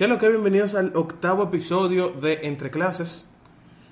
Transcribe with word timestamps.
¿Qué 0.00 0.04
es 0.04 0.10
lo 0.10 0.16
que? 0.16 0.30
Bienvenidos 0.30 0.74
al 0.74 0.92
octavo 0.94 1.42
episodio 1.44 2.08
de 2.08 2.40
Entre 2.44 2.70
Clases. 2.70 3.28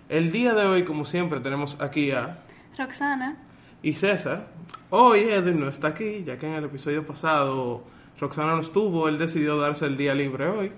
El 0.09 0.32
día 0.32 0.54
de 0.54 0.64
hoy, 0.64 0.84
como 0.84 1.04
siempre, 1.04 1.38
tenemos 1.41 1.77
aquí 1.82 2.12
a 2.12 2.38
Roxana. 2.79 3.36
y 3.82 3.92
César. 3.92 4.46
Hoy 4.88 5.20
Edwin 5.20 5.60
no 5.60 5.68
está 5.68 5.88
aquí, 5.88 6.24
ya 6.27 6.38
que 6.38 6.46
en 6.46 6.55
el 6.55 6.64
episodio 6.64 7.06
pasado 7.06 7.84
Roxana 8.18 8.55
no 8.55 8.62
estuvo, 8.62 9.06
él 9.09 9.18
decidió 9.18 9.59
darse 9.60 9.84
el 9.84 9.98
día 9.98 10.14
libre 10.14 10.46
hoy. 10.48 10.73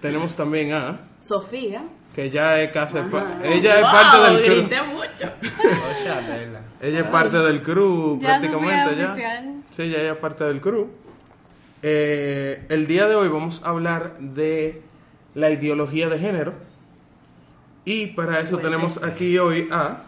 Tenemos 0.00 0.34
también 0.36 0.72
a, 0.72 1.00
Sofía. 1.20 1.84
que 2.14 2.30
ya 2.30 2.58
es 2.62 2.72
casi, 2.72 2.96
pa- 3.10 3.40
ella 3.44 3.76
es 3.76 3.82
Wow, 3.82 3.92
parte 3.92 4.18
del 4.32 4.42
crew. 4.42 4.56
grité 4.56 4.82
mucho. 4.84 5.32
Ella 6.80 6.98
es 7.00 7.06
parte 7.08 7.36
del 7.36 7.60
crew 7.62 8.18
Ya 8.18 8.26
prácticamente 8.28 8.96
ya. 8.96 9.10
oficial. 9.12 9.54
Sí, 9.70 9.90
ya 9.90 9.98
ella 9.98 10.12
es 10.12 10.18
parte 10.18 10.44
del 10.44 10.62
crew. 10.62 10.88
Eh, 11.82 12.64
el 12.68 12.86
día 12.86 13.06
de 13.08 13.14
hoy 13.16 13.28
vamos 13.28 13.62
a 13.64 13.70
hablar 13.70 14.18
de 14.18 14.82
la 15.34 15.50
ideología 15.50 16.08
de 16.08 16.18
género. 16.18 16.54
Y 17.84 18.06
para 18.08 18.38
eso 18.40 18.52
Bueno. 18.56 18.68
tenemos 18.70 19.02
aquí 19.02 19.36
hoy 19.38 19.68
a... 19.72 20.04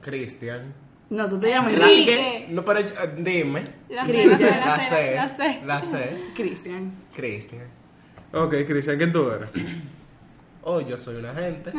Cristian. 0.00 0.74
No, 1.10 1.28
tú 1.28 1.38
te 1.38 1.50
llamas 1.50 1.72
Enrique. 1.74 2.46
No, 2.50 2.64
pero 2.64 2.80
eh, 2.80 2.86
dime. 3.18 3.62
La 3.88 4.04
sé, 4.06 4.26
la 4.26 4.80
sé, 4.80 5.14
la 5.14 5.28
sé. 5.28 5.60
la 5.64 5.82
sé. 5.82 6.20
Cristian. 6.34 6.92
Cristian. 7.14 7.66
Ok, 8.32 8.54
Cristian, 8.66 8.96
¿quién 8.98 9.12
tú 9.12 9.30
eres? 9.30 9.48
Oh, 10.62 10.80
yo 10.80 10.98
soy 10.98 11.16
un 11.16 11.26
agente. 11.26 11.72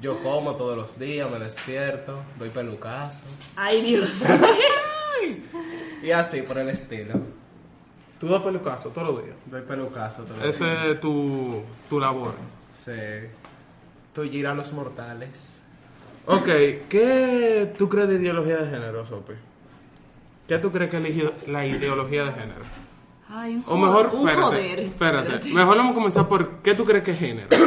Yo 0.00 0.20
como 0.22 0.56
todos 0.56 0.76
los 0.76 0.98
días, 0.98 1.30
me 1.30 1.38
despierto, 1.38 2.20
doy 2.38 2.50
pelucazo. 2.50 3.28
Ay, 3.56 3.80
Dios. 3.82 4.22
Y 6.02 6.12
así 6.12 6.42
por 6.42 6.56
el 6.58 6.68
estilo. 6.68 7.14
Tú 8.18 8.26
das 8.28 8.42
pelucazo 8.42 8.88
todos 8.90 9.08
los 9.14 9.24
días. 9.24 9.36
Doy 9.46 9.62
pelucazo 9.62 10.22
todos 10.22 10.38
los 10.38 10.42
días. 10.42 10.54
Ese 10.56 10.90
es 10.92 11.00
tu, 11.00 11.62
tu 11.88 12.00
labor. 12.00 12.34
Sí. 12.72 12.92
Tú 14.14 14.22
gira 14.24 14.52
a 14.52 14.54
los 14.54 14.72
mortales. 14.72 15.60
Ok, 16.26 16.46
¿qué 16.88 17.72
tú 17.78 17.88
crees 17.88 18.08
de 18.08 18.16
ideología 18.16 18.56
de 18.58 18.70
género, 18.70 19.04
Sopi? 19.04 19.34
¿Qué 20.46 20.58
tú 20.58 20.70
crees 20.72 20.90
que 20.90 20.96
es 20.96 21.02
la 21.02 21.08
ide- 21.08 21.34
la 21.46 21.66
ideología 21.66 22.24
de 22.24 22.32
género? 22.32 22.62
Ay, 23.30 23.54
un, 23.56 23.64
O 23.66 23.76
mejor, 23.76 24.06
un 24.14 24.28
espérate, 24.28 24.42
joder. 24.42 24.80
espérate. 24.80 25.52
Mejor 25.52 25.76
vamos 25.76 25.92
a 25.92 25.94
comenzar 25.94 26.28
por 26.28 26.56
¿qué 26.62 26.74
tú 26.74 26.84
crees 26.84 27.04
que 27.04 27.12
es 27.12 27.18
género? 27.18 27.48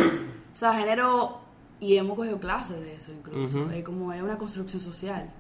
O 0.54 0.58
sea, 0.62 0.74
género, 0.76 1.40
y 1.80 1.96
hemos 1.98 2.16
cogido 2.18 2.38
clases 2.40 2.80
de 2.82 2.94
eso 2.96 3.12
incluso. 3.14 3.72
Es 3.72 3.84
como 3.86 4.12
es 4.14 4.22
una 4.22 4.38
construcción 4.38 4.80
social. 4.82 5.32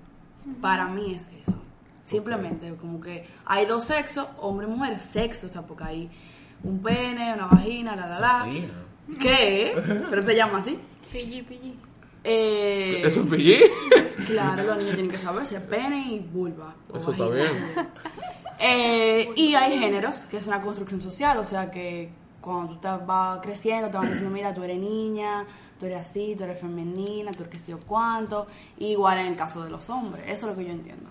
Para 0.61 0.87
mí 0.87 1.13
es 1.13 1.27
eso. 1.45 1.55
Simplemente, 2.05 2.73
como 2.75 2.99
que 2.99 3.25
hay 3.45 3.65
dos 3.65 3.85
sexos, 3.85 4.27
hombre 4.39 4.67
y 4.67 4.69
mujer, 4.69 4.99
sexo, 4.99 5.47
o 5.47 5.49
sea, 5.49 5.61
porque 5.61 5.83
hay 5.83 6.09
un 6.63 6.81
pene, 6.81 7.33
una 7.33 7.47
vagina, 7.47 7.95
la 7.95 8.07
la 8.07 8.19
la. 8.19 8.39
Sofía. 8.45 8.69
¿Qué? 9.19 9.73
Pero 10.09 10.21
se 10.21 10.35
llama 10.35 10.59
así. 10.59 10.77
PG, 11.11 11.45
PG. 11.47 11.73
Eh, 12.23 13.01
¿Eso 13.05 13.21
es 13.21 13.27
PG? 13.27 14.25
Claro, 14.27 14.63
los 14.63 14.77
niños 14.77 14.93
tienen 14.93 15.11
que 15.11 15.17
saber 15.17 15.45
si 15.45 15.55
es 15.55 15.61
pene 15.61 16.13
y 16.13 16.19
vulva. 16.19 16.75
o 16.91 16.97
Eso 16.97 17.11
está 17.11 17.25
vagina, 17.25 17.49
bien. 17.51 17.65
sé 17.65 17.75
yo. 17.75 17.81
Eh, 18.63 19.29
y 19.35 19.55
hay 19.55 19.79
géneros, 19.79 20.27
que 20.27 20.37
es 20.37 20.45
una 20.45 20.61
construcción 20.61 21.01
social, 21.01 21.37
o 21.39 21.43
sea 21.45 21.71
que 21.71 22.11
cuando 22.41 22.73
tú 22.73 22.79
te 22.79 22.87
vas 23.05 23.39
creciendo 23.41 23.89
te 23.89 23.97
van 23.97 24.07
diciendo, 24.07 24.29
mira, 24.31 24.53
tú 24.53 24.61
eres 24.63 24.77
niña, 24.77 25.45
tú 25.79 25.87
eres 25.87 26.01
así, 26.01 26.35
tú 26.37 26.43
eres 26.43 26.59
femenina, 26.59 27.31
tú 27.31 27.39
eres 27.39 27.51
qué 27.51 27.57
sé 27.59 27.71
yo 27.71 27.79
cuánto. 27.79 28.45
Igual 28.77 29.17
en 29.19 29.25
el 29.27 29.35
caso 29.35 29.63
de 29.63 29.71
los 29.71 29.89
hombres, 29.89 30.25
eso 30.29 30.45
es 30.47 30.51
lo 30.51 30.55
que 30.55 30.65
yo 30.65 30.71
entiendo. 30.73 31.09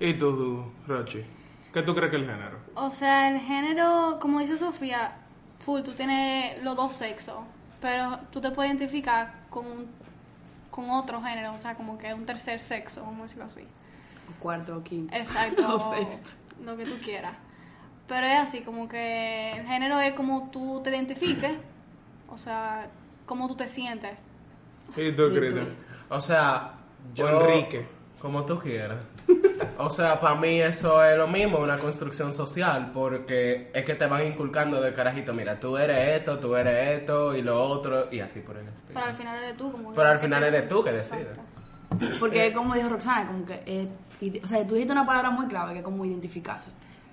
¿Y 0.00 0.14
tú, 0.14 0.64
Rochi? 0.86 1.24
¿Qué 1.72 1.82
tú 1.82 1.94
crees 1.94 2.10
que 2.10 2.16
es 2.16 2.22
el 2.22 2.30
género? 2.30 2.58
O 2.74 2.90
sea, 2.90 3.28
el 3.28 3.40
género, 3.40 4.18
como 4.20 4.40
dice 4.40 4.56
Sofía, 4.56 5.16
full, 5.58 5.82
tú 5.82 5.92
tienes 5.92 6.62
los 6.62 6.76
dos 6.76 6.94
sexos, 6.94 7.36
pero 7.80 8.18
tú 8.30 8.40
te 8.40 8.50
puedes 8.50 8.70
identificar 8.70 9.34
con, 9.50 9.86
con 10.70 10.90
otro 10.90 11.20
género, 11.22 11.54
o 11.54 11.58
sea, 11.58 11.74
como 11.74 11.98
que 11.98 12.14
un 12.14 12.24
tercer 12.24 12.60
sexo, 12.60 13.02
vamos 13.02 13.20
a 13.20 13.22
decirlo 13.24 13.44
así. 13.44 13.62
O 14.30 14.40
cuarto 14.40 14.76
o 14.76 14.82
quinto. 14.82 15.14
Exacto. 15.14 15.62
O 15.74 15.94
sexto. 15.94 16.30
Lo 16.64 16.76
que 16.76 16.84
tú 16.84 16.96
quieras. 17.04 17.36
Pero 18.06 18.26
es 18.26 18.38
así, 18.40 18.60
como 18.62 18.88
que 18.88 19.52
el 19.58 19.66
género 19.66 20.00
es 20.00 20.14
como 20.14 20.48
tú 20.50 20.80
te 20.82 20.90
identifiques, 20.90 21.52
o 22.28 22.38
sea, 22.38 22.88
cómo 23.26 23.46
tú 23.48 23.54
te 23.54 23.68
sientes. 23.68 24.12
¿Y 24.96 25.12
tú, 25.12 25.30
Cristian? 25.30 25.68
O 26.08 26.20
sea, 26.20 26.72
yo. 27.14 27.26
O 27.26 27.42
Enrique. 27.42 27.97
Como 28.20 28.44
tú 28.44 28.58
quieras. 28.58 28.98
O 29.78 29.90
sea, 29.90 30.18
para 30.18 30.34
mí 30.34 30.60
eso 30.60 31.02
es 31.04 31.16
lo 31.16 31.28
mismo, 31.28 31.58
una 31.58 31.78
construcción 31.78 32.34
social, 32.34 32.90
porque 32.92 33.70
es 33.72 33.84
que 33.84 33.94
te 33.94 34.06
van 34.06 34.24
inculcando 34.26 34.80
de 34.80 34.92
carajito, 34.92 35.32
mira, 35.32 35.60
tú 35.60 35.76
eres 35.76 36.18
esto, 36.20 36.38
tú 36.40 36.56
eres 36.56 36.98
esto 36.98 37.36
y 37.36 37.42
lo 37.42 37.62
otro, 37.62 38.08
y 38.12 38.18
así 38.18 38.40
por 38.40 38.56
el 38.56 38.66
estilo. 38.66 38.94
Pero 38.94 39.06
al 39.06 39.14
final 39.14 39.38
eres 39.44 39.56
tú, 39.56 39.70
como 39.70 39.90
que- 39.90 39.94
Pero 39.96 40.08
al 40.08 40.18
final 40.18 40.42
eres 40.44 40.68
tú 40.68 40.82
que 40.82 40.92
decides. 40.92 41.38
Porque 42.18 42.52
como 42.52 42.74
dijo 42.74 42.88
Roxana, 42.88 43.26
como 43.28 43.46
que, 43.46 43.62
eh, 43.66 43.88
o 44.42 44.46
sea, 44.48 44.66
tú 44.66 44.74
dijiste 44.74 44.92
una 44.92 45.06
palabra 45.06 45.30
muy 45.30 45.46
clave 45.46 45.72
que 45.74 45.78
es 45.78 45.84
como 45.84 46.04
identificarse. 46.04 46.70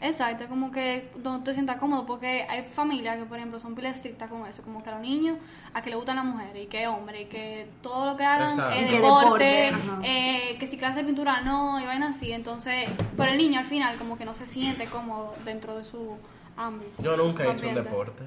Exacto, 0.07 0.47
como 0.47 0.71
que 0.71 1.09
no 1.23 1.43
te 1.43 1.53
sientas 1.53 1.77
cómodo, 1.77 2.05
porque 2.05 2.45
hay 2.47 2.63
familias 2.71 3.17
que, 3.17 3.25
por 3.25 3.37
ejemplo, 3.37 3.59
son 3.59 3.75
pilas 3.75 3.95
estrictas 3.95 4.29
con 4.29 4.45
eso, 4.45 4.61
como 4.61 4.83
que 4.83 4.89
a 4.89 4.93
los 4.93 5.01
niños, 5.01 5.37
a 5.73 5.81
que 5.81 5.89
le 5.89 5.95
gustan 5.95 6.17
las 6.17 6.25
mujeres, 6.25 6.63
y 6.63 6.67
que 6.67 6.83
es 6.83 6.87
hombre, 6.87 7.23
y 7.23 7.25
que 7.25 7.67
todo 7.81 8.05
lo 8.05 8.17
que 8.17 8.23
hagan 8.23 8.49
Exacto. 8.49 8.75
es 8.75 8.89
que 8.89 8.99
deporte, 8.99 9.73
eh, 10.03 10.57
que 10.59 10.67
si 10.67 10.77
clase 10.77 10.99
de 10.99 11.05
pintura 11.05 11.41
no, 11.41 11.79
y 11.79 11.85
vaina 11.85 12.09
así, 12.09 12.31
entonces, 12.31 12.89
pero 13.17 13.31
el 13.31 13.37
niño 13.37 13.59
al 13.59 13.65
final 13.65 13.97
como 13.97 14.17
que 14.17 14.25
no 14.25 14.33
se 14.33 14.45
siente 14.45 14.85
cómodo 14.85 15.35
dentro 15.43 15.75
de 15.77 15.83
su 15.83 16.17
ámbito. 16.57 17.01
Yo 17.01 17.17
nunca 17.17 17.45
he 17.45 17.51
hecho 17.51 17.67
un 17.67 17.75
deporte. 17.75 18.23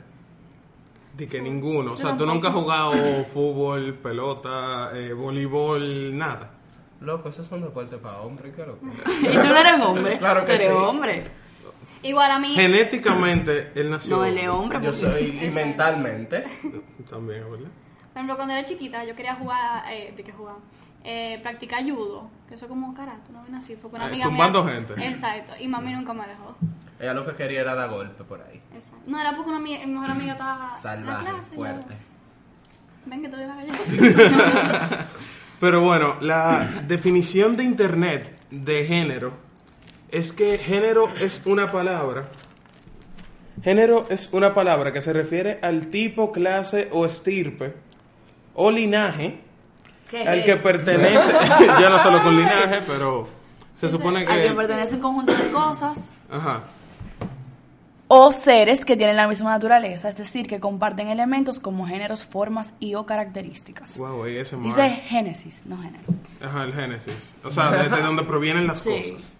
De 1.16 1.26
que 1.26 1.40
ninguno. 1.40 1.94
O 1.94 1.96
sea, 1.96 2.16
tú 2.16 2.24
nunca 2.24 2.48
has 2.48 2.54
jugado 2.54 2.92
fútbol, 3.24 3.94
pelota, 3.94 4.90
eh, 4.94 5.12
voleibol, 5.12 6.16
nada. 6.16 6.50
Loco, 7.00 7.28
esos 7.28 7.46
son 7.46 7.62
deportes 7.62 7.98
para 7.98 8.20
hombres, 8.20 8.54
qué 8.54 8.66
loco. 8.66 8.86
y 9.22 9.26
tú 9.26 9.48
no 9.48 9.56
eres 9.56 9.84
hombre. 9.84 10.18
Claro 10.18 10.40
que 10.44 10.46
tú 10.46 10.52
eres 10.52 10.68
sí. 10.68 10.74
hombre. 10.74 11.24
Igual 12.02 12.30
a 12.30 12.38
mí, 12.38 12.54
Genéticamente, 12.54 13.72
él 13.74 13.90
nació. 13.90 14.16
No, 14.16 14.24
él 14.24 14.38
es 14.38 14.48
hombre. 14.48 14.78
Yo 14.82 14.92
soy, 14.92 15.38
y 15.42 15.48
mentalmente, 15.50 16.44
También, 17.10 17.42
¿verdad? 17.50 17.68
por 18.12 18.16
ejemplo, 18.16 18.36
cuando 18.36 18.54
era 18.54 18.64
chiquita, 18.64 19.04
yo 19.04 19.14
quería 19.14 19.34
jugar, 19.36 19.84
eh, 19.92 20.12
de 20.16 20.22
que 20.24 20.32
jugaba, 20.32 20.58
eh, 21.04 21.38
practicar 21.42 21.82
judo, 21.88 22.28
que 22.48 22.54
eso 22.56 22.64
es 22.64 22.68
como 22.68 22.92
karate, 22.94 23.30
no 23.32 23.42
ven 23.44 23.54
así, 23.54 23.76
porque 23.76 23.96
una 23.96 24.06
Eh, 24.06 24.08
amiga 24.08 24.24
tumbando 24.24 24.64
mía, 24.64 24.74
gente. 24.74 25.06
Exacto, 25.06 25.52
y 25.60 25.68
mami 25.68 25.92
nunca 25.92 26.12
me 26.12 26.26
dejó. 26.26 26.56
ella 26.98 27.14
lo 27.14 27.24
que 27.24 27.34
quería 27.36 27.60
era 27.60 27.74
dar 27.76 27.88
golpe 27.90 28.24
por 28.24 28.40
ahí. 28.42 28.60
Exacto. 28.74 28.98
No, 29.06 29.20
era 29.20 29.34
porque 29.36 29.50
una 29.50 29.58
amiga, 29.58 29.86
mi 29.86 29.92
mejor 29.92 30.10
amiga 30.10 30.32
estaba 30.32 30.52
en 30.54 30.60
la 30.60 30.70
Salvaje, 30.80 31.24
clase, 31.30 31.54
fuerte. 31.54 31.94
yo, 31.94 33.10
Ven 33.10 33.22
que 33.22 33.28
te 33.28 33.36
doy 33.36 33.46
la 33.46 33.54
galleta. 33.54 35.06
Pero 35.60 35.80
bueno, 35.82 36.16
la 36.20 36.82
definición 36.86 37.52
de 37.54 37.64
internet 37.64 38.38
de 38.50 38.84
género 38.84 39.32
es 40.10 40.32
que 40.32 40.58
género 40.58 41.08
es 41.20 41.40
una 41.44 41.70
palabra. 41.70 42.28
Género 43.62 44.06
es 44.08 44.28
una 44.32 44.54
palabra 44.54 44.92
que 44.92 45.02
se 45.02 45.12
refiere 45.12 45.58
al 45.62 45.88
tipo, 45.88 46.30
clase 46.32 46.88
o 46.92 47.04
estirpe 47.06 47.74
o 48.54 48.70
linaje 48.70 49.40
¿Qué 50.08 50.22
es 50.22 50.28
al 50.28 50.44
que 50.44 50.56
pertenece. 50.56 51.18
Yo 51.80 51.90
no 51.90 51.98
solo 51.98 52.22
con 52.22 52.36
linaje, 52.36 52.80
pero 52.86 53.28
se 53.80 53.88
supone 53.88 54.20
Al 54.20 54.26
que 54.26 54.48
que. 54.48 54.54
pertenece 54.54 54.94
un 54.94 55.00
conjunto 55.00 55.32
de 55.34 55.50
cosas 55.50 56.10
Ajá. 56.30 56.62
o 58.06 58.32
seres 58.32 58.84
que 58.84 58.96
tienen 58.96 59.16
la 59.16 59.28
misma 59.28 59.50
naturaleza, 59.50 60.08
es 60.08 60.16
decir, 60.16 60.46
que 60.46 60.60
comparten 60.60 61.08
elementos 61.08 61.58
como 61.60 61.86
géneros, 61.86 62.24
formas 62.24 62.72
y 62.80 62.94
o 62.94 63.04
características. 63.06 63.98
Wow, 63.98 64.24
ese 64.26 64.56
Dice 64.58 64.88
génesis, 64.88 65.62
no 65.66 65.76
género. 65.78 66.04
Ajá, 66.42 66.62
el 66.64 66.72
génesis. 66.72 67.34
O 67.44 67.50
sea, 67.50 67.70
desde 67.72 68.00
donde 68.02 68.22
provienen 68.22 68.66
las 68.66 68.80
Sí. 68.80 68.90
cosas. 69.12 69.34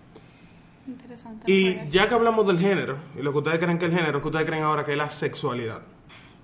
Interesante. 0.88 1.52
Y 1.52 1.87
ya 1.90 2.08
que 2.08 2.14
hablamos 2.14 2.46
del 2.46 2.58
género, 2.58 2.96
y 3.17 3.23
lo 3.23 3.32
que 3.32 3.38
ustedes 3.38 3.58
creen 3.58 3.79
que 3.79 3.87
es 3.87 3.93
el 3.93 3.99
género, 3.99 4.23
que 4.23 4.29
ustedes 4.29 4.46
creen 4.46 4.62
ahora 4.62 4.85
que 4.85 4.93
es 4.93 4.99
la 4.99 5.11
sexualidad. 5.11 5.82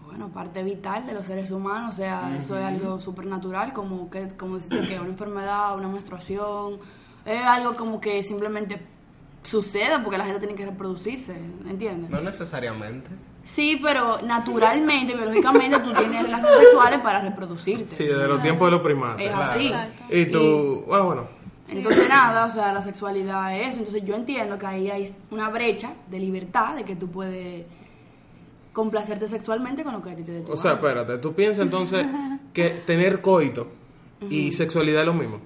Bueno, 0.05 0.29
parte 0.29 0.63
vital 0.63 1.07
de 1.07 1.15
los 1.15 1.27
seres 1.27 1.51
humanos, 1.51 1.95
o 1.95 1.97
sea, 1.97 2.37
eso 2.39 2.57
es 2.57 2.65
algo 2.65 3.01
supernatural, 3.01 3.73
como 3.73 4.11
que, 4.11 4.29
como 4.37 4.57
decir 4.57 4.87
que 4.87 5.01
una 5.01 5.09
enfermedad, 5.09 5.77
una 5.77 5.89
menstruación, 5.89 6.79
es 7.25 7.43
algo 7.43 7.75
como 7.75 8.01
que 8.01 8.23
simplemente 8.23 8.81
sucede 9.43 9.99
porque 10.03 10.19
la 10.19 10.25
gente 10.25 10.41
tiene 10.41 10.55
que 10.55 10.67
reproducirse, 10.67 11.35
¿entiendes? 11.67 12.11
No 12.11 12.21
necesariamente. 12.21 13.09
Sí, 13.43 13.79
pero 13.83 14.21
naturalmente, 14.23 15.15
biológicamente, 15.15 15.79
tú 15.81 15.93
tienes 15.93 16.23
relaciones 16.23 16.59
sexuales 16.59 17.01
para 17.01 17.21
reproducirte. 17.21 17.95
Sí, 17.95 18.05
desde 18.05 18.29
los 18.29 18.41
tiempos 18.41 18.69
de 18.69 18.71
los 18.71 18.81
primates. 18.81 19.27
Es 19.27 19.35
así. 19.35 19.73
Y 20.09 20.27
tú, 20.27 20.87
ah, 20.93 21.01
bueno, 21.01 21.29
Entonces 21.69 22.09
nada, 22.09 22.47
o 22.47 22.51
sea, 22.51 22.73
la 22.73 22.83
sexualidad 22.83 23.59
es 23.59 23.69
eso. 23.69 23.79
Entonces 23.79 24.05
yo 24.05 24.15
entiendo 24.15 24.59
que 24.59 24.67
ahí 24.67 24.91
hay 24.91 25.15
una 25.31 25.49
brecha 25.49 25.93
de 26.09 26.19
libertad, 26.19 26.77
de 26.77 26.85
que 26.85 26.97
tú 26.97 27.11
puedes 27.11 27.67
complacerte 28.73 29.29
sexualmente 29.29 29.85
con 29.85 29.95
lo 29.95 30.03
que 30.03 30.11
a 30.11 30.17
ti 30.17 30.25
te 30.25 30.33
dé 30.33 30.45
o 30.49 30.57
sea, 30.57 30.73
espérate, 30.73 31.19
tú 31.19 31.33
piensas 31.33 31.65
entonces 31.65 32.05
que 32.53 32.71
tener 32.85 33.21
coito 33.21 33.69
y 34.29 34.53
sexualidad 34.53 35.03
es 35.03 35.07
lo 35.07 35.15
mismo. 35.15 35.41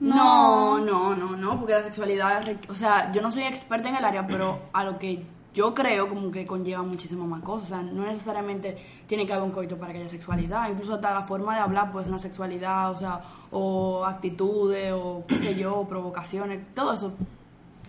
No, 0.00 0.78
no, 0.78 1.14
no, 1.14 1.36
no, 1.36 1.58
porque 1.60 1.74
la 1.74 1.82
sexualidad, 1.84 2.44
o 2.68 2.74
sea, 2.74 3.12
yo 3.12 3.22
no 3.22 3.30
soy 3.30 3.44
experta 3.44 3.88
en 3.88 3.94
el 3.96 4.04
área, 4.04 4.26
pero 4.26 4.62
a 4.72 4.82
lo 4.82 4.98
que 4.98 5.24
yo 5.54 5.74
creo 5.74 6.08
como 6.08 6.30
que 6.30 6.44
conlleva 6.46 6.82
muchísimas 6.82 7.26
más 7.28 7.42
cosas. 7.42 7.64
O 7.66 7.68
sea, 7.68 7.82
no 7.82 8.02
necesariamente 8.04 8.76
tiene 9.06 9.26
que 9.26 9.32
haber 9.32 9.44
un 9.44 9.52
coito 9.52 9.76
para 9.76 9.92
que 9.92 9.98
haya 10.00 10.08
sexualidad. 10.08 10.68
Incluso 10.70 10.94
hasta 10.94 11.12
la 11.12 11.22
forma 11.22 11.54
de 11.54 11.60
hablar 11.60 11.92
puede 11.92 12.04
ser 12.06 12.12
una 12.14 12.22
sexualidad, 12.22 12.90
o 12.90 12.96
sea, 12.96 13.20
o 13.50 14.04
actitudes, 14.04 14.92
o 14.94 15.24
qué 15.28 15.36
sé 15.38 15.54
yo, 15.54 15.84
provocaciones, 15.88 16.60
todo 16.74 16.94
eso, 16.94 17.12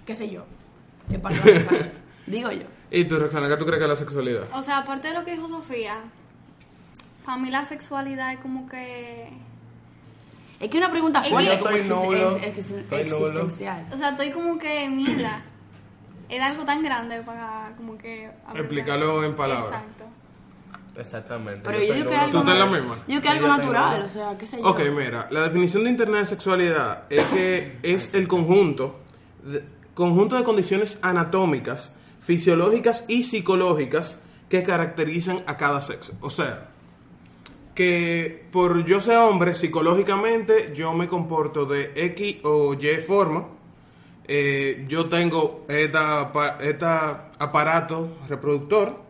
qué 0.06 0.14
sé 0.16 0.30
yo. 0.30 0.44
Es 1.12 1.20
parte 1.20 1.40
de 1.40 1.46
la 1.54 1.60
sexualidad. 1.60 1.92
Digo 2.28 2.52
yo. 2.52 2.64
¿Y 2.92 3.06
tú, 3.06 3.18
Roxana, 3.18 3.48
qué 3.48 3.58
tú 3.58 3.66
crees 3.66 3.80
que 3.80 3.86
es 3.86 3.90
la 3.90 3.96
sexualidad? 3.96 4.44
O 4.54 4.62
sea, 4.62 4.80
aparte 4.80 5.08
de 5.08 5.14
lo 5.16 5.24
que 5.26 5.32
dijo 5.32 5.48
Sofía, 5.50 6.02
para 7.26 7.38
mí 7.38 7.50
la 7.50 7.66
sexualidad 7.66 8.34
es 8.34 8.40
como 8.40 8.68
que... 8.68 9.30
Es 10.60 10.70
que 10.70 10.78
es 10.78 10.84
una 10.84 10.92
pregunta 10.92 11.20
Es 11.22 11.30
fuerte, 11.30 11.50
que- 11.52 11.60
como 11.60 11.76
Estoy 11.76 11.90
existen- 11.98 12.06
nulo, 12.06 12.38
ex- 12.38 12.46
ex- 12.58 12.72
estoy 12.72 13.04
nulo. 13.06 13.26
existencial. 13.28 13.88
O 13.94 13.98
sea, 13.98 14.10
estoy 14.10 14.32
como 14.32 14.58
que, 14.58 14.88
mira, 14.90 15.44
era 16.36 16.48
algo 16.48 16.66
tan 16.66 16.84
grande 16.84 17.22
para 17.22 17.74
como 17.78 17.98
que... 17.98 18.30
hablar. 18.46 18.66
Explicarlo 18.66 19.24
en 19.24 19.36
palabras. 19.36 19.68
Exacto. 19.68 20.06
Exactamente. 20.96 21.62
Pero 21.64 21.84
yo 21.84 21.94
digo 21.94 22.10
que 22.10 22.16
estoy 22.16 22.26
es 22.26 22.32
¿Tú 22.32 22.38
algo, 22.40 22.54
la 22.54 22.66
misma? 22.66 23.00
Yo 23.08 23.22
que 23.22 23.30
algo 23.30 23.48
yo 23.48 23.58
natural, 23.58 23.96
una. 23.96 24.06
o 24.06 24.10
sea, 24.10 24.38
qué 24.38 24.46
sé 24.46 24.58
yo. 24.58 24.68
Ok, 24.68 24.82
mira, 24.96 25.28
la 25.32 25.42
definición 25.42 25.84
de 25.84 25.90
Internet 25.90 26.20
de 26.22 26.26
sexualidad 26.28 27.04
es 27.10 27.24
que 27.28 27.80
es 27.82 28.14
el 28.14 28.28
conjunto 28.28 29.00
de, 29.44 29.64
conjunto 29.94 30.36
de 30.36 30.44
condiciones 30.44 31.00
anatómicas, 31.02 31.96
fisiológicas 32.22 33.06
y 33.08 33.24
psicológicas 33.24 34.18
que 34.50 34.64
caracterizan 34.64 35.42
a 35.48 35.58
cada 35.58 35.82
sexo. 35.82 36.14
O 36.22 36.30
sea, 36.30 36.70
que 37.74 38.46
por 38.52 38.86
yo 38.86 39.02
ser 39.02 39.18
hombre, 39.18 39.56
psicológicamente 39.56 40.74
yo 40.76 40.94
me 40.94 41.08
comporto 41.08 41.66
de 41.66 41.92
X 41.96 42.38
o 42.44 42.74
Y 42.76 42.98
forma. 42.98 43.48
Eh, 44.28 44.86
yo 44.88 45.08
tengo 45.10 45.66
esta, 45.68 46.22
apa- 46.22 46.58
esta 46.62 47.30
aparato 47.40 48.18
reproductor. 48.30 49.02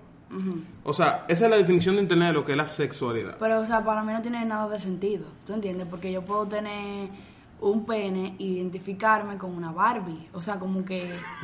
O 0.83 0.94
sea, 0.94 1.25
esa 1.27 1.45
es 1.45 1.51
la 1.51 1.57
definición 1.57 1.95
de 1.95 2.01
Internet 2.01 2.30
de 2.30 2.33
lo 2.33 2.44
que 2.44 2.54
es 2.54 2.57
la 2.57 2.68
sexualidad. 2.68 3.36
Pero, 3.39 3.60
o 3.60 3.65
sea, 3.65 3.83
para 3.86 4.01
mí 4.04 4.12
no 4.13 4.21
tiene 4.24 4.44
nada 4.45 4.68
de 4.68 4.80
sentido. 4.80 5.25
¿Tú 5.45 5.54
entiendes? 5.54 5.86
Porque 5.88 6.12
yo 6.12 6.24
puedo 6.24 6.48
tener 6.48 7.07
un 7.62 7.86
pene 7.86 8.36
e 8.39 8.44
identificarme 8.44 9.38
con 9.38 9.56
una 9.56 9.71
Barbie. 9.71 10.27
O 10.33 10.42
sea, 10.42 10.56
como 10.60 10.83
que. 10.83 11.12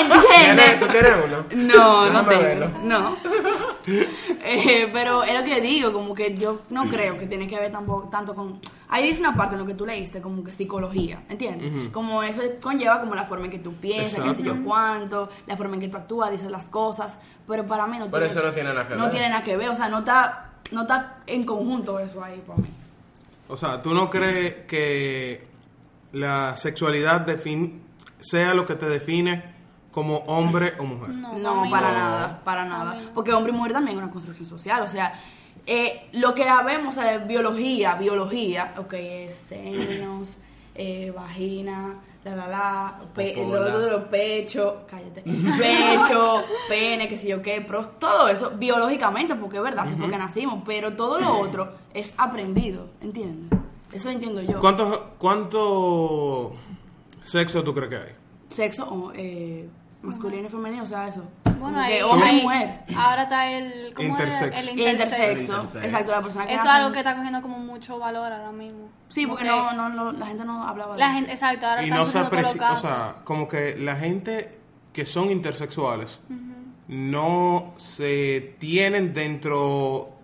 ¿Entiendes? 0.00 0.26
¿Tienes- 0.56 0.80
¿Tú 0.80 0.86
quieres 0.86 1.12
uno? 1.24 1.44
No, 1.74 2.06
no 2.06 2.22
Déjame 2.22 2.28
tengo. 2.28 2.42
verlo. 2.42 2.70
No. 2.84 3.16
Eh, 4.44 4.88
pero 4.92 5.22
es 5.22 5.38
lo 5.38 5.44
que 5.44 5.60
digo, 5.60 5.92
como 5.92 6.14
que 6.14 6.34
yo 6.36 6.62
no 6.70 6.88
creo 6.88 7.16
que 7.18 7.26
tiene 7.26 7.46
que 7.46 7.58
ver 7.58 7.70
tampoco, 7.70 8.08
tanto 8.08 8.34
con... 8.34 8.60
Ahí 8.88 9.06
dice 9.08 9.20
una 9.20 9.36
parte 9.36 9.54
en 9.54 9.60
lo 9.60 9.66
que 9.66 9.74
tú 9.74 9.86
leíste, 9.86 10.20
como 10.20 10.42
que 10.44 10.50
psicología, 10.52 11.22
¿entiendes? 11.28 11.90
Como 11.92 12.22
eso 12.22 12.42
conlleva 12.60 13.00
como 13.00 13.14
la 13.14 13.24
forma 13.24 13.44
en 13.46 13.52
que 13.52 13.58
tú 13.60 13.74
piensas, 13.74 14.22
qué 14.22 14.34
sé 14.34 14.42
yo 14.42 14.62
cuánto, 14.64 15.28
la 15.46 15.56
forma 15.56 15.74
en 15.76 15.80
que 15.80 15.88
tú 15.88 15.96
actúas, 15.96 16.30
dices 16.30 16.50
las 16.50 16.64
cosas, 16.66 17.18
pero 17.46 17.64
para 17.66 17.86
mí 17.86 17.98
no 17.98 18.06
Pero 18.10 18.26
tiene... 18.26 18.40
eso 18.40 18.42
no 18.42 18.52
tiene 18.52 18.68
nada 18.70 18.88
que 18.88 18.94
no 18.96 19.02
ver. 19.04 19.10
tiene 19.12 19.28
nada 19.28 19.42
que 19.44 19.56
ver, 19.56 19.68
o 19.68 19.74
sea, 19.76 19.88
no 19.88 20.00
está, 20.00 20.50
no 20.72 20.82
está 20.82 21.22
en 21.26 21.44
conjunto 21.44 21.98
eso 22.00 22.22
ahí 22.22 22.42
para 22.46 22.58
mí. 22.60 22.68
O 23.48 23.56
sea, 23.56 23.80
¿tú 23.80 23.94
no 23.94 24.10
crees 24.10 24.66
que 24.66 25.46
la 26.12 26.56
sexualidad 26.56 27.24
defin- 27.26 27.80
sea 28.20 28.54
lo 28.54 28.66
que 28.66 28.74
te 28.74 28.88
define 28.88 29.51
como 29.92 30.16
hombre 30.26 30.72
o 30.78 30.84
mujer? 30.84 31.10
No, 31.10 31.30
para 31.70 31.92
no. 31.92 31.98
nada, 31.98 32.40
para 32.44 32.64
nada. 32.64 32.98
Porque 33.14 33.32
hombre 33.32 33.52
y 33.52 33.56
mujer 33.56 33.72
también 33.74 33.98
es 33.98 34.02
una 34.02 34.12
construcción 34.12 34.48
social. 34.48 34.82
O 34.82 34.88
sea, 34.88 35.12
eh, 35.66 36.08
lo 36.12 36.34
que 36.34 36.44
vemos, 36.66 36.96
o 36.96 37.00
sea, 37.00 37.18
de 37.18 37.24
biología, 37.26 37.94
biología, 37.94 38.74
ok, 38.78 38.92
es 38.94 39.34
senos, 39.34 40.38
eh, 40.74 41.12
vagina, 41.14 41.94
la 42.24 42.36
la 42.36 42.46
la, 42.46 43.00
pe- 43.14 43.34
lo 43.36 43.60
otro 43.60 43.78
de 43.80 43.90
los 43.90 44.04
pechos, 44.04 44.74
cállate, 44.88 45.22
pecho, 45.22 46.42
pene, 46.68 47.08
qué 47.08 47.16
sé 47.16 47.28
yo 47.28 47.42
qué, 47.42 47.60
pero 47.66 47.84
todo 47.86 48.28
eso 48.28 48.52
biológicamente, 48.56 49.34
porque 49.34 49.56
es 49.58 49.62
verdad, 49.62 49.86
es 49.88 49.96
porque 50.00 50.16
nacimos, 50.16 50.62
pero 50.64 50.94
todo 50.94 51.18
lo 51.20 51.38
otro 51.40 51.72
es 51.92 52.14
aprendido, 52.16 52.90
¿entiendes? 53.00 53.58
Eso 53.92 54.08
entiendo 54.08 54.40
yo. 54.40 54.58
¿Cuánto, 54.60 55.10
¿Cuánto 55.18 56.52
sexo 57.22 57.62
tú 57.62 57.74
crees 57.74 57.90
que 57.90 57.96
hay? 57.96 58.12
Sexo 58.48 58.84
o, 58.88 59.12
eh, 59.14 59.68
masculino 60.02 60.46
y 60.48 60.50
femenino, 60.50 60.82
o 60.82 60.86
sea, 60.86 61.08
eso. 61.08 61.24
Bueno, 61.58 61.78
ahí, 61.78 61.98
que 61.98 62.02
hombre 62.04 62.32
y 62.32 62.42
mujer. 62.42 62.80
Ahora 62.96 63.22
está 63.22 63.50
el... 63.50 63.94
¿cómo 63.94 64.16
era? 64.16 64.24
Intersex. 64.24 64.72
El 64.72 64.78
Intersexo, 64.78 64.90
intersexo. 64.90 65.52
Intersexo. 65.52 65.78
exacto, 65.82 66.10
la 66.12 66.22
persona 66.22 66.46
que 66.46 66.54
Eso 66.54 66.64
es 66.64 66.70
algo 66.70 66.92
que 66.92 66.98
está 66.98 67.16
cogiendo 67.16 67.42
como 67.42 67.58
mucho 67.58 67.98
valor 67.98 68.32
ahora 68.32 68.52
mismo. 68.52 68.88
Sí, 69.08 69.26
porque 69.26 69.44
no, 69.44 69.72
no, 69.72 69.88
no, 69.88 70.12
la 70.12 70.26
gente 70.26 70.44
no 70.44 70.66
hablaba 70.66 70.94
de 70.94 70.98
La 70.98 71.06
eso. 71.06 71.14
gente, 71.14 71.32
exacto, 71.32 71.66
ahora 71.66 71.84
Y 71.84 71.90
no 71.90 72.04
se 72.04 72.18
o 72.18 72.76
sea, 72.76 73.16
como 73.24 73.46
que 73.46 73.76
la 73.76 73.96
gente 73.96 74.58
que 74.92 75.04
son 75.04 75.30
intersexuales 75.30 76.18
no 76.88 77.74
se 77.78 78.56
tienen 78.58 79.14
dentro 79.14 80.16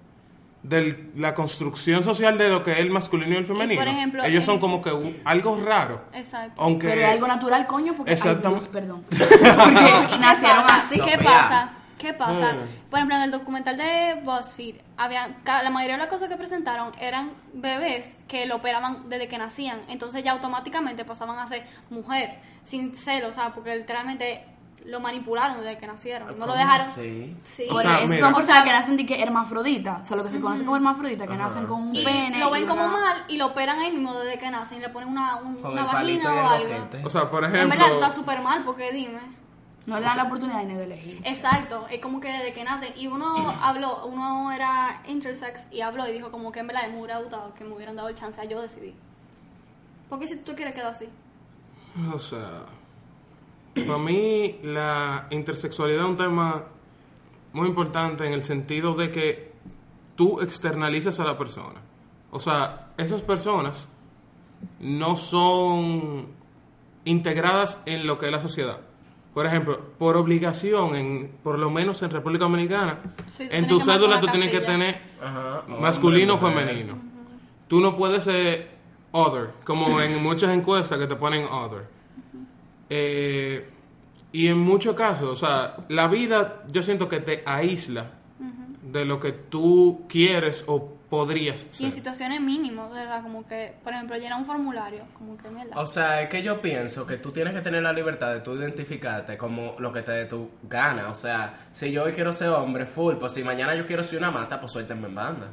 de 0.62 1.10
la 1.16 1.34
construcción 1.34 2.02
social 2.02 2.36
de 2.36 2.48
lo 2.48 2.62
que 2.64 2.72
es 2.72 2.78
el 2.78 2.90
masculino 2.90 3.34
y 3.34 3.36
el 3.38 3.46
femenino. 3.46 3.80
por 3.80 3.88
ejemplo, 3.88 4.24
Ellos 4.24 4.44
son 4.44 4.58
como 4.58 4.82
que 4.82 5.20
algo 5.24 5.60
raro. 5.64 6.02
Exacto. 6.12 6.60
Aunque 6.60 6.88
Pero 6.88 7.00
es 7.02 7.08
algo 7.12 7.26
natural, 7.28 7.66
coño, 7.66 7.94
porque... 7.96 8.10
Ay, 8.10 8.16
Exactamente. 8.16 8.64
Dios, 8.64 8.72
perdón. 8.72 9.04
Porque 9.08 9.92
¿Qué 10.10 10.18
nacieron 10.18 10.62
pasa? 10.62 10.86
así. 10.86 11.00
¿Qué 11.00 11.18
pasa? 11.24 11.70
¿Qué 11.98 12.12
pasa? 12.12 12.52
Mm. 12.52 12.90
Por 12.90 12.98
ejemplo, 12.98 13.16
en 13.16 13.22
el 13.22 13.30
documental 13.32 13.76
de 13.76 14.20
BuzzFeed, 14.24 14.76
había, 14.96 15.34
ca- 15.42 15.62
la 15.64 15.70
mayoría 15.70 15.96
de 15.96 16.02
las 16.02 16.08
cosas 16.10 16.28
que 16.28 16.36
presentaron 16.36 16.92
eran 17.00 17.32
bebés 17.54 18.16
que 18.28 18.46
lo 18.46 18.56
operaban 18.56 19.08
desde 19.08 19.26
que 19.26 19.36
nacían. 19.38 19.80
Entonces 19.88 20.22
ya 20.22 20.30
automáticamente 20.32 21.04
pasaban 21.04 21.38
a 21.40 21.46
ser 21.48 21.64
mujer, 21.90 22.38
sin 22.64 22.94
celo, 22.94 23.28
o 23.28 23.32
sea, 23.32 23.52
porque 23.52 23.74
literalmente 23.74 24.44
lo 24.88 25.00
manipularon 25.00 25.58
desde 25.58 25.78
que 25.78 25.86
nacieron. 25.86 26.28
No 26.28 26.46
lo 26.46 26.52
¿Cómo 26.52 26.54
dejaron. 26.56 26.86
así? 26.88 27.36
Sí. 27.44 27.66
O 27.70 27.74
Por 27.74 27.82
sea, 27.82 27.98
son 27.98 28.06
O 28.06 28.08
personas 28.08 28.46
sea, 28.46 28.64
que 28.64 28.72
nacen 28.72 28.96
de 28.96 29.06
que 29.06 29.22
hermafrodita, 29.22 30.00
o 30.02 30.06
sea, 30.06 30.16
lo 30.16 30.24
que 30.24 30.30
se 30.30 30.40
conoce 30.40 30.64
como 30.64 30.76
hermafrodita, 30.76 31.26
que 31.26 31.36
nacen 31.36 31.66
con 31.66 31.82
un 31.82 31.94
y 31.94 32.04
pene. 32.04 32.38
lo 32.40 32.50
ven 32.50 32.66
como 32.66 32.82
una- 32.84 32.92
mal 32.92 33.24
y 33.28 33.36
lo 33.36 33.46
operan 33.46 33.78
ahí 33.78 33.92
mismo 33.92 34.14
desde 34.14 34.38
que 34.38 34.50
nacen 34.50 34.78
y 34.78 34.80
le 34.80 34.88
ponen 34.88 35.10
una, 35.10 35.36
un- 35.36 35.64
una 35.64 35.84
vagina 35.84 36.32
o 36.32 36.48
algo. 36.48 36.68
boquete. 36.74 37.04
O 37.04 37.10
sea, 37.10 37.30
por 37.30 37.44
En 37.44 37.54
ejemplo, 37.54 37.78
verdad 37.78 37.94
está 37.94 38.10
súper 38.12 38.40
mal 38.40 38.64
porque 38.64 38.90
dime. 38.92 39.20
No 39.86 39.98
le 39.98 40.04
dan 40.04 40.18
la 40.18 40.24
oportunidad 40.24 40.62
ni 40.64 40.74
de 40.74 40.84
elegir. 40.84 41.20
Exacto, 41.24 41.86
es 41.90 42.00
como 42.02 42.20
que 42.20 42.28
desde 42.28 42.52
que 42.52 42.62
nacen. 42.62 42.92
Y 42.96 43.06
uno 43.06 43.26
habló, 43.62 44.04
uno 44.06 44.52
era 44.52 45.00
intersex 45.06 45.66
y 45.72 45.80
habló 45.80 46.06
y 46.08 46.12
dijo 46.12 46.30
como 46.30 46.52
que 46.52 46.60
en 46.60 46.66
verdad 46.66 46.88
me 46.88 46.98
hubiera 46.98 47.18
gustado 47.20 47.54
que 47.54 47.64
me 47.64 47.74
hubieran 47.74 47.96
dado 47.96 48.08
el 48.08 48.14
chance 48.14 48.38
a 48.40 48.44
yo 48.44 48.60
decidir. 48.60 48.94
Porque 50.08 50.26
si 50.26 50.36
tú 50.38 50.54
quieres 50.54 50.74
quedar 50.74 50.92
así. 50.92 51.08
o 52.14 52.18
sea, 52.18 52.64
para 53.74 53.98
mí 53.98 54.58
la 54.62 55.26
intersexualidad 55.30 56.04
es 56.04 56.10
un 56.10 56.16
tema 56.16 56.64
muy 57.52 57.68
importante 57.68 58.26
en 58.26 58.32
el 58.32 58.44
sentido 58.44 58.94
de 58.94 59.10
que 59.10 59.52
tú 60.16 60.40
externalizas 60.40 61.20
a 61.20 61.24
la 61.24 61.38
persona. 61.38 61.80
O 62.30 62.38
sea, 62.40 62.88
esas 62.98 63.22
personas 63.22 63.88
no 64.80 65.16
son 65.16 66.26
integradas 67.04 67.82
en 67.86 68.06
lo 68.06 68.18
que 68.18 68.26
es 68.26 68.32
la 68.32 68.40
sociedad. 68.40 68.80
Por 69.32 69.46
ejemplo, 69.46 69.80
por 69.98 70.16
obligación, 70.16 70.96
en, 70.96 71.32
por 71.42 71.58
lo 71.58 71.70
menos 71.70 72.02
en 72.02 72.10
República 72.10 72.44
Dominicana, 72.44 72.98
Sí, 73.26 73.46
en 73.50 73.68
tu 73.68 73.80
cédula 73.80 74.20
tú 74.20 74.26
tienes 74.26 74.50
que 74.50 74.60
tener 74.60 75.00
Ajá. 75.22 75.62
masculino 75.80 76.34
o 76.34 76.38
femenino. 76.38 76.98
Tú 77.68 77.80
no 77.80 77.96
puedes 77.96 78.24
ser 78.24 78.70
other, 79.12 79.50
como 79.64 80.00
en 80.00 80.20
muchas 80.22 80.50
encuestas 80.54 80.98
que 80.98 81.06
te 81.06 81.14
ponen 81.14 81.44
other. 81.44 81.86
Eh, 82.90 83.68
y 84.32 84.48
en 84.48 84.58
muchos 84.58 84.94
casos, 84.94 85.28
o 85.30 85.36
sea, 85.36 85.76
la 85.88 86.06
vida 86.08 86.62
yo 86.70 86.82
siento 86.82 87.08
que 87.08 87.20
te 87.20 87.42
aísla 87.46 88.10
de 88.82 89.04
lo 89.04 89.20
que 89.20 89.32
tú 89.32 90.06
quieres 90.08 90.64
o 90.66 90.94
podrías 91.10 91.62
Y 91.78 91.84
en 91.84 91.90
ser. 91.90 91.92
situaciones 91.92 92.40
mínimas, 92.40 92.92
sea, 92.92 93.20
como 93.22 93.46
que, 93.46 93.74
por 93.82 93.92
ejemplo, 93.92 94.16
llenar 94.16 94.38
un 94.38 94.44
formulario, 94.44 95.04
como 95.16 95.36
que 95.38 95.48
mierda. 95.48 95.78
O 95.80 95.86
sea, 95.86 96.22
es 96.22 96.28
que 96.28 96.42
yo 96.42 96.60
pienso 96.60 97.06
que 97.06 97.16
tú 97.16 97.30
tienes 97.30 97.54
que 97.54 97.60
tener 97.60 97.82
la 97.82 97.92
libertad 97.92 98.32
de 98.32 98.40
tú 98.40 98.54
identificarte 98.54 99.36
como 99.38 99.74
lo 99.78 99.92
que 99.92 100.02
te 100.02 100.12
dé 100.12 100.24
tu 100.26 100.50
gana. 100.62 101.08
O 101.10 101.14
sea, 101.14 101.68
si 101.72 101.90
yo 101.92 102.04
hoy 102.04 102.12
quiero 102.12 102.32
ser 102.32 102.48
hombre 102.50 102.86
full, 102.86 103.16
pues 103.16 103.32
si 103.32 103.42
mañana 103.42 103.74
yo 103.74 103.86
quiero 103.86 104.02
ser 104.02 104.18
una 104.18 104.30
mata, 104.30 104.60
pues 104.60 104.72
suéltenme 104.72 105.08
en 105.08 105.14
banda. 105.14 105.48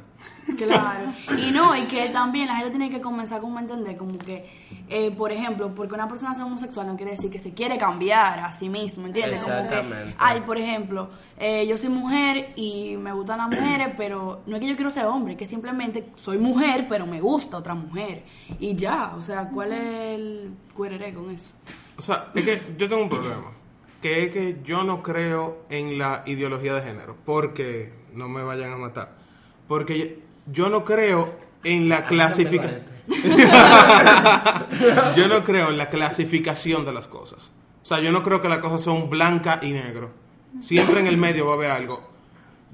Claro. 0.56 1.12
Y 1.38 1.50
no, 1.50 1.76
y 1.76 1.82
que 1.84 2.08
también 2.08 2.46
la 2.46 2.56
gente 2.56 2.70
tiene 2.70 2.90
que 2.90 3.00
comenzar 3.00 3.40
como 3.40 3.58
a 3.58 3.60
entender, 3.60 3.96
como 3.96 4.16
que, 4.18 4.44
eh, 4.88 5.10
por 5.10 5.32
ejemplo, 5.32 5.74
porque 5.74 5.94
una 5.94 6.08
persona 6.08 6.34
sea 6.34 6.44
homosexual 6.44 6.86
no 6.86 6.96
quiere 6.96 7.12
decir 7.12 7.30
que 7.30 7.38
se 7.38 7.52
quiere 7.52 7.78
cambiar 7.78 8.40
a 8.40 8.52
sí 8.52 8.68
mismo, 8.68 9.06
¿entiendes? 9.06 9.40
Como 9.40 9.56
que, 9.56 9.62
Exactamente. 9.62 10.14
ay, 10.18 10.40
por 10.42 10.58
ejemplo, 10.58 11.10
eh, 11.38 11.66
yo 11.66 11.76
soy 11.76 11.88
mujer 11.88 12.52
y 12.56 12.96
me 12.96 13.12
gustan 13.12 13.38
las 13.38 13.48
mujeres, 13.48 13.88
pero 13.96 14.42
no 14.46 14.56
es 14.56 14.60
que 14.60 14.68
yo 14.68 14.76
quiero 14.76 14.90
ser 14.90 15.06
hombre, 15.06 15.36
que 15.36 15.46
simplemente 15.46 16.10
soy 16.16 16.38
mujer, 16.38 16.86
pero 16.88 17.06
me 17.06 17.20
gusta 17.20 17.56
otra 17.56 17.74
mujer. 17.74 18.22
Y 18.58 18.76
ya, 18.76 19.14
o 19.16 19.22
sea, 19.22 19.48
¿cuál 19.48 19.72
es 19.72 20.14
el 20.14 20.50
cuereré 20.74 21.12
con 21.12 21.30
eso? 21.30 21.50
O 21.98 22.02
sea, 22.02 22.28
es 22.34 22.44
que 22.44 22.60
yo 22.78 22.88
tengo 22.88 23.02
un 23.02 23.08
problema, 23.08 23.50
que 24.00 24.24
es 24.24 24.30
que 24.30 24.60
yo 24.62 24.84
no 24.84 25.02
creo 25.02 25.64
en 25.70 25.98
la 25.98 26.22
ideología 26.26 26.74
de 26.74 26.82
género, 26.82 27.16
porque 27.24 27.92
no 28.12 28.28
me 28.28 28.42
vayan 28.42 28.72
a 28.72 28.76
matar, 28.76 29.16
porque 29.68 30.20
yo 30.50 30.68
no 30.68 30.84
creo 30.84 31.34
en 31.64 31.88
la 31.88 32.06
clasificación. 32.06 32.96
yo 35.16 35.28
no 35.28 35.44
creo 35.44 35.70
en 35.70 35.78
la 35.78 35.88
clasificación 35.88 36.84
de 36.84 36.92
las 36.92 37.06
cosas. 37.06 37.52
O 37.82 37.86
sea, 37.86 38.00
yo 38.00 38.10
no 38.10 38.22
creo 38.22 38.42
que 38.42 38.48
las 38.48 38.58
cosas 38.58 38.82
son 38.82 39.08
blanca 39.08 39.60
y 39.62 39.72
negro. 39.72 40.10
Siempre 40.60 41.00
en 41.00 41.06
el 41.06 41.16
medio 41.16 41.46
va 41.46 41.52
a 41.52 41.56
haber 41.56 41.70
algo. 41.70 42.10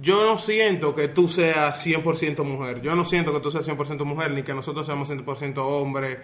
Yo 0.01 0.27
no 0.27 0.39
siento 0.39 0.95
que 0.95 1.09
tú 1.09 1.29
seas 1.29 1.87
100% 1.87 2.45
mujer. 2.45 2.81
Yo 2.81 2.95
no 2.95 3.05
siento 3.05 3.33
que 3.33 3.41
tú 3.41 3.51
seas 3.51 3.69
100% 3.69 4.05
mujer, 4.05 4.33
ni 4.33 4.43
que 4.43 4.55
nosotros 4.55 4.87
seamos 4.87 5.11
100% 5.11 5.59
hombre. 5.59 6.21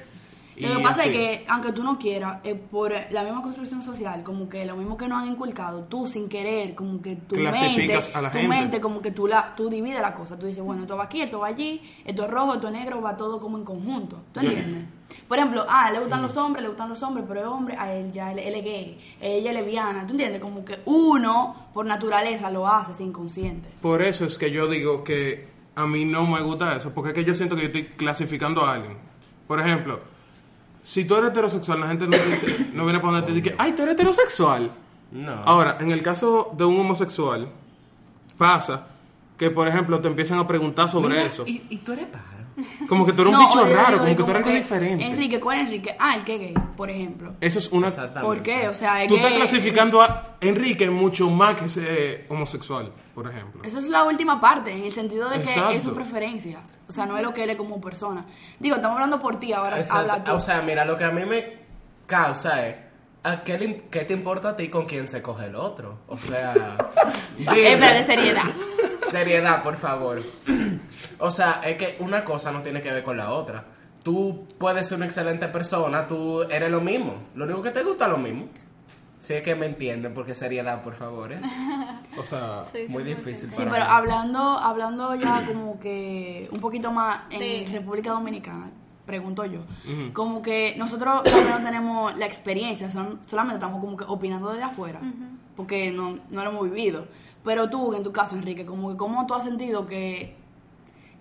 Lo 0.60 0.76
que 0.76 0.82
pasa 0.82 1.00
así. 1.02 1.10
es 1.10 1.16
que, 1.16 1.44
aunque 1.48 1.72
tú 1.72 1.82
no 1.82 1.98
quieras, 1.98 2.38
eh, 2.44 2.54
por 2.54 2.92
la 3.10 3.22
misma 3.22 3.42
construcción 3.42 3.82
social, 3.82 4.22
como 4.22 4.48
que 4.48 4.64
lo 4.64 4.76
mismo 4.76 4.96
que 4.96 5.08
nos 5.08 5.22
han 5.22 5.28
inculcado, 5.28 5.84
tú 5.84 6.06
sin 6.06 6.28
querer, 6.28 6.74
como 6.74 7.00
que 7.02 7.16
tu 7.16 7.36
mente, 7.36 7.94
a 8.14 8.22
la 8.22 8.30
tu 8.30 8.38
gente. 8.38 8.48
mente, 8.48 8.80
como 8.80 9.00
que 9.02 9.10
tú 9.12 9.26
la, 9.26 9.54
tú 9.54 9.68
divides 9.68 10.00
la 10.00 10.14
cosa. 10.14 10.38
Tú 10.38 10.46
dices, 10.46 10.62
bueno, 10.62 10.82
esto 10.82 10.96
va 10.96 11.04
aquí, 11.04 11.22
esto 11.22 11.40
va 11.40 11.48
allí, 11.48 11.82
esto 12.04 12.24
es 12.24 12.30
rojo, 12.30 12.54
esto 12.54 12.66
es 12.68 12.72
negro, 12.72 13.00
va 13.00 13.16
todo 13.16 13.38
como 13.40 13.58
en 13.58 13.64
conjunto. 13.64 14.20
¿Tú 14.32 14.40
Yo- 14.40 14.48
entiendes? 14.50 14.84
Por 15.26 15.38
ejemplo, 15.38 15.64
ah, 15.68 15.90
le 15.90 16.00
gustan 16.00 16.20
los 16.20 16.36
hombres, 16.36 16.62
le 16.62 16.68
gustan 16.68 16.88
los 16.90 17.02
hombres, 17.02 17.24
pero 17.26 17.40
es 17.40 17.46
hombre, 17.46 17.76
a 17.78 17.94
él 17.94 18.12
ya 18.12 18.30
él, 18.30 18.38
él 18.40 18.54
es 18.56 18.64
gay, 18.64 18.98
ella 19.20 19.50
es 19.52 19.56
lesbiana. 19.56 20.06
¿Tú 20.06 20.12
entiendes? 20.12 20.38
Como 20.40 20.64
que 20.66 20.80
uno, 20.84 21.68
por 21.72 21.86
naturaleza, 21.86 22.50
lo 22.50 22.68
hace, 22.68 22.92
es 22.92 23.00
inconsciente. 23.00 23.68
Por 23.80 24.02
eso 24.02 24.26
es 24.26 24.36
que 24.36 24.50
yo 24.50 24.66
digo 24.68 25.04
que 25.04 25.48
a 25.76 25.86
mí 25.86 26.04
no 26.04 26.26
me 26.26 26.42
gusta 26.42 26.76
eso, 26.76 26.92
porque 26.92 27.10
es 27.10 27.14
que 27.14 27.24
yo 27.24 27.34
siento 27.34 27.54
que 27.56 27.62
yo 27.62 27.66
estoy 27.68 27.84
clasificando 27.86 28.66
a 28.66 28.74
alguien. 28.74 28.98
Por 29.46 29.60
ejemplo, 29.60 30.00
si 30.88 31.04
tú 31.04 31.16
eres 31.16 31.30
heterosexual, 31.32 31.80
la 31.80 31.88
gente 31.88 32.06
no, 32.06 32.16
te 32.16 32.30
dice- 32.30 32.70
no 32.72 32.84
viene 32.84 32.98
a 32.98 33.02
ponerte 33.02 33.30
y 33.32 33.40
dice, 33.42 33.54
ay, 33.58 33.72
tú 33.72 33.82
eres 33.82 33.94
heterosexual. 33.94 34.70
No. 35.12 35.32
Ahora, 35.44 35.76
en 35.80 35.90
el 35.90 36.02
caso 36.02 36.50
de 36.56 36.64
un 36.64 36.80
homosexual, 36.80 37.46
pasa 38.38 38.86
que, 39.36 39.50
por 39.50 39.68
ejemplo, 39.68 40.00
te 40.00 40.08
empiezan 40.08 40.38
a 40.38 40.46
preguntar 40.48 40.88
sobre 40.88 41.10
Mira, 41.16 41.24
eso. 41.24 41.44
Y, 41.46 41.62
y 41.68 41.76
tú 41.78 41.92
eres 41.92 42.06
paro. 42.06 42.37
Como 42.88 43.06
que 43.06 43.12
tú 43.12 43.22
eres 43.22 43.34
un 43.34 43.40
No, 43.40 43.46
bicho 43.48 43.62
oye, 43.62 43.74
raro, 43.74 44.02
oye, 44.02 44.16
como 44.16 44.16
que 44.16 44.22
tú 44.24 44.30
eres 44.30 44.36
algo 44.46 44.50
diferente. 44.58 45.04
Enrique, 45.06 45.40
¿cuál 45.40 45.56
es 45.58 45.62
Enrique? 45.64 45.96
Ah, 45.98 46.16
el 46.16 46.24
que 46.24 46.34
es 46.34 46.40
gay, 46.40 46.54
por 46.76 46.90
ejemplo. 46.90 47.34
Eso 47.40 47.58
es 47.58 47.70
una... 47.72 47.90
¿Por 48.20 48.42
qué? 48.42 48.68
O 48.68 48.74
sea, 48.74 49.02
es 49.02 49.08
Tú 49.08 49.16
estás 49.16 49.32
clasificando 49.32 50.02
a 50.02 50.36
Enrique 50.40 50.90
mucho 50.90 51.30
más 51.30 51.56
que 51.56 51.66
ese 51.66 52.26
homosexual, 52.28 52.92
por 53.14 53.30
ejemplo. 53.30 53.62
Esa 53.64 53.78
es 53.78 53.88
la 53.88 54.04
última 54.04 54.40
parte, 54.40 54.72
en 54.72 54.84
el 54.84 54.92
sentido 54.92 55.28
de 55.28 55.36
que 55.36 55.44
Exacto. 55.50 55.70
es 55.70 55.82
su 55.82 55.94
preferencia. 55.94 56.60
O 56.88 56.92
sea, 56.92 57.06
no 57.06 57.16
es 57.16 57.22
lo 57.22 57.32
que 57.34 57.44
él 57.44 57.50
es 57.50 57.56
como 57.56 57.80
persona. 57.80 58.24
Digo, 58.58 58.76
estamos 58.76 58.96
hablando 58.96 59.20
por 59.20 59.36
ti, 59.38 59.52
ahora 59.52 59.78
Exacto. 59.78 60.00
habla 60.12 60.24
tú. 60.24 60.32
O 60.32 60.40
sea, 60.40 60.62
mira, 60.62 60.84
lo 60.84 60.96
que 60.96 61.04
a 61.04 61.10
mí 61.10 61.24
me 61.24 61.58
causa 62.06 62.66
es. 62.66 62.76
¿A 63.24 63.42
qué, 63.42 63.58
le- 63.58 63.82
qué 63.90 64.04
te 64.04 64.14
importa 64.14 64.50
a 64.50 64.56
ti 64.56 64.68
con 64.68 64.86
quién 64.86 65.06
se 65.08 65.20
coge 65.20 65.46
el 65.46 65.56
otro? 65.56 65.98
O 66.06 66.16
sea. 66.16 66.76
es 67.38 67.80
de 67.80 68.02
seriedad. 68.04 68.44
Seriedad, 69.10 69.62
por 69.62 69.76
favor. 69.76 70.22
O 71.18 71.30
sea, 71.30 71.60
es 71.64 71.76
que 71.76 71.96
una 72.00 72.24
cosa 72.24 72.52
no 72.52 72.62
tiene 72.62 72.80
que 72.80 72.92
ver 72.92 73.02
con 73.02 73.16
la 73.16 73.30
otra. 73.32 73.64
Tú 74.02 74.46
puedes 74.58 74.86
ser 74.86 74.96
una 74.96 75.06
excelente 75.06 75.48
persona, 75.48 76.06
tú 76.06 76.42
eres 76.42 76.70
lo 76.70 76.80
mismo. 76.80 77.14
Lo 77.34 77.44
único 77.44 77.62
que 77.62 77.70
te 77.70 77.82
gusta 77.82 78.06
es 78.06 78.10
lo 78.12 78.18
mismo. 78.18 78.46
Si 79.20 79.34
es 79.34 79.42
que 79.42 79.54
me 79.56 79.66
entienden, 79.66 80.14
porque 80.14 80.32
seriedad, 80.34 80.80
por 80.82 80.94
favor. 80.94 81.32
¿eh? 81.32 81.40
O 82.16 82.22
sea, 82.22 82.62
Sí, 82.72 82.86
Muy 82.88 83.02
100%. 83.02 83.06
difícil. 83.06 83.50
Sí, 83.50 83.56
para 83.56 83.70
pero 83.72 83.84
mí. 83.84 83.90
hablando, 83.90 84.38
hablando 84.40 85.14
ya 85.16 85.44
como 85.46 85.78
que 85.80 86.48
un 86.52 86.60
poquito 86.60 86.92
más 86.92 87.22
en 87.30 87.40
Sí. 87.40 87.66
República 87.72 88.10
Dominicana, 88.12 88.70
pregunto 89.04 89.44
yo, 89.44 89.60
como 90.12 90.40
que 90.40 90.74
nosotros 90.78 91.22
no 91.50 91.62
tenemos 91.64 92.16
la 92.16 92.26
experiencia, 92.26 92.90
son- 92.92 93.18
solamente 93.26 93.56
estamos 93.56 93.80
como 93.80 93.96
que 93.96 94.04
opinando 94.06 94.50
desde 94.50 94.62
afuera, 94.64 95.00
porque 95.56 95.90
no, 95.90 96.18
no 96.30 96.44
lo 96.44 96.50
hemos 96.50 96.64
vivido. 96.70 97.06
Pero 97.48 97.70
tú, 97.70 97.94
en 97.94 98.02
tu 98.02 98.12
caso, 98.12 98.36
Enrique, 98.36 98.66
como 98.66 98.90
que 98.90 98.98
cómo 98.98 99.26
tú 99.26 99.32
has 99.32 99.42
sentido 99.42 99.86
que, 99.86 100.34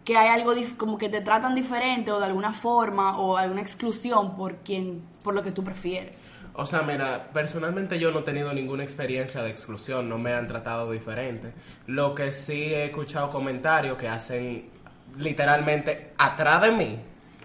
que 0.03 0.17
hay 0.17 0.27
algo 0.27 0.51
como 0.75 0.98
que 0.98 1.07
te 1.07 1.22
tratan 1.22 1.55
diferente 1.55 2.12
o 2.12 2.19
de 2.19 2.25
alguna 2.25 2.51
forma 2.51 3.17
o 3.17 3.38
alguna 3.38 3.62
exclusión 3.62 4.36
por 4.36 4.57
quien, 4.57 5.03
por 5.24 5.34
lo 5.34 5.41
que 5.41 5.53
tú 5.53 5.63
prefieres. 5.63 6.17
O 6.53 6.65
sea, 6.65 6.81
mira, 6.81 7.29
personalmente 7.31 7.98
yo 7.98 8.12
no 8.12 8.19
he 8.19 8.24
tenido 8.24 8.51
ninguna 8.51 8.84
experiencia 8.84 9.41
de 9.41 9.50
exclusión, 9.51 10.10
no 10.10 10.17
me 10.17 10.34
han 10.34 10.50
tratado 10.50 10.91
diferente. 10.91 11.53
Lo 11.86 12.13
que 12.13 12.34
sí 12.34 12.74
he 12.74 12.84
escuchado 12.88 13.29
comentarios 13.29 13.98
que 13.98 14.10
hacen 14.10 14.69
literalmente 15.17 16.12
atrás 16.17 16.62
de 16.63 16.72
mí, 16.74 17.00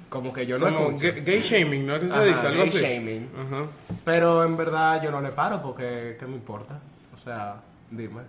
como 0.08 0.32
que 0.32 0.44
yo 0.44 0.58
no 0.58 0.64
como 0.64 0.88
escucho. 0.90 1.14
gay, 1.14 1.20
gay 1.24 1.40
shaming, 1.42 1.86
¿no? 1.86 2.00
¿Qué 2.00 2.08
se 2.08 2.14
Ajá, 2.14 2.24
dice? 2.24 2.46
Algo 2.48 2.62
gay 2.64 2.68
así. 2.68 2.78
shaming. 2.78 3.30
Ajá. 3.46 3.66
Pero 4.04 4.42
en 4.42 4.56
verdad 4.56 5.00
yo 5.04 5.12
no 5.12 5.20
le 5.20 5.30
paro 5.30 5.62
porque, 5.62 6.16
¿qué 6.18 6.26
me 6.26 6.34
importa? 6.34 6.80
O 7.14 7.16
sea, 7.16 7.60
dime. 7.92 8.22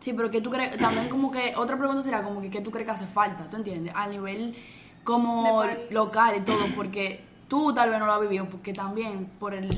Sí, 0.00 0.12
pero 0.12 0.30
que 0.30 0.40
tú 0.40 0.50
crees, 0.50 0.76
también 0.76 1.08
como 1.08 1.30
que, 1.30 1.54
otra 1.56 1.76
pregunta 1.78 2.02
será 2.02 2.22
como 2.22 2.40
que, 2.42 2.50
¿qué 2.50 2.60
tú 2.60 2.70
crees 2.70 2.86
que 2.86 2.92
hace 2.92 3.06
falta? 3.06 3.48
¿Tú 3.48 3.56
entiendes? 3.56 3.92
A 3.96 4.06
nivel 4.06 4.54
como 5.02 5.64
local 5.90 6.34
y 6.38 6.40
todo, 6.40 6.66
porque 6.76 7.20
tú 7.48 7.72
tal 7.74 7.90
vez 7.90 7.98
no 7.98 8.06
lo 8.06 8.12
has 8.14 8.20
vivido, 8.20 8.46
porque 8.46 8.72
también 8.72 9.30
por 9.38 9.54
el, 9.54 9.68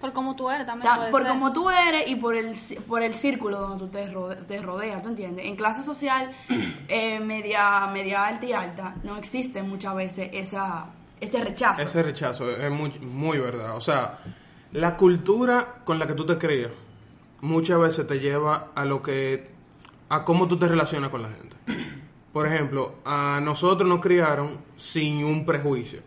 Por 0.00 0.12
cómo 0.12 0.34
tú 0.36 0.48
eres 0.50 0.66
también. 0.66 0.90
ta- 0.90 0.96
puede 0.96 1.10
por 1.10 1.22
ser. 1.22 1.30
como 1.30 1.52
tú 1.52 1.70
eres 1.70 2.08
y 2.08 2.16
por 2.16 2.34
el, 2.34 2.54
por 2.88 3.02
el 3.02 3.14
círculo 3.14 3.60
donde 3.60 3.78
tú 3.84 3.88
te, 3.88 4.10
rode- 4.12 4.44
te 4.46 4.60
rodeas, 4.62 5.02
¿tú 5.02 5.08
entiendes? 5.10 5.46
En 5.46 5.56
clase 5.56 5.82
social 5.82 6.30
eh, 6.88 7.20
media, 7.20 7.86
media 7.92 8.24
alta 8.26 8.46
y 8.46 8.52
alta 8.52 8.94
no 9.04 9.16
existe 9.16 9.62
muchas 9.62 9.94
veces 9.94 10.30
esa, 10.32 10.86
ese 11.20 11.42
rechazo. 11.44 11.82
Ese 11.82 12.02
rechazo 12.02 12.50
es 12.50 12.70
muy, 12.70 12.90
muy 13.00 13.38
verdad. 13.38 13.76
O 13.76 13.80
sea, 13.80 14.18
la 14.72 14.96
cultura 14.96 15.76
con 15.84 15.98
la 15.98 16.06
que 16.06 16.14
tú 16.14 16.24
te 16.24 16.38
crías 16.38 16.70
muchas 17.40 17.78
veces 17.78 18.06
te 18.06 18.20
lleva 18.20 18.70
a 18.74 18.84
lo 18.84 19.02
que 19.02 19.48
a 20.08 20.24
cómo 20.24 20.48
tú 20.48 20.58
te 20.58 20.68
relacionas 20.68 21.10
con 21.10 21.22
la 21.22 21.28
gente. 21.30 21.56
Por 22.32 22.46
ejemplo, 22.46 22.96
a 23.04 23.40
nosotros 23.42 23.88
nos 23.88 24.00
criaron 24.00 24.58
sin 24.76 25.24
un 25.24 25.44
prejuicio. 25.44 26.00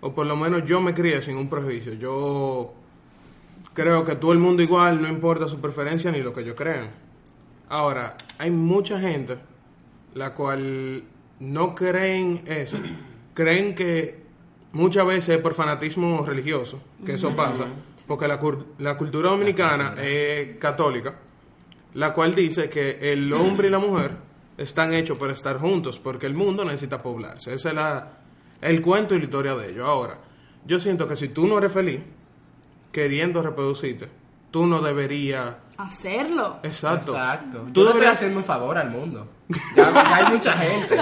O 0.00 0.12
por 0.12 0.26
lo 0.26 0.36
menos 0.36 0.64
yo 0.64 0.80
me 0.80 0.94
crié 0.94 1.22
sin 1.22 1.36
un 1.36 1.48
prejuicio. 1.48 1.94
Yo 1.94 2.74
creo 3.72 4.04
que 4.04 4.16
todo 4.16 4.32
el 4.32 4.38
mundo 4.38 4.62
igual, 4.62 5.00
no 5.00 5.08
importa 5.08 5.48
su 5.48 5.60
preferencia 5.60 6.10
ni 6.10 6.20
lo 6.20 6.32
que 6.32 6.44
yo 6.44 6.56
crean. 6.56 6.90
Ahora, 7.68 8.16
hay 8.38 8.50
mucha 8.50 8.98
gente 8.98 9.38
la 10.14 10.34
cual 10.34 11.04
no 11.38 11.74
creen 11.74 12.42
eso. 12.46 12.76
Creen 13.34 13.74
que 13.74 14.22
muchas 14.72 15.06
veces 15.06 15.38
por 15.38 15.54
fanatismo 15.54 16.24
religioso, 16.26 16.78
que 17.06 17.14
eso 17.14 17.34
pasa, 17.34 17.64
porque 18.06 18.28
la, 18.28 18.38
la 18.78 18.96
cultura 18.96 19.30
dominicana 19.30 19.94
es 20.00 20.56
católica, 20.58 21.14
la 21.94 22.12
cual 22.12 22.34
dice 22.34 22.68
que 22.68 22.98
el 23.12 23.32
hombre 23.32 23.68
y 23.68 23.70
la 23.70 23.78
mujer 23.78 24.12
están 24.58 24.92
hechos 24.94 25.18
para 25.18 25.32
estar 25.32 25.58
juntos, 25.58 25.98
porque 25.98 26.26
el 26.26 26.34
mundo 26.34 26.64
necesita 26.64 27.02
poblarse. 27.02 27.54
Ese 27.54 27.68
es 27.70 27.74
la, 27.74 28.18
el 28.60 28.80
cuento 28.82 29.14
y 29.14 29.18
la 29.18 29.24
historia 29.24 29.54
de 29.54 29.70
ellos. 29.70 29.86
Ahora, 29.88 30.18
yo 30.64 30.78
siento 30.78 31.06
que 31.08 31.16
si 31.16 31.28
tú 31.28 31.46
no 31.46 31.58
eres 31.58 31.72
feliz 31.72 32.00
queriendo 32.90 33.42
reproducirte, 33.42 34.08
tú 34.50 34.66
no 34.66 34.80
deberías... 34.80 35.54
Hacerlo. 35.78 36.58
Exacto. 36.62 37.12
Exacto. 37.12 37.66
Tú 37.72 37.84
deberías- 37.84 38.12
haciendo 38.12 38.38
un 38.38 38.44
favor 38.44 38.76
al 38.78 38.90
mundo. 38.90 39.26
Ya, 39.76 39.90
ya 39.92 40.16
hay 40.16 40.32
mucha 40.32 40.52
gente. 40.58 40.96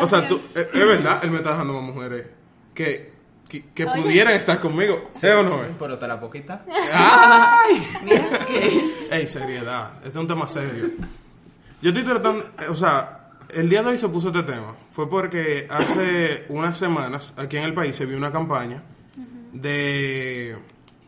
O 0.00 0.06
sea, 0.06 0.26
tú, 0.26 0.40
es, 0.54 0.66
es 0.72 0.86
verdad, 0.86 1.20
él 1.22 1.30
me 1.30 1.36
está 1.38 1.50
dejando 1.52 1.74
más 1.74 1.94
mujeres 1.94 2.26
que, 2.74 3.11
que, 3.60 3.86
pudieran 3.86 4.34
estar 4.34 4.60
conmigo. 4.60 5.10
¿Sí 5.14 5.26
o 5.26 5.42
no? 5.42 5.62
es? 5.62 5.70
Pero 5.78 5.98
te 5.98 6.08
la 6.08 6.18
poquita. 6.18 6.64
¡Ay! 6.92 7.86
Mira 8.02 8.46
que... 8.46 9.08
Ey, 9.10 9.26
seriedad. 9.26 9.92
Este 9.96 10.08
es 10.10 10.16
un 10.16 10.26
tema 10.26 10.48
serio. 10.48 10.90
Yo 11.82 11.90
estoy 11.90 12.04
tratando, 12.04 12.44
eh, 12.60 12.68
o 12.68 12.74
sea, 12.74 13.30
el 13.50 13.68
día 13.68 13.82
de 13.82 13.90
hoy 13.90 13.98
se 13.98 14.08
puso 14.08 14.28
este 14.28 14.42
tema. 14.44 14.74
Fue 14.92 15.08
porque 15.08 15.66
hace 15.68 16.46
unas 16.48 16.78
semanas 16.78 17.34
aquí 17.36 17.56
en 17.56 17.64
el 17.64 17.74
país 17.74 17.94
se 17.94 18.06
vio 18.06 18.16
una 18.16 18.32
campaña 18.32 18.82
de 19.52 20.56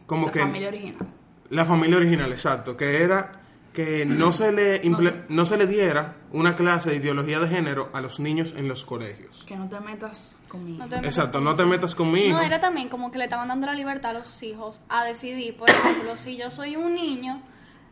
como 0.07 0.27
La 0.27 0.33
que 0.33 0.41
familia 0.41 0.69
original. 0.69 1.09
la 1.51 1.65
familia 1.65 1.97
original, 1.97 2.33
exacto, 2.33 2.77
que 2.77 3.03
era 3.03 3.33
que 3.75 4.07
no 4.07 4.31
se 4.33 4.53
le 4.53 4.81
imple- 4.83 5.25
no 5.29 5.45
se 5.45 5.57
le 5.59 5.67
diera 5.67 6.17
una 6.31 6.55
clase 6.57 6.91
de 6.91 6.97
ideología 6.97 7.41
de 7.41 7.49
género 7.49 7.91
a 7.93 8.01
los 8.01 8.21
niños 8.21 8.55
en 8.57 8.69
los 8.69 8.85
colegios. 8.85 9.45
Que 9.47 9.57
no 9.57 9.69
te 9.69 9.79
metas 9.81 10.43
conmigo. 10.49 10.79
No 10.79 10.89
te 10.89 10.97
metas 10.97 11.11
Exacto, 11.17 11.39
con 11.39 11.45
no 11.45 11.55
te 11.57 11.65
metas 11.65 11.95
conmigo. 11.95 12.37
No, 12.37 12.41
era 12.41 12.61
también 12.61 12.89
como 12.89 13.11
que 13.11 13.19
le 13.19 13.25
estaban 13.25 13.49
dando 13.49 13.67
la 13.67 13.75
libertad 13.75 14.13
a 14.13 14.21
los 14.21 14.43
hijos 14.43 14.81
a 14.89 15.05
decidir. 15.05 15.57
Por 15.57 15.69
ejemplo, 15.69 16.17
si 16.17 16.37
yo 16.37 16.51
soy 16.51 16.77
un 16.77 16.95
niño 16.95 17.43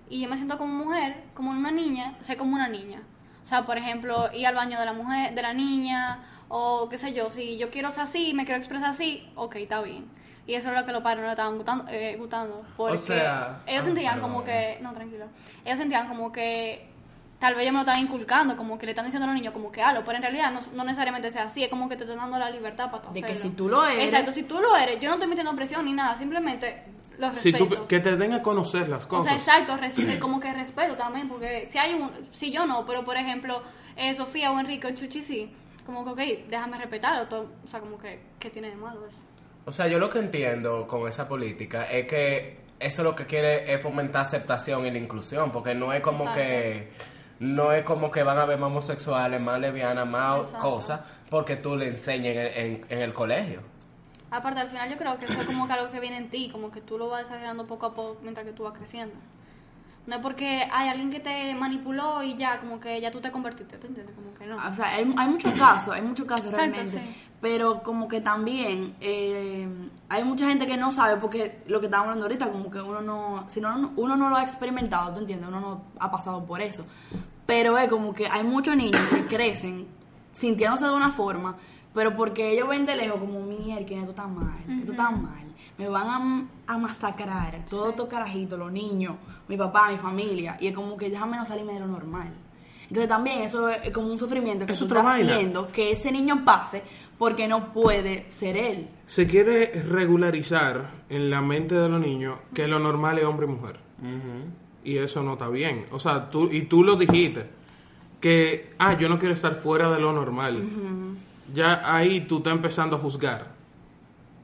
y 0.09 0.23
yo 0.23 0.29
me 0.31 0.37
siento 0.37 0.57
como 0.57 0.85
mujer, 0.85 1.25
como 1.35 1.51
una 1.51 1.71
niña, 1.73 2.17
sé 2.21 2.37
como 2.37 2.55
una 2.55 2.69
niña. 2.69 3.03
O 3.43 3.47
sea, 3.47 3.65
por 3.67 3.77
ejemplo, 3.77 4.31
ir 4.33 4.47
al 4.47 4.55
baño 4.55 4.79
de 4.79 4.85
la 4.87 4.93
mujer, 4.93 5.35
de 5.35 5.43
la 5.43 5.53
niña, 5.53 6.21
o 6.49 6.89
qué 6.89 6.97
sé 6.97 7.12
yo, 7.12 7.31
si 7.33 7.59
yo 7.59 7.71
quiero 7.71 7.91
ser 7.91 8.03
así, 8.05 8.35
me 8.35 8.45
quiero 8.45 8.59
expresar 8.59 8.91
así, 8.91 9.29
ok, 9.35 9.57
está 9.57 9.83
bien. 9.83 10.05
Y 10.47 10.55
eso 10.55 10.71
es 10.71 10.75
lo 10.77 10.85
que 10.85 10.93
los 10.93 11.03
padres 11.03 11.21
no 11.21 11.27
le 11.27 11.33
estaban 11.33 11.57
gustando. 11.57 11.85
eh, 11.89 12.17
gustando 12.19 12.65
porque 12.77 12.99
sea, 12.99 13.61
ellos 13.67 13.83
ah, 13.83 13.87
sentían 13.87 14.21
como 14.21 14.43
que. 14.45 14.79
No, 14.81 14.93
tranquilo. 14.93 15.27
Ellos 15.65 15.79
sentían 15.79 16.09
como 16.09 16.33
que 16.33 16.89
tal 17.39 17.55
vez 17.55 17.63
ellos 17.63 17.73
me 17.73 17.79
lo 17.79 17.83
estaban 17.83 18.01
inculcando, 18.01 18.57
como 18.57 18.79
que 18.79 18.87
le 18.87 18.93
están 18.93 19.05
diciendo 19.05 19.25
a 19.25 19.31
los 19.33 19.35
niños 19.35 19.53
como 19.53 19.71
que 19.73 19.83
halo, 19.83 20.03
pero 20.05 20.17
en 20.17 20.23
realidad 20.23 20.53
no, 20.53 20.61
no 20.75 20.85
necesariamente 20.85 21.31
sea 21.33 21.45
así, 21.45 21.65
es 21.65 21.71
como 21.71 21.89
que 21.89 21.97
te 21.97 22.05
están 22.05 22.19
dando 22.19 22.39
la 22.39 22.51
libertad 22.51 22.89
para 22.91 23.03
tú 23.03 23.13
De 23.13 23.21
que 23.21 23.33
hacerlo. 23.33 23.51
si 23.51 23.57
tú 23.57 23.69
lo 23.69 23.85
eres- 23.85 24.05
Exacto, 24.05 24.31
si 24.33 24.45
tú 24.45 24.61
lo 24.61 24.77
eres, 24.77 25.01
yo 25.01 25.09
no 25.09 25.15
estoy 25.15 25.29
metiendo 25.29 25.53
presión 25.57 25.85
ni 25.85 25.93
nada, 25.93 26.17
simplemente 26.17 26.85
lo 27.19 27.35
Si 27.35 27.51
respeto. 27.51 27.67
tú, 27.83 27.87
que 27.89 27.99
te 27.99 28.17
den 28.17 28.33
a 28.33 28.43
conocer 28.43 28.89
las 28.89 29.07
o 29.07 29.09
cosas. 29.09 29.25
sea, 29.43 29.55
exacto, 29.57 29.77
res- 29.77 29.99
eh, 29.99 30.19
como 30.21 30.39
que 30.39 30.53
respeto 30.53 30.95
también, 30.95 31.29
porque 31.29 31.69
si 31.71 31.79
hay 31.79 31.95
un, 31.95 32.11
si 32.31 32.53
yo 32.53 32.65
no, 32.65 32.87
pero 32.87 33.05
por 33.05 33.17
ejemplo, 33.17 33.61
eh, 33.97 34.15
Sofía 34.15 34.53
o 34.53 34.61
Enrique 34.61 34.87
o 34.87 34.91
Chuchi 34.95 35.21
sí, 35.23 35.53
como 35.85 36.05
que, 36.05 36.11
ok, 36.13 36.49
déjame 36.49 36.79
respetarlo, 36.79 37.27
todo, 37.27 37.51
o 37.65 37.67
sea, 37.67 37.81
como 37.81 37.99
que, 37.99 38.21
¿qué 38.39 38.51
tiene 38.51 38.71
de 38.71 38.77
malo 38.77 39.05
eso? 39.05 39.19
O 39.64 39.73
sea, 39.73 39.87
yo 39.88 39.99
lo 39.99 40.11
que 40.11 40.19
entiendo 40.19 40.87
con 40.87 41.09
esa 41.09 41.28
política 41.28 41.90
es 41.90 42.07
que 42.07 42.61
eso 42.81 43.02
lo 43.04 43.14
que 43.14 43.26
quiere 43.26 43.73
es 43.73 43.81
fomentar 43.81 44.23
aceptación 44.23 44.85
y 44.87 44.90
la 44.90 44.99
inclusión, 44.99 45.52
porque 45.52 45.75
no 45.75 45.92
es 45.92 46.00
como 46.00 46.25
Exacto. 46.25 46.40
que 46.40 46.92
no 47.40 47.73
es 47.73 47.85
como 47.85 48.11
que 48.11 48.23
van 48.23 48.38
a 48.38 48.45
ver 48.45 48.59
más 48.59 48.69
homosexuales, 48.69 49.40
más 49.40 49.59
lesbianas, 49.61 50.07
más 50.07 50.40
Exacto. 50.40 50.69
cosas, 50.71 51.00
porque 51.31 51.57
tú 51.57 51.76
le 51.76 51.88
enseñes 51.88 52.57
en, 52.57 52.64
en- 52.66 52.87
en 52.88 52.99
el 53.00 53.12
colegio. 53.14 53.61
Aparte, 54.31 54.61
al 54.61 54.71
final 54.71 54.90
yo 54.90 54.97
creo 54.97 55.19
que 55.19 55.26
eso 55.26 55.40
es 55.40 55.47
como 55.47 55.66
que 55.66 55.73
algo 55.75 55.92
que 55.92 56.00
viene 56.00 56.16
en 56.16 56.31
ti, 56.31 56.49
como 56.50 56.71
que 56.73 56.81
tú 56.81 56.99
lo 56.99 57.09
vas 57.09 57.23
desarrollando 57.25 57.66
poco 57.66 57.87
a 57.87 57.95
poco 57.95 58.19
mientras 58.23 58.47
que 58.47 58.52
tú 58.52 58.62
vas 58.64 58.73
creciendo. 58.76 59.14
No 60.07 60.16
es 60.16 60.23
porque 60.23 60.66
hay 60.73 60.88
alguien 60.88 61.11
que 61.12 61.21
te 61.21 61.54
manipuló 61.54 62.23
y 62.25 62.37
ya, 62.37 62.59
como 62.59 62.81
que 62.81 63.00
ya 63.00 63.11
tú 63.12 63.21
te 63.21 63.31
convertiste, 63.31 63.76
¿tú 63.78 63.87
entiendes? 63.87 64.14
Como 64.16 64.35
que 64.35 64.47
no. 64.47 64.57
O 64.57 64.73
sea, 64.73 64.95
hay, 64.95 65.14
hay 65.16 65.28
muchos 65.28 65.52
casos, 65.54 65.95
hay 65.95 66.02
muchos 66.02 66.26
casos 66.26 66.47
Exacto, 66.47 66.75
realmente. 66.75 66.99
sí. 66.99 67.14
Pero 67.43 67.83
como 67.83 68.07
que 68.07 68.21
también 68.21 68.95
eh, 69.01 69.69
hay 70.09 70.23
mucha 70.25 70.47
gente 70.49 70.65
que 70.67 70.77
no 70.77 70.93
sabe, 70.93 71.17
porque 71.21 71.59
lo 71.67 71.81
que 71.81 71.87
estábamos 71.87 72.11
hablando 72.11 72.27
ahorita, 72.27 72.51
como 72.53 72.71
que 72.71 72.81
uno 72.81 73.01
no, 73.03 73.45
si 73.49 73.61
no, 73.61 73.93
uno 73.97 74.17
no 74.17 74.31
lo 74.31 74.37
ha 74.37 74.43
experimentado, 74.45 75.13
¿tú 75.13 75.19
entiendes? 75.21 75.49
Uno 75.49 75.61
no 75.61 75.83
ha 75.99 76.09
pasado 76.09 76.45
por 76.45 76.61
eso. 76.63 76.85
Pero 77.45 77.77
es 77.79 77.91
como 77.91 78.15
que 78.15 78.29
hay 78.29 78.45
muchos 78.45 78.77
niños 78.77 79.01
que 79.11 79.27
crecen 79.27 79.89
sintiéndose 80.33 80.85
de 80.87 80.93
una 80.95 81.11
forma, 81.11 81.57
pero 81.93 82.17
porque 82.17 82.53
ellos 82.53 82.69
ven 82.69 82.87
de 82.87 82.95
lejos 82.95 83.19
como, 83.19 83.41
mierda, 83.41 83.81
esto 83.81 84.11
está 84.11 84.27
mal, 84.29 84.63
esto 84.81 84.93
está 84.93 85.11
mal. 85.11 85.43
Me 85.79 85.89
van 85.89 86.49
a, 86.69 86.73
a 86.75 86.79
masacrar, 86.79 87.65
todos 87.69 87.91
estos 87.91 88.09
carajitos, 88.09 88.57
los 88.57 88.71
niños, 88.71 89.17
mi 89.49 89.57
papá, 89.57 89.91
mi 89.91 89.99
familia. 89.99 90.57
Y 90.61 90.69
es 90.69 90.75
como 90.75 90.97
que 90.97 91.11
déjame 91.11 91.37
no 91.39 91.45
salirme 91.45 91.73
de 91.75 91.81
lo 91.81 91.89
normal. 91.89 92.33
Entonces 92.83 93.09
también 93.09 93.41
eso 93.41 93.71
es 93.71 93.91
como 93.91 94.07
un 94.09 94.19
sufrimiento 94.19 94.67
que 94.67 94.75
Es 94.75 94.79
tú 94.79 94.85
estás 94.85 95.03
vaina. 95.03 95.33
haciendo 95.35 95.73
que 95.73 95.93
ese 95.93 96.13
niño 96.13 96.45
pase 96.45 96.83
porque 97.23 97.47
no 97.47 97.73
puede 97.73 98.29
ser 98.33 98.57
él. 98.57 98.88
Se 99.07 99.29
quiere 99.29 99.71
regularizar 99.88 100.91
en 101.09 101.31
la 101.31 101.41
mente 101.41 101.76
de 101.76 101.88
los 101.88 102.00
niños 102.00 102.37
que 102.52 102.67
lo 102.67 102.81
normal 102.81 103.17
es 103.17 103.25
hombre 103.25 103.47
y 103.47 103.49
mujer. 103.49 103.76
Y 104.83 104.97
eso 104.97 105.23
no 105.23 105.35
está 105.35 105.49
bien. 105.49 105.87
O 105.93 106.00
sea, 106.00 106.31
tú, 106.31 106.49
y 106.50 106.62
tú 106.62 106.83
lo 106.83 106.97
dijiste, 106.97 107.47
que, 108.21 108.71
ah, 108.76 108.99
yo 108.99 109.09
no 109.09 109.21
quiero 109.21 109.35
estar 109.35 109.55
fuera 109.55 109.88
de 109.93 110.00
lo 110.00 110.12
normal. 110.12 110.64
Ya 111.55 111.95
ahí 111.95 112.23
tú 112.23 112.38
estás 112.38 112.55
empezando 112.55 112.97
a 112.97 112.99
juzgar. 112.99 113.52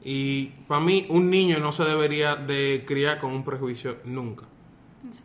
Y 0.01 0.45
para 0.65 0.79
mí, 0.79 1.05
un 1.09 1.29
niño 1.29 1.59
no 1.59 1.73
se 1.73 1.83
debería 1.83 2.37
de 2.37 2.85
criar 2.87 3.19
con 3.19 3.33
un 3.33 3.43
prejuicio 3.43 3.97
nunca. 4.05 4.45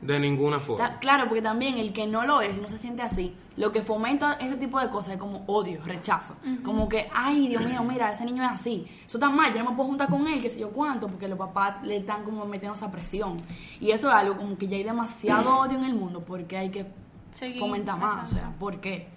De 0.00 0.18
ninguna 0.20 0.58
forma. 0.60 0.84
Ta- 0.88 0.98
Claro, 0.98 1.24
porque 1.26 1.42
también 1.42 1.78
el 1.78 1.92
que 1.92 2.06
no 2.06 2.24
lo 2.26 2.40
es, 2.40 2.60
no 2.60 2.68
se 2.68 2.78
siente 2.78 3.02
así, 3.02 3.34
lo 3.56 3.70
que 3.72 3.82
fomenta 3.82 4.34
ese 4.34 4.56
tipo 4.56 4.80
de 4.80 4.88
cosas 4.90 5.14
es 5.14 5.18
como 5.20 5.44
odio, 5.46 5.80
rechazo. 5.84 6.34
Como 6.64 6.88
que, 6.88 7.08
ay, 7.14 7.48
Dios 7.48 7.64
mío, 7.64 7.82
mira, 7.84 8.10
ese 8.12 8.24
niño 8.24 8.42
es 8.44 8.50
así. 8.50 8.86
Eso 9.06 9.18
está 9.18 9.30
mal, 9.30 9.52
yo 9.54 9.62
no 9.62 9.70
me 9.70 9.76
puedo 9.76 9.88
juntar 9.90 10.08
con 10.08 10.26
él, 10.26 10.40
que 10.42 10.50
sé 10.50 10.60
yo 10.60 10.70
cuánto, 10.70 11.06
porque 11.08 11.28
los 11.28 11.38
papás 11.38 11.82
le 11.84 11.98
están 11.98 12.24
como 12.24 12.44
metiendo 12.46 12.74
esa 12.74 12.90
presión. 12.90 13.36
Y 13.80 13.90
eso 13.90 14.08
es 14.08 14.14
algo 14.14 14.36
como 14.36 14.56
que 14.58 14.66
ya 14.68 14.76
hay 14.76 14.84
demasiado 14.84 15.58
odio 15.60 15.78
en 15.78 15.84
el 15.84 15.94
mundo 15.94 16.20
porque 16.26 16.56
hay 16.56 16.70
que 16.70 16.86
Seguir, 17.30 17.60
fomentar 17.60 17.98
más. 17.98 18.30
O 18.32 18.34
sea, 18.34 18.52
¿por 18.58 18.80
qué? 18.80 19.08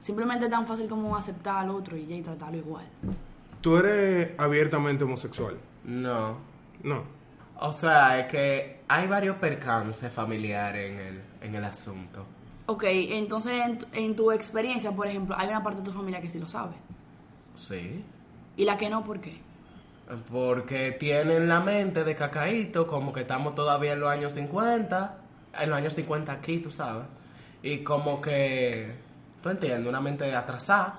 Simplemente 0.00 0.44
es 0.46 0.50
tan 0.50 0.66
fácil 0.66 0.88
como 0.88 1.16
aceptar 1.16 1.56
al 1.58 1.70
otro 1.70 1.96
y 1.96 2.06
ya 2.06 2.16
y 2.16 2.22
tratarlo 2.22 2.56
igual. 2.58 2.84
Tú 3.60 3.76
eres 3.76 4.30
abiertamente 4.38 5.04
homosexual. 5.04 5.56
No. 5.84 6.36
No. 6.82 7.02
O 7.60 7.72
sea, 7.72 8.20
es 8.20 8.26
que 8.28 8.77
hay 8.88 9.06
varios 9.06 9.36
percances 9.36 10.12
familiares 10.12 10.90
en 10.92 10.98
el, 10.98 11.22
en 11.42 11.54
el 11.54 11.64
asunto. 11.64 12.26
Ok, 12.66 12.84
entonces 12.86 13.60
en, 13.64 13.78
tu- 13.78 13.86
en 13.92 14.16
tu 14.16 14.30
experiencia, 14.32 14.92
por 14.92 15.06
ejemplo, 15.06 15.34
hay 15.38 15.48
una 15.48 15.62
parte 15.62 15.80
de 15.80 15.84
tu 15.86 15.92
familia 15.92 16.20
que 16.20 16.28
sí 16.28 16.38
lo 16.38 16.48
sabe. 16.48 16.74
Sí. 17.54 18.04
Y 18.56 18.64
la 18.64 18.76
que 18.76 18.88
no, 18.90 19.04
¿por 19.04 19.20
qué? 19.20 19.40
Porque 20.30 20.92
tienen 20.92 21.48
la 21.48 21.60
mente 21.60 22.02
de 22.04 22.14
cacaíto, 22.14 22.86
como 22.86 23.12
que 23.12 23.20
estamos 23.20 23.54
todavía 23.54 23.92
en 23.92 24.00
los 24.00 24.08
años 24.08 24.32
50, 24.32 25.18
en 25.60 25.68
los 25.70 25.78
años 25.78 25.92
50 25.94 26.32
aquí, 26.32 26.58
tú 26.58 26.70
sabes. 26.70 27.04
Y 27.62 27.78
como 27.78 28.20
que, 28.20 28.94
tú 29.42 29.50
entiendes, 29.50 29.86
una 29.88 30.00
mente 30.00 30.34
atrasada. 30.34 30.94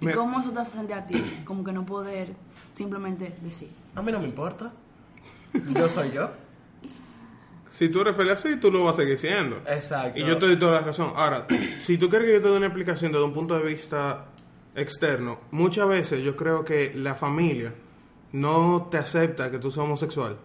¿Y 0.00 0.06
Me- 0.06 0.14
cómo 0.14 0.40
eso 0.40 0.50
te 0.52 0.60
hace 0.60 0.70
sentir 0.72 0.94
a 0.94 1.04
ti? 1.06 1.42
Como 1.44 1.64
que 1.64 1.72
no 1.72 1.84
poder 1.84 2.34
simplemente 2.74 3.36
decir. 3.42 3.70
A 3.94 4.02
mí 4.02 4.12
no 4.12 4.20
me 4.20 4.26
importa. 4.26 4.70
Yo 5.52 5.88
soy 5.88 6.12
yo. 6.12 6.30
Si 7.80 7.88
tú 7.88 8.02
eres 8.02 8.14
feliz 8.14 8.34
así, 8.34 8.56
tú 8.56 8.70
lo 8.70 8.84
vas 8.84 8.92
a 8.92 9.00
seguir 9.00 9.18
siendo. 9.18 9.56
Exacto. 9.66 10.20
Y 10.20 10.22
yo 10.22 10.36
te 10.36 10.44
doy 10.44 10.56
toda 10.56 10.72
la 10.72 10.80
razón. 10.82 11.14
Ahora, 11.16 11.46
si 11.78 11.96
tú 11.96 12.10
quieres 12.10 12.28
que 12.28 12.34
yo 12.34 12.42
te 12.42 12.48
dé 12.50 12.56
una 12.58 12.66
explicación 12.66 13.10
desde 13.10 13.24
un 13.24 13.32
punto 13.32 13.58
de 13.58 13.64
vista 13.66 14.26
externo, 14.74 15.40
muchas 15.50 15.88
veces 15.88 16.22
yo 16.22 16.36
creo 16.36 16.62
que 16.62 16.92
la 16.94 17.14
familia 17.14 17.72
no 18.32 18.88
te 18.90 18.98
acepta 18.98 19.50
que 19.50 19.58
tú 19.58 19.70
seas 19.70 19.86
homosexual 19.86 20.36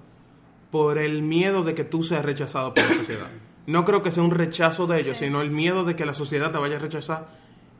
por 0.72 0.98
el 0.98 1.24
miedo 1.24 1.66
de 1.66 1.76
que 1.76 1.84
tú 1.84 2.04
seas 2.04 2.24
rechazado 2.24 2.74
por 2.74 2.90
la 2.90 2.96
sociedad. 2.96 3.28
No 3.68 3.84
creo 3.84 4.04
que 4.04 4.12
sea 4.12 4.22
un 4.22 4.30
rechazo 4.30 4.86
de 4.86 5.02
ellos, 5.02 5.18
sino 5.18 5.42
el 5.42 5.50
miedo 5.50 5.84
de 5.86 5.96
que 5.96 6.06
la 6.06 6.14
sociedad 6.14 6.52
te 6.52 6.60
vaya 6.60 6.76
a 6.76 6.80
rechazar 6.80 7.28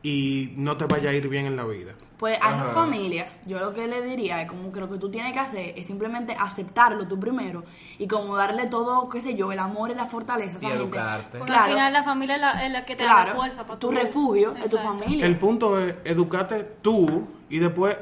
y 0.02 0.52
no 0.56 0.76
te 0.76 0.84
vaya 0.86 1.10
a 1.10 1.12
ir 1.12 1.28
bien 1.28 1.46
en 1.46 1.56
la 1.56 1.64
vida. 1.64 1.92
Pues 2.16 2.34
a 2.40 2.48
esas 2.48 2.62
Ajá. 2.68 2.72
familias, 2.74 3.40
yo 3.46 3.58
lo 3.60 3.74
que 3.74 3.86
le 3.86 4.00
diría 4.02 4.40
es 4.40 4.48
como 4.48 4.72
que 4.72 4.80
lo 4.80 4.88
que 4.88 4.96
tú 4.98 5.10
tienes 5.10 5.32
que 5.34 5.38
hacer 5.38 5.74
es 5.76 5.86
simplemente 5.86 6.34
aceptarlo 6.38 7.06
tú 7.06 7.20
primero 7.20 7.64
y 7.98 8.06
como 8.08 8.36
darle 8.36 8.68
todo, 8.68 9.08
qué 9.10 9.20
sé 9.20 9.34
yo, 9.34 9.52
el 9.52 9.58
amor 9.58 9.90
y 9.90 9.94
la 9.94 10.06
fortaleza 10.06 10.56
Y 10.62 10.66
educarte. 10.66 11.36
Porque 11.38 11.52
Claro. 11.52 11.64
al 11.64 11.70
final 11.72 11.92
la 11.92 12.04
familia 12.04 12.34
es 12.36 12.40
la, 12.40 12.66
es 12.66 12.72
la 12.72 12.84
que 12.86 12.96
te 12.96 13.04
da 13.04 13.26
la 13.26 13.34
fuerza 13.34 13.66
para 13.66 13.78
tu 13.78 13.90
refugio 13.90 14.54
es 14.56 14.70
tu 14.70 14.78
familia. 14.78 15.26
El 15.26 15.38
punto 15.38 15.78
es 15.78 15.94
educarte 16.04 16.64
tú 16.80 17.26
y 17.50 17.58
después, 17.58 17.98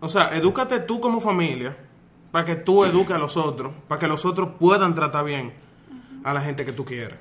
o 0.00 0.08
sea, 0.08 0.34
edúcate 0.34 0.80
tú 0.80 1.00
como 1.00 1.20
familia 1.20 1.76
para 2.30 2.46
que 2.46 2.56
tú 2.56 2.84
eduques 2.86 3.14
a 3.14 3.18
los 3.18 3.36
otros, 3.36 3.74
para 3.86 3.98
que 3.98 4.06
los 4.06 4.24
otros 4.24 4.50
puedan 4.58 4.94
tratar 4.94 5.24
bien 5.26 5.52
a 6.24 6.32
la 6.32 6.40
gente 6.40 6.64
que 6.64 6.72
tú 6.72 6.86
quieres. 6.86 7.18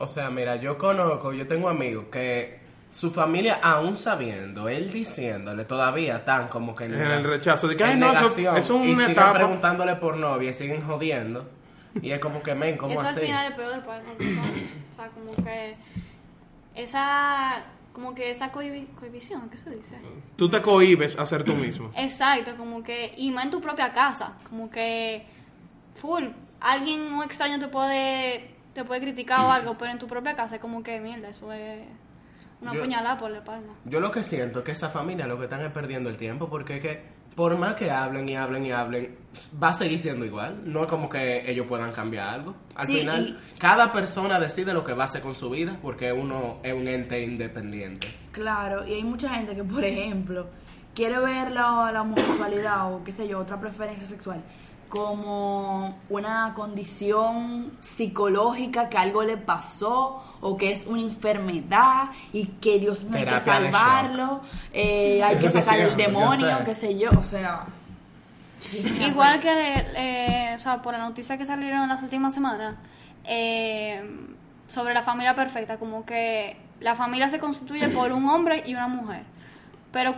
O 0.00 0.08
sea, 0.08 0.30
mira, 0.30 0.56
yo 0.56 0.76
conozco, 0.78 1.32
yo 1.32 1.46
tengo 1.46 1.68
amigos 1.68 2.06
que 2.10 2.58
su 2.90 3.10
familia, 3.10 3.60
aún 3.62 3.96
sabiendo, 3.96 4.68
él 4.68 4.90
diciéndole, 4.90 5.64
todavía 5.64 6.16
están 6.16 6.48
como 6.48 6.74
que 6.74 6.84
En 6.86 6.94
el 6.94 7.22
rechazo 7.22 7.68
de 7.68 7.76
que, 7.76 7.84
en 7.84 7.90
ay, 7.90 7.96
no, 7.98 8.06
eso, 8.10 8.20
negación, 8.20 8.56
eso 8.56 8.80
es 8.80 8.86
y 8.88 8.92
una 8.92 8.96
siguen 9.06 9.10
etapa. 9.12 9.32
preguntándole 9.34 9.94
por 9.96 10.16
novia 10.16 10.50
y 10.50 10.54
siguen 10.54 10.82
jodiendo. 10.82 11.48
Y 12.02 12.10
es 12.10 12.18
como 12.18 12.42
que, 12.42 12.54
men, 12.54 12.76
¿cómo 12.76 12.92
Eso 12.94 13.00
al 13.02 13.06
así? 13.08 13.20
final 13.26 13.50
es 13.52 13.56
peor 13.56 13.84
para 13.84 14.00
esa 14.02 14.12
persona. 14.14 14.52
O 14.90 14.94
sea, 14.96 15.08
como 15.08 15.36
que 15.44 15.76
esa 16.74 17.64
como 17.92 18.14
que 18.14 18.30
esa 18.30 18.52
cohibi- 18.52 18.86
cohibición, 18.98 19.48
¿qué 19.50 19.58
se 19.58 19.70
dice? 19.70 19.96
Tú 20.36 20.48
te 20.48 20.62
cohibes 20.62 21.18
a 21.18 21.26
ser 21.26 21.42
tú 21.42 21.54
mismo. 21.54 21.90
Exacto, 21.96 22.56
como 22.56 22.82
que 22.82 23.12
y 23.16 23.30
más 23.32 23.46
en 23.46 23.50
tu 23.50 23.60
propia 23.60 23.92
casa, 23.92 24.34
como 24.48 24.70
que 24.70 25.26
full, 25.96 26.24
alguien 26.60 27.00
un 27.12 27.22
extraño 27.24 27.58
te 27.58 27.66
puede 27.68 28.54
te 28.74 28.84
puede 28.84 29.00
criticar 29.00 29.40
o 29.40 29.50
algo, 29.52 29.76
pero 29.78 29.92
en 29.92 29.98
tu 29.98 30.06
propia 30.06 30.34
casa 30.36 30.56
es 30.56 30.60
como 30.60 30.82
que 30.82 31.00
mierda, 31.00 31.28
eso 31.28 31.52
es 31.52 31.82
una 32.60 32.72
Yo- 32.74 32.80
puñalada 32.82 33.18
por 33.18 33.30
la 33.30 33.38
espalda. 33.38 33.72
Yo 33.84 34.00
lo 34.00 34.10
que 34.10 34.22
siento 34.22 34.60
es 34.60 34.64
que 34.64 34.72
esa 34.72 34.88
familia 34.88 35.26
lo 35.26 35.38
que 35.38 35.44
están 35.44 35.60
es 35.62 35.72
perdiendo 35.72 36.10
el 36.10 36.16
tiempo 36.16 36.48
porque 36.48 36.76
es 36.76 36.80
que 36.80 37.20
por 37.34 37.56
más 37.56 37.74
que 37.74 37.90
hablen 37.90 38.28
y 38.28 38.36
hablen 38.36 38.66
y 38.66 38.72
hablen, 38.72 39.16
va 39.62 39.68
a 39.68 39.74
seguir 39.74 39.98
siendo 39.98 40.26
igual. 40.26 40.60
No 40.64 40.82
es 40.82 40.86
como 40.88 41.08
que 41.08 41.48
ellos 41.50 41.64
puedan 41.66 41.90
cambiar 41.92 42.28
algo. 42.28 42.54
Al 42.74 42.86
Sí, 42.86 42.98
final, 42.98 43.28
y- 43.54 43.58
cada 43.58 43.92
persona 43.92 44.38
decide 44.38 44.74
lo 44.74 44.84
que 44.84 44.92
va 44.92 45.04
a 45.04 45.06
hacer 45.06 45.22
con 45.22 45.34
su 45.34 45.48
vida 45.48 45.76
porque 45.80 46.12
uno 46.12 46.58
es 46.62 46.74
un 46.74 46.86
ente 46.86 47.22
independiente. 47.22 48.08
Claro, 48.32 48.86
y 48.86 48.94
hay 48.94 49.04
mucha 49.04 49.30
gente 49.30 49.54
que, 49.54 49.64
por 49.64 49.82
ejemplo, 49.84 50.48
quiere 50.94 51.18
ver 51.20 51.52
la, 51.52 51.90
la 51.92 52.02
homosexualidad 52.02 52.92
o 52.92 53.02
qué 53.04 53.12
sé 53.12 53.26
yo, 53.26 53.38
otra 53.38 53.58
preferencia 53.58 54.06
sexual 54.06 54.42
como 54.90 55.96
una 56.10 56.52
condición 56.54 57.72
psicológica 57.80 58.90
que 58.90 58.98
algo 58.98 59.22
le 59.22 59.36
pasó 59.36 60.22
o 60.40 60.56
que 60.56 60.72
es 60.72 60.84
una 60.86 61.00
enfermedad 61.00 62.10
y 62.32 62.46
que 62.46 62.78
Dios 62.80 63.04
mío 63.04 63.20
hay 63.20 63.24
que 63.24 63.38
salvarlo, 63.38 64.40
eh, 64.72 65.22
hay 65.22 65.36
Eso 65.36 65.46
que 65.46 65.62
sacar 65.62 65.78
el 65.78 65.96
demonio, 65.96 66.58
sé. 66.58 66.64
qué 66.64 66.74
sé 66.74 66.98
yo, 66.98 67.10
o 67.18 67.22
sea... 67.22 67.64
Igual 69.00 69.40
que, 69.40 69.86
eh, 69.96 70.52
o 70.54 70.58
sea, 70.58 70.82
por 70.82 70.92
la 70.92 70.98
noticia 71.00 71.38
que 71.38 71.46
salieron 71.46 71.84
en 71.84 71.88
las 71.88 72.02
últimas 72.02 72.34
semanas, 72.34 72.74
eh, 73.24 74.02
sobre 74.68 74.92
la 74.92 75.02
familia 75.02 75.34
perfecta, 75.34 75.78
como 75.78 76.04
que 76.04 76.56
la 76.80 76.96
familia 76.96 77.30
se 77.30 77.38
constituye 77.38 77.88
por 77.88 78.12
un 78.12 78.28
hombre 78.28 78.64
y 78.66 78.74
una 78.74 78.88
mujer. 78.88 79.22
Pero, 79.92 80.14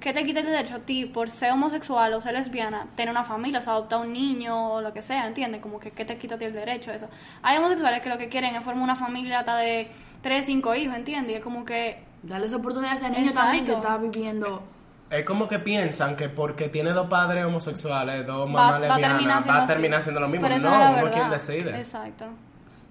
¿qué 0.00 0.12
te 0.12 0.24
quita 0.24 0.40
el 0.40 0.46
derecho 0.46 0.76
a 0.76 0.78
ti, 0.78 1.06
por 1.06 1.30
ser 1.30 1.52
homosexual 1.52 2.14
o 2.14 2.20
ser 2.20 2.34
lesbiana, 2.34 2.86
tener 2.96 3.10
una 3.10 3.24
familia, 3.24 3.60
o 3.60 3.62
sea, 3.62 3.72
adoptar 3.72 4.00
un 4.00 4.12
niño 4.12 4.74
o 4.74 4.80
lo 4.80 4.92
que 4.92 5.02
sea, 5.02 5.26
¿entiendes? 5.26 5.60
Como 5.60 5.80
que, 5.80 5.90
¿qué 5.90 6.04
te 6.04 6.16
quita 6.18 6.36
a 6.36 6.38
ti 6.38 6.44
el 6.44 6.52
derecho 6.52 6.90
a 6.90 6.94
eso? 6.94 7.08
Hay 7.42 7.58
homosexuales 7.58 8.02
que 8.02 8.08
lo 8.08 8.18
que 8.18 8.28
quieren 8.28 8.54
es 8.54 8.64
formar 8.64 8.84
una 8.84 8.96
familia 8.96 9.40
hasta 9.40 9.56
de 9.56 9.88
tres, 10.22 10.46
cinco 10.46 10.74
hijos, 10.74 10.96
¿entiendes? 10.96 11.32
Y 11.32 11.34
es 11.36 11.42
como 11.42 11.64
que, 11.64 12.04
Darle 12.22 12.46
esa 12.46 12.56
oportunidad 12.56 12.92
a 12.92 12.96
ese 12.96 13.10
niño 13.10 13.32
también 13.32 13.64
que 13.64 13.72
está 13.72 13.96
viviendo... 13.98 14.62
Es 15.08 15.24
como 15.24 15.46
que 15.46 15.60
piensan 15.60 16.16
que 16.16 16.28
porque 16.28 16.68
tiene 16.68 16.90
dos 16.90 17.06
padres 17.06 17.44
homosexuales, 17.44 18.26
dos 18.26 18.50
mamás 18.50 18.72
va 18.72 18.76
a 18.76 18.80
lesbianas, 18.80 19.18
terminar 19.18 19.42
siendo 19.42 19.58
va 19.58 19.62
a 19.62 19.66
terminar 19.66 20.02
siendo 20.02 20.20
lo 20.20 20.28
mismo. 20.28 20.48
No, 20.48 20.56
uno 20.56 21.06
es 21.06 21.14
quien 21.14 21.30
decide. 21.30 21.78
Exacto. 21.78 22.26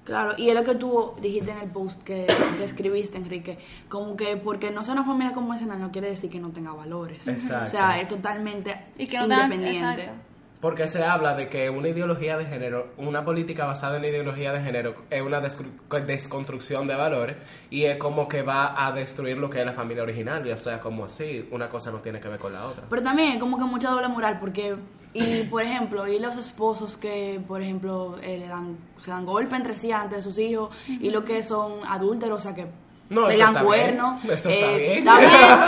Claro, 0.05 0.35
y 0.37 0.49
es 0.49 0.55
lo 0.55 0.63
que 0.63 0.75
tú 0.75 1.13
dijiste 1.19 1.51
en 1.51 1.57
el 1.57 1.69
post 1.71 2.01
que, 2.03 2.27
que 2.57 2.63
escribiste, 2.63 3.17
Enrique, 3.17 3.57
como 3.89 4.15
que 4.15 4.37
porque 4.37 4.69
no 4.71 4.83
sea 4.83 4.93
una 4.93 5.03
familia 5.03 5.33
convencional 5.33 5.79
no 5.81 5.91
quiere 5.91 6.09
decir 6.11 6.29
que 6.29 6.39
no 6.39 6.51
tenga 6.51 6.71
valores. 6.71 7.27
Exacto. 7.27 7.65
O 7.65 7.67
sea, 7.67 7.99
es 7.99 8.07
totalmente 8.07 8.85
Y 8.97 9.07
que 9.07 9.17
no 9.17 9.23
independiente. 9.23 10.03
exacto. 10.03 10.21
Porque 10.61 10.87
se 10.87 11.03
habla 11.03 11.35
de 11.35 11.47
que 11.49 11.69
una 11.69 11.89
ideología 11.89 12.37
de 12.37 12.45
género, 12.45 12.93
una 12.97 13.23
política 13.25 13.65
basada 13.65 13.95
en 13.97 13.99
una 14.03 14.07
ideología 14.09 14.51
de 14.53 14.61
género, 14.63 14.95
es 15.11 15.21
una 15.21 15.39
desconstrucción 15.39 16.87
de 16.87 16.95
valores 16.95 17.35
y 17.69 17.83
es 17.83 17.97
como 17.97 18.27
que 18.27 18.41
va 18.41 18.85
a 18.87 18.91
destruir 18.91 19.37
lo 19.37 19.49
que 19.49 19.59
es 19.59 19.65
la 19.65 19.73
familia 19.73 20.03
original. 20.03 20.45
Y, 20.47 20.51
o 20.51 20.57
sea, 20.57 20.79
como 20.79 21.05
así, 21.05 21.47
una 21.51 21.69
cosa 21.69 21.91
no 21.91 21.99
tiene 21.99 22.19
que 22.19 22.29
ver 22.29 22.39
con 22.39 22.53
la 22.53 22.65
otra. 22.65 22.83
Pero 22.89 23.03
también 23.03 23.33
es 23.33 23.39
como 23.39 23.57
que 23.57 23.63
mucha 23.65 23.89
doble 23.89 24.07
moral, 24.07 24.37
porque, 24.39 24.75
y 25.15 25.43
por 25.43 25.61
ejemplo, 25.61 26.07
y 26.07 26.19
los 26.19 26.35
esposos 26.37 26.97
que, 26.97 27.41
por 27.47 27.61
ejemplo, 27.61 28.17
eh, 28.21 28.37
le 28.37 28.47
dan, 28.47 28.77
se 28.97 29.11
dan 29.11 29.25
golpe 29.25 29.55
entre 29.55 29.77
sí 29.77 29.91
antes 29.91 30.17
de 30.17 30.21
sus 30.21 30.37
hijos, 30.37 30.75
y 30.87 31.09
lo 31.09 31.23
que 31.23 31.41
son 31.41 31.79
adúlteros, 31.87 32.41
o 32.41 32.43
sea, 32.43 32.53
que 32.53 32.67
No, 33.09 33.21
eso 33.29 33.37
pegan 33.39 33.55
está 33.55 33.63
cuernos. 33.63 34.21
bien. 34.23 34.33
Eso 34.33 34.49
está 34.49 34.71
eh, 34.71 34.77
bien. 34.77 34.97
está 35.07 35.19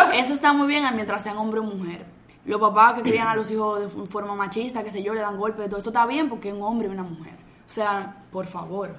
bien, 0.10 0.22
Eso 0.24 0.34
está 0.34 0.54
muy 0.54 0.68
bien 0.68 0.84
mientras 0.96 1.24
sean 1.24 1.38
hombre 1.38 1.62
o 1.62 1.64
mujer. 1.64 2.06
Los 2.46 2.60
papás 2.60 2.96
que 2.96 3.02
crían 3.04 3.28
a 3.28 3.36
los 3.36 3.50
hijos 3.52 3.82
de 3.82 4.08
forma 4.08 4.36
machista, 4.36 4.84
que 4.84 4.92
sé 4.92 5.02
yo, 5.04 5.14
le 5.14 5.22
dan 5.22 5.38
golpe, 5.38 5.68
todo 5.70 5.80
eso 5.80 5.90
está 5.90 6.06
bien 6.06 6.30
porque 6.30 6.50
es 6.50 6.54
un 6.54 6.62
hombre 6.64 6.88
y 6.88 6.92
una 6.92 7.04
mujer. 7.04 7.34
O 7.70 7.72
sea, 7.72 8.16
por 8.32 8.48
favor. 8.48 8.96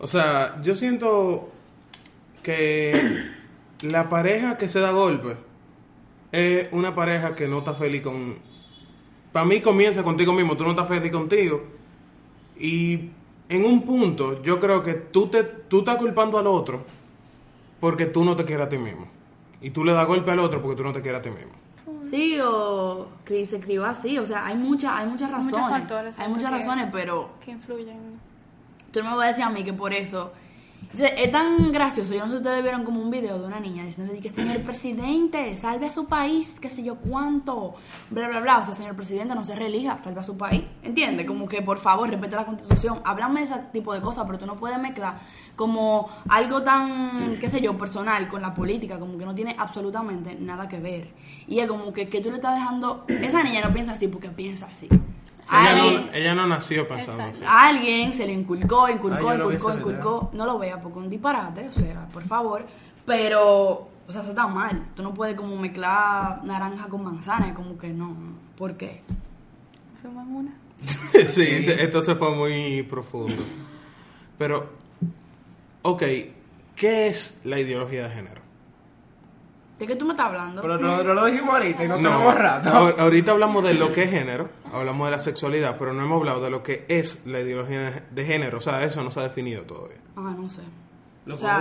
O 0.00 0.06
sea, 0.06 0.60
yo 0.62 0.74
siento 0.76 1.50
que 2.42 3.26
la 3.82 4.08
pareja 4.08 4.56
que 4.56 4.68
se 4.68 4.80
da 4.80 4.90
golpe 4.90 5.36
es 6.32 6.68
una 6.72 6.94
pareja 6.94 7.34
que 7.34 7.48
no 7.48 7.58
está 7.58 7.74
feliz 7.74 8.02
con... 8.02 8.36
Para 9.32 9.44
mí 9.46 9.60
comienza 9.60 10.02
contigo 10.02 10.32
mismo, 10.32 10.56
tú 10.56 10.64
no 10.64 10.70
estás 10.70 10.88
feliz 10.88 11.12
contigo. 11.12 11.62
Y 12.58 13.10
en 13.48 13.64
un 13.64 13.82
punto 13.82 14.42
yo 14.42 14.58
creo 14.58 14.82
que 14.82 14.94
tú, 14.94 15.28
te, 15.28 15.42
tú 15.44 15.80
estás 15.80 15.96
culpando 15.96 16.38
al 16.38 16.46
otro 16.46 16.84
porque 17.80 18.06
tú 18.06 18.24
no 18.24 18.34
te 18.36 18.44
quieres 18.44 18.66
a 18.66 18.68
ti 18.68 18.78
mismo. 18.78 19.06
Y 19.60 19.70
tú 19.70 19.84
le 19.84 19.92
das 19.92 20.06
golpe 20.06 20.30
al 20.30 20.40
otro 20.40 20.60
porque 20.62 20.76
tú 20.76 20.84
no 20.84 20.92
te 20.92 21.00
quieres 21.02 21.20
a 21.20 21.22
ti 21.22 21.30
mismo. 21.30 21.52
Sí, 22.10 22.38
o 22.42 23.06
que 23.24 23.44
se 23.44 23.56
escribió 23.56 23.84
así, 23.84 24.18
o 24.18 24.24
sea, 24.24 24.46
hay, 24.46 24.56
mucha, 24.56 24.96
hay 24.96 25.06
muchas 25.06 25.30
Muchos 25.30 25.52
razones. 25.52 25.70
factores, 25.80 26.18
hay 26.18 26.28
muchas 26.28 26.50
razones, 26.50 26.88
pero 26.90 27.30
Que 27.44 27.50
influyen. 27.50 28.18
Tú 28.92 29.02
no 29.02 29.10
me 29.10 29.16
vas 29.16 29.24
a 29.26 29.28
decir 29.28 29.44
a 29.44 29.50
mí 29.50 29.62
que 29.64 29.72
por 29.74 29.92
eso. 29.92 30.32
Es 30.96 31.30
tan 31.30 31.70
gracioso. 31.70 32.14
Yo 32.14 32.20
no 32.20 32.26
sé 32.26 32.32
si 32.32 32.36
ustedes 32.38 32.62
vieron 32.62 32.82
como 32.82 33.00
un 33.00 33.10
video 33.10 33.38
de 33.38 33.46
una 33.46 33.60
niña 33.60 33.84
diciendo 33.84 34.12
que 34.20 34.30
señor 34.30 34.62
presidente, 34.62 35.54
salve 35.56 35.86
a 35.86 35.90
su 35.90 36.06
país, 36.06 36.58
qué 36.60 36.70
sé 36.70 36.82
yo 36.82 36.96
cuánto, 36.96 37.74
bla, 38.10 38.28
bla, 38.28 38.40
bla. 38.40 38.58
O 38.58 38.64
sea, 38.64 38.74
señor 38.74 38.96
presidente, 38.96 39.34
no 39.34 39.44
se 39.44 39.54
relija, 39.54 39.98
salve 39.98 40.20
a 40.20 40.24
su 40.24 40.36
país. 40.36 40.64
¿Entiendes? 40.82 41.26
Como 41.26 41.46
que 41.46 41.62
por 41.62 41.78
favor, 41.78 42.08
respete 42.08 42.36
la 42.36 42.46
constitución. 42.46 43.00
Háblame 43.04 43.40
de 43.40 43.46
ese 43.46 43.58
tipo 43.72 43.92
de 43.92 44.00
cosas, 44.00 44.24
pero 44.26 44.38
tú 44.38 44.46
no 44.46 44.56
puedes 44.56 44.78
mezclar 44.78 45.20
como 45.56 46.08
algo 46.28 46.62
tan, 46.62 47.36
qué 47.38 47.50
sé 47.50 47.60
yo, 47.60 47.76
personal 47.76 48.26
con 48.26 48.40
la 48.40 48.54
política, 48.54 48.98
como 48.98 49.18
que 49.18 49.26
no 49.26 49.34
tiene 49.34 49.54
absolutamente 49.58 50.36
nada 50.36 50.68
que 50.68 50.78
ver. 50.78 51.12
Y 51.46 51.58
es 51.60 51.68
como 51.68 51.92
que, 51.92 52.08
que 52.08 52.20
tú 52.20 52.30
le 52.30 52.36
estás 52.36 52.54
dejando. 52.54 53.04
Esa 53.08 53.42
niña 53.42 53.60
no 53.60 53.72
piensa 53.72 53.92
así 53.92 54.08
porque 54.08 54.30
piensa 54.30 54.66
así. 54.66 54.88
Ella 55.50 55.70
Alguien- 55.70 56.06
no, 56.06 56.12
ella 56.12 56.34
no 56.34 56.46
nació 56.46 56.86
pensando 56.88 57.22
Exacto. 57.24 57.36
así. 57.38 57.44
a 57.46 57.66
alguien 57.68 58.12
se 58.12 58.26
le 58.26 58.32
inculcó, 58.34 58.88
inculcó, 58.88 59.28
vi 59.28 59.34
inculcó, 59.36 59.72
inculcó. 59.74 60.30
No 60.34 60.44
lo 60.46 60.58
vea 60.58 60.80
porque 60.80 60.98
es 60.98 61.04
un 61.04 61.10
disparate, 61.10 61.68
o 61.68 61.72
sea, 61.72 62.06
por 62.12 62.22
favor. 62.24 62.66
Pero, 63.06 63.88
o 64.06 64.12
sea, 64.12 64.20
eso 64.20 64.30
está 64.30 64.46
mal. 64.46 64.88
Tú 64.94 65.02
no 65.02 65.14
puedes 65.14 65.34
como 65.36 65.56
mezclar 65.56 66.44
naranja 66.44 66.88
con 66.88 67.02
manzana, 67.04 67.54
como 67.54 67.78
que 67.78 67.88
no. 67.88 68.14
¿Por 68.56 68.76
qué? 68.76 69.02
Fuimos 70.02 70.26
en 70.26 70.34
una. 70.36 70.54
sí, 71.26 71.46
esto 71.66 72.02
se 72.02 72.14
fue 72.14 72.34
muy 72.34 72.82
profundo. 72.82 73.42
Pero, 74.36 74.70
ok, 75.82 76.02
¿qué 76.76 77.08
es 77.08 77.38
la 77.44 77.58
ideología 77.58 78.04
de 78.08 78.14
género? 78.14 78.42
¿De 79.78 79.86
qué 79.86 79.94
tú 79.96 80.04
me 80.04 80.12
estás 80.12 80.26
hablando? 80.26 80.60
Pero 80.60 80.76
no, 80.78 81.02
no 81.04 81.14
lo 81.14 81.24
dijimos 81.26 81.54
ahorita 81.54 81.84
y 81.84 81.88
no, 81.88 81.98
No, 81.98 82.08
tenemos 82.10 82.34
rato. 82.34 82.68
ahor- 82.70 82.94
ahorita 82.98 83.30
hablamos 83.32 83.62
de 83.64 83.74
lo 83.74 83.92
que 83.92 84.02
es 84.04 84.10
género, 84.10 84.48
hablamos 84.72 85.06
de 85.06 85.10
la 85.12 85.18
sexualidad, 85.20 85.76
pero 85.78 85.92
no 85.92 86.02
hemos 86.02 86.18
hablado 86.18 86.40
de 86.42 86.50
lo 86.50 86.62
que 86.62 86.84
es 86.88 87.24
la 87.26 87.40
ideología 87.40 88.04
de 88.10 88.24
género. 88.24 88.58
O 88.58 88.60
sea, 88.60 88.82
eso 88.82 89.02
no 89.04 89.10
se 89.12 89.20
ha 89.20 89.22
definido 89.24 89.62
todavía. 89.62 89.98
Ah, 90.16 90.34
no 90.36 90.50
sé. 90.50 90.62
Lo 91.26 91.36
O 91.36 91.38
sea. 91.38 91.58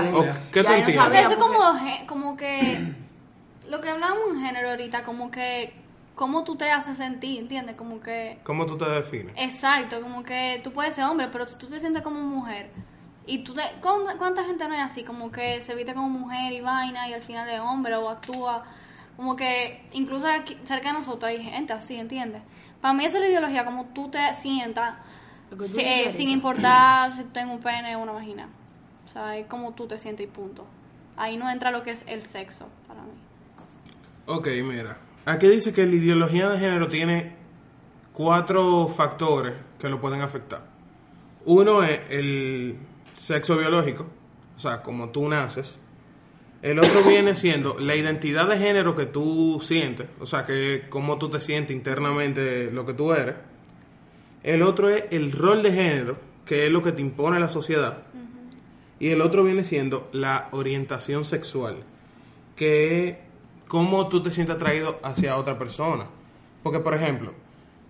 ¿Qué 0.52 0.64
tú? 0.64 0.70
O 0.70 1.10
sea, 1.10 1.22
eso 1.22 1.38
como, 1.38 1.60
como 2.08 2.36
que 2.38 2.94
lo 3.70 3.82
que 3.82 3.90
hablábamos 3.90 4.30
en 4.32 4.40
género 4.42 4.72
ahorita, 4.72 5.04
como 5.04 5.30
que 5.30 5.74
cómo 6.16 6.44
tú 6.44 6.56
te 6.56 6.72
haces 6.72 6.98
sentir, 6.98 7.40
¿entiendes? 7.40 7.76
Como 7.76 8.00
que 8.02 8.40
¿Cómo 8.44 8.66
tú 8.66 8.76
te 8.78 8.90
defines? 8.90 9.36
exacto, 9.38 10.02
como 10.02 10.24
que 10.24 10.60
tú 10.64 10.72
puedes 10.72 10.96
ser 10.96 11.04
hombre, 11.04 11.28
pero 11.32 11.46
si 11.46 11.56
tú 11.60 11.68
te 11.68 11.80
sientes 11.80 12.02
como 12.02 12.20
mujer 12.22 12.72
y 13.28 13.40
tú 13.40 13.54
te 13.54 13.62
¿cuánta, 13.82 14.18
cuánta 14.18 14.44
gente 14.46 14.68
no 14.68 14.74
es 14.74 14.82
así, 14.82 15.04
como 15.04 15.32
que 15.32 15.62
se 15.62 15.76
viste 15.76 15.94
como 15.94 16.10
mujer 16.10 16.54
y 16.54 16.62
vaina 16.62 17.08
y 17.10 17.14
al 17.14 17.22
final 17.22 17.48
es 17.50 17.60
hombre 17.60 17.96
o 17.96 18.10
actúa 18.10 18.64
como 19.16 19.36
que 19.36 19.88
incluso 19.94 20.28
aquí, 20.28 20.58
cerca 20.64 20.90
de 20.90 20.94
nosotros 21.00 21.24
hay 21.26 21.44
gente 21.44 21.74
así, 21.74 21.96
¿entiendes? 21.98 22.42
Para 22.82 22.94
mí 22.94 23.04
esa 23.06 23.18
es 23.18 23.24
la 23.24 23.30
ideología, 23.30 23.66
como 23.66 23.86
tú 23.86 24.10
te 24.10 24.34
sientas 24.34 24.96
tú 25.50 25.58
si- 25.66 25.82
eh, 25.82 26.12
sin 26.12 26.30
importar 26.30 27.12
si 27.12 27.24
tengo 27.26 27.54
un 27.54 27.60
pene 27.60 27.96
o 27.96 28.00
una 28.00 28.12
vagina. 28.12 28.48
O 29.06 29.10
sea, 29.12 29.36
es 29.38 29.48
como 29.48 29.74
tú 29.74 29.88
te 29.88 29.98
sientes 29.98 30.26
y 30.26 30.30
punto. 30.30 30.66
Ahí 31.16 31.38
no 31.38 31.50
entra 31.50 31.72
lo 31.72 31.82
que 31.82 31.92
es 31.92 32.04
el 32.08 32.22
sexo 32.24 32.68
para 32.88 33.02
mí. 33.02 33.14
Ok, 34.28 34.48
mira. 34.64 34.98
Aquí 35.26 35.48
dice 35.48 35.74
que 35.74 35.86
la 35.86 35.96
ideología 35.96 36.50
de 36.50 36.60
género 36.60 36.88
tiene 36.88 37.36
cuatro 38.14 38.88
factores 38.88 39.54
que 39.80 39.90
lo 39.90 40.00
pueden 40.00 40.22
afectar. 40.22 40.62
Uno 41.46 41.82
es 41.84 42.00
el 42.10 42.78
sexo 43.18 43.58
biológico, 43.58 44.06
o 44.56 44.60
sea, 44.60 44.82
como 44.82 45.10
tú 45.10 45.28
naces. 45.28 45.78
El 46.62 46.80
otro 46.80 47.04
viene 47.04 47.36
siendo 47.36 47.78
la 47.80 47.96
identidad 47.96 48.48
de 48.48 48.58
género 48.58 48.96
que 48.96 49.06
tú 49.06 49.60
sientes, 49.62 50.08
o 50.20 50.26
sea, 50.26 50.46
que 50.46 50.86
cómo 50.90 51.18
tú 51.18 51.30
te 51.30 51.40
sientes 51.40 51.76
internamente 51.76 52.72
lo 52.72 52.86
que 52.86 52.94
tú 52.94 53.14
eres. 53.14 53.36
El 54.44 54.64
otro 54.64 54.90
es 54.90 55.04
el 55.12 55.32
rol 55.32 55.62
de 55.62 55.72
género, 55.72 56.18
que 56.46 56.66
es 56.66 56.72
lo 56.72 56.82
que 56.82 56.92
te 56.92 57.02
impone 57.02 57.40
la 57.40 57.50
sociedad. 57.50 58.04
Y 59.00 59.10
el 59.10 59.22
otro 59.22 59.44
viene 59.44 59.64
siendo 59.64 60.10
la 60.14 60.48
orientación 60.52 61.26
sexual, 61.26 61.84
que 62.56 63.08
es 63.08 63.16
cómo 63.68 64.08
tú 64.08 64.24
te 64.24 64.32
sientes 64.32 64.56
atraído 64.56 65.00
hacia 65.04 65.38
otra 65.38 65.60
persona. 65.60 66.08
Porque, 66.64 66.80
por 66.80 66.96
ejemplo, 66.96 67.34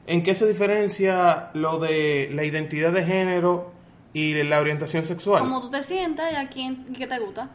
¿en 0.07 0.23
qué 0.23 0.35
se 0.35 0.45
diferencia 0.45 1.51
lo 1.53 1.79
de 1.79 2.29
la 2.33 2.43
identidad 2.43 2.91
de 2.91 3.05
género 3.05 3.76
y 4.17 4.43
la 4.43 4.59
orientación 4.59 5.05
sexual? 5.05 5.41
Como 5.43 5.61
tú 5.61 5.69
te 5.69 5.83
sientas 5.83 6.31
y 6.31 6.35
a 6.35 6.47
quién 6.49 6.85
y 6.89 6.93
qué 6.93 7.05
te 7.07 7.19
gusta. 7.19 7.49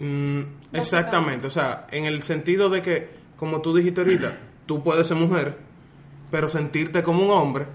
Mm, 0.00 0.40
exactamente, 0.72 1.46
o 1.46 1.50
sea, 1.50 1.86
en 1.90 2.04
el 2.06 2.22
sentido 2.22 2.68
de 2.70 2.82
que, 2.82 3.08
como 3.36 3.60
tú 3.60 3.74
dijiste 3.76 4.00
ahorita, 4.00 4.38
tú 4.66 4.82
puedes 4.82 5.06
ser 5.06 5.16
mujer, 5.16 5.56
pero 6.30 6.48
sentirte 6.48 7.02
como 7.02 7.24
un 7.24 7.30
hombre, 7.30 7.66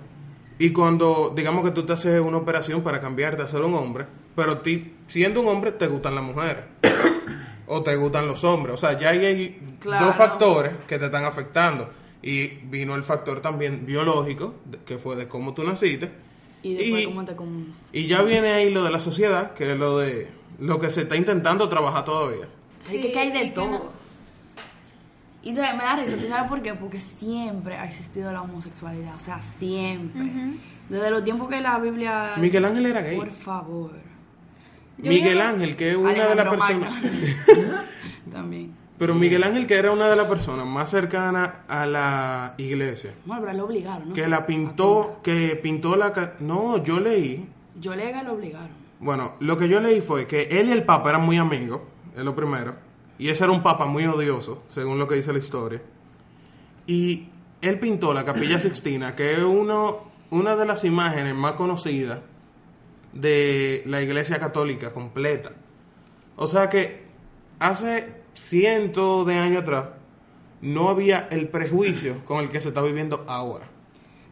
y 0.59 0.71
cuando, 0.71 1.33
digamos 1.35 1.63
que 1.65 1.71
tú 1.71 1.83
te 1.83 1.93
haces 1.93 2.21
una 2.21 2.37
operación 2.37 2.81
para 2.81 2.99
cambiarte 2.99 3.41
a 3.41 3.47
ser 3.47 3.61
un 3.61 3.73
hombre, 3.75 4.05
pero 4.35 4.59
ti, 4.59 4.93
siendo 5.07 5.41
un 5.41 5.47
hombre, 5.47 5.71
te 5.73 5.87
gustan 5.87 6.15
las 6.15 6.23
mujeres, 6.23 6.63
o 7.67 7.81
te 7.81 7.95
gustan 7.95 8.27
los 8.27 8.43
hombres, 8.43 8.75
o 8.75 8.77
sea, 8.77 8.97
ya 8.97 9.09
hay 9.09 9.59
Claro. 9.79 10.05
dos 10.07 10.15
factores 10.15 10.71
que 10.87 10.97
te 10.97 11.05
están 11.05 11.25
afectando, 11.25 11.89
y 12.21 12.47
vino 12.47 12.95
el 12.95 13.03
factor 13.03 13.41
también 13.41 13.85
biológico, 13.85 14.55
que 14.85 14.97
fue 14.97 15.15
de 15.17 15.27
cómo 15.27 15.53
tú 15.53 15.63
naciste, 15.63 16.09
Y 16.63 16.73
después, 16.75 17.03
Y- 17.03 17.05
¿cómo 17.05 17.25
te 17.25 17.35
y 17.91 18.07
ya 18.07 18.21
viene 18.23 18.51
ahí 18.53 18.71
lo 18.71 18.83
de 18.83 18.89
la 18.91 18.99
sociedad, 18.99 19.53
que 19.53 19.73
es 19.73 19.77
lo 19.77 19.99
de 19.99 20.29
lo 20.59 20.79
que 20.79 20.89
se 20.89 21.01
está 21.01 21.15
intentando 21.15 21.67
trabajar 21.69 22.05
todavía. 22.05 22.47
Sí, 22.79 23.01
que, 23.01 23.11
que 23.11 23.19
hay 23.19 23.31
de 23.31 23.47
todo. 23.51 23.67
no- 23.69 23.83
Y 25.43 25.53
sea, 25.53 25.73
me 25.75 25.83
da 25.83 25.97
risa, 25.97 26.15
¿tú 26.17 26.27
sabes 26.27 26.49
por 26.49 26.61
qué? 26.61 26.73
Porque 26.73 27.01
siempre 27.01 27.75
ha 27.75 27.85
existido 27.85 28.31
la 28.31 28.41
homosexualidad, 28.41 29.13
o 29.15 29.19
sea, 29.19 29.41
siempre. 29.59 30.23
Desde 30.87 31.11
los 31.11 31.23
tiempos 31.23 31.49
que 31.49 31.59
la 31.59 31.77
Biblia... 31.79 32.35
Miguel 32.37 32.63
Ángel 32.65 32.85
era 32.85 33.01
gay. 33.01 33.17
Por 33.17 33.31
favor. 33.31 33.91
Yo 34.99 35.09
Miguel 35.09 35.41
Ángel, 35.41 35.75
que 35.75 35.91
es 35.91 35.95
una 35.97 36.13
de 36.13 36.35
las 36.35 36.47
personas. 36.47 36.93
También. 38.31 38.71
Pero 38.97 39.15
Miguel 39.15 39.43
Ángel, 39.43 39.65
que 39.65 39.75
era 39.75 39.91
una 39.91 40.09
de 40.09 40.15
las 40.15 40.27
personas 40.27 40.65
más 40.67 40.89
cercanas 40.91 41.49
a 41.67 41.85
la 41.85 42.53
iglesia, 42.57 43.13
Bueno, 43.25 43.41
pero 43.43 43.57
lo 43.57 43.65
obligaron, 43.65 44.09
¿no? 44.09 44.13
que 44.13 44.27
la 44.27 44.45
pintó, 44.45 45.19
que 45.23 45.55
pintó 45.55 45.95
la. 45.95 46.35
No, 46.39 46.83
yo 46.83 46.99
leí. 46.99 47.47
Yo 47.79 47.95
le 47.95 48.23
lo 48.23 48.33
obligaron. 48.33 48.83
Bueno, 48.99 49.33
lo 49.39 49.57
que 49.57 49.67
yo 49.67 49.79
leí 49.79 49.99
fue 49.99 50.27
que 50.27 50.43
él 50.43 50.69
y 50.69 50.71
el 50.71 50.83
Papa 50.83 51.09
eran 51.09 51.25
muy 51.25 51.37
amigos, 51.37 51.81
es 52.15 52.23
lo 52.23 52.35
primero. 52.35 52.75
Y 53.17 53.29
ese 53.29 53.43
era 53.43 53.53
un 53.53 53.63
Papa 53.63 53.85
muy 53.85 54.05
odioso, 54.05 54.63
según 54.69 54.99
lo 54.99 55.07
que 55.07 55.15
dice 55.15 55.33
la 55.33 55.39
historia. 55.39 55.81
Y 56.85 57.29
él 57.61 57.79
pintó 57.79 58.13
la 58.13 58.25
Capilla 58.25 58.59
Sixtina, 58.59 59.15
que 59.15 59.33
es 59.33 59.39
uno, 59.39 60.11
una 60.29 60.55
de 60.55 60.65
las 60.65 60.83
imágenes 60.83 61.35
más 61.35 61.53
conocidas 61.53 62.19
de 63.13 63.83
la 63.85 64.01
Iglesia 64.01 64.39
Católica 64.39 64.91
completa. 64.91 65.51
O 66.35 66.47
sea 66.47 66.69
que 66.69 67.03
hace 67.59 68.22
cientos 68.33 69.25
de 69.25 69.35
años 69.35 69.61
atrás 69.63 69.85
no 70.61 70.89
había 70.89 71.27
el 71.31 71.49
prejuicio 71.49 72.23
con 72.25 72.39
el 72.39 72.49
que 72.49 72.61
se 72.61 72.69
está 72.69 72.81
viviendo 72.81 73.25
ahora. 73.27 73.65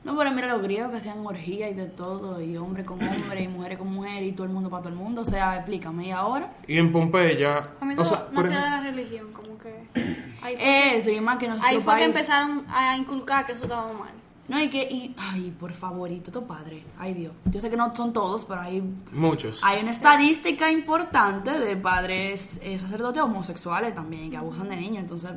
No, 0.04 0.18
pero 0.18 0.32
mira 0.32 0.48
los 0.48 0.64
griegos 0.64 0.90
que 0.90 0.98
hacían 0.98 1.24
orgía 1.24 1.70
y 1.70 1.76
de 1.76 1.86
todo, 1.86 2.42
y 2.42 2.58
hombre 2.58 2.84
con 2.84 2.98
hombre, 3.04 3.44
y 3.44 3.48
mujeres 3.48 3.78
con 3.78 3.88
mujer, 3.94 4.24
y 4.24 4.32
todo 4.32 4.48
el 4.48 4.52
mundo 4.54 4.68
para 4.70 4.82
todo 4.84 4.94
el 4.94 4.98
mundo. 4.98 5.22
O 5.22 5.26
sea, 5.26 5.58
explícame, 5.58 6.08
¿y 6.08 6.12
ahora? 6.12 6.52
Y 6.66 6.80
en 6.80 6.92
Pompeya, 6.92 7.70
A 7.80 7.86
mí 7.86 7.94
o 7.96 8.02
eso 8.02 8.06
sea, 8.16 8.26
por 8.30 8.46
nació 8.46 8.50
de 8.50 8.58
ejemplo- 8.58 8.70
la 8.78 8.82
religión, 8.82 9.28
como 9.32 9.58
que... 9.60 9.86
Ahí 10.42 10.56
fue, 10.56 10.98
Eso, 10.98 11.12
y 11.12 11.22
más 11.22 11.38
que 11.38 11.48
ahí 11.48 11.76
fue 11.80 11.80
que 11.80 11.84
país... 11.86 12.06
empezaron 12.08 12.66
a 12.68 12.98
inculcar 12.98 13.46
que 13.46 13.52
eso 13.52 13.66
estaba 13.66 13.94
mal. 13.94 14.10
No, 14.48 14.62
y 14.62 14.70
que, 14.70 14.84
y, 14.84 15.14
ay, 15.18 15.54
por 15.58 15.72
favorito, 15.72 16.32
tu 16.32 16.46
padre, 16.46 16.84
ay 17.00 17.14
Dios. 17.14 17.32
Yo 17.46 17.62
sé 17.62 17.70
que 17.70 17.78
no 17.78 17.96
son 17.96 18.12
todos, 18.12 18.44
pero 18.46 18.60
hay, 18.62 18.82
Muchos. 19.12 19.62
hay 19.64 19.82
una 19.82 19.92
estadística 19.92 20.70
importante 20.72 21.52
de 21.52 21.78
padres 21.78 22.60
eh, 22.64 22.78
sacerdotes 22.78 23.22
homosexuales 23.22 23.96
también 23.96 24.30
que 24.30 24.38
abusan 24.38 24.68
de 24.70 24.76
niños. 24.76 25.04
Entonces, 25.04 25.32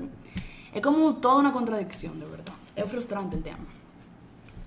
es 0.73 0.83
como 0.83 1.15
toda 1.17 1.37
una 1.37 1.53
contradicción, 1.53 2.19
de 2.19 2.27
verdad. 2.27 2.55
Es 2.75 2.91
frustrante 2.91 3.37
el 3.37 3.43
tema. 3.45 3.59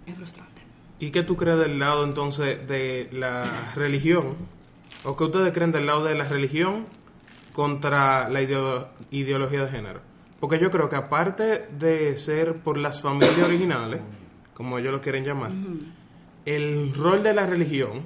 Es 0.06 0.15
frustrante. 0.15 0.62
¿Y 1.00 1.10
qué 1.12 1.23
tú 1.23 1.36
crees 1.36 1.60
del 1.60 1.78
lado 1.80 2.06
entonces 2.06 2.65
de 2.67 3.10
la 3.12 3.71
religión? 3.76 4.36
¿O 5.04 5.17
qué 5.17 5.26
ustedes 5.26 5.52
creen 5.52 5.71
del 5.73 5.86
lado 5.88 6.06
de 6.06 6.15
la 6.15 6.23
religión 6.23 6.86
contra 7.54 8.30
la 8.30 8.41
ideo- 8.41 8.88
ideología 9.12 9.63
de 9.63 9.69
género? 9.69 10.00
Porque 10.39 10.60
yo 10.60 10.71
creo 10.71 10.88
que 10.89 10.95
aparte 10.95 11.67
de 11.71 12.15
ser 12.17 12.58
por 12.62 12.78
las 12.78 13.02
familias 13.02 13.39
originales, 13.39 14.02
como 14.58 14.80
ellos 14.80 14.91
lo 14.91 15.00
quieren 15.02 15.24
llamar, 15.24 15.52
el 16.43 16.91
rol 16.96 17.22
de 17.22 17.32
la 17.32 17.46
religión 17.46 18.02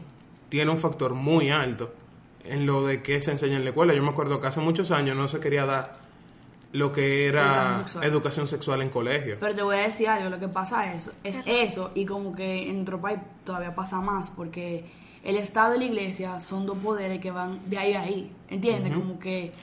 tiene 0.49 0.69
un 0.69 0.79
factor 0.79 1.13
muy 1.13 1.49
alto 1.49 1.93
en 2.43 2.65
lo 2.65 2.85
de 2.85 3.01
qué 3.01 3.21
se 3.21 3.31
enseña 3.31 3.55
en 3.55 3.63
la 3.63 3.69
escuela. 3.69 3.93
Yo 3.93 4.03
me 4.03 4.09
acuerdo 4.09 4.41
que 4.41 4.47
hace 4.47 4.59
muchos 4.59 4.91
años 4.91 5.15
no 5.15 5.29
se 5.29 5.39
quería 5.39 5.65
dar 5.65 5.95
lo 6.73 6.91
que 6.91 7.27
era 7.27 7.43
Educación 7.43 7.79
sexual. 7.83 8.03
educación 8.03 8.47
sexual 8.49 8.81
en 8.81 8.89
colegio. 8.89 9.37
Pero 9.39 9.55
te 9.55 9.61
voy 9.61 9.77
a 9.77 9.83
decir 9.83 10.09
algo, 10.09 10.29
lo 10.29 10.39
que 10.41 10.49
pasa 10.49 10.93
es, 10.93 11.09
es 11.23 11.41
eso, 11.45 11.91
y 11.95 12.05
como 12.05 12.35
que 12.35 12.69
en 12.69 12.83
país 12.83 13.19
todavía 13.45 13.73
pasa 13.73 14.01
más, 14.01 14.29
porque 14.29 14.83
el 15.23 15.37
Estado 15.37 15.75
y 15.75 15.79
la 15.79 15.85
Iglesia 15.85 16.41
son 16.41 16.65
dos 16.65 16.77
poderes 16.79 17.19
que 17.19 17.31
van 17.31 17.59
de 17.69 17.77
ahí 17.77 17.93
a 17.93 18.01
ahí, 18.01 18.29
¿entiendes? 18.49 18.91
Como 18.93 19.17
que 19.19 19.53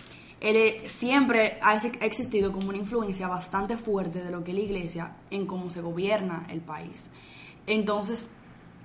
él 0.40 0.74
siempre 0.86 1.58
ha 1.62 1.74
ex- 1.76 1.98
existido 2.00 2.52
como 2.52 2.68
una 2.68 2.78
influencia 2.78 3.26
bastante 3.28 3.76
fuerte 3.76 4.22
de 4.22 4.30
lo 4.30 4.44
que 4.44 4.52
es 4.52 4.56
la 4.58 4.64
Iglesia 4.64 5.12
en 5.30 5.46
cómo 5.46 5.70
se 5.70 5.80
gobierna 5.80 6.44
el 6.50 6.60
país. 6.60 7.10
Entonces, 7.66 8.28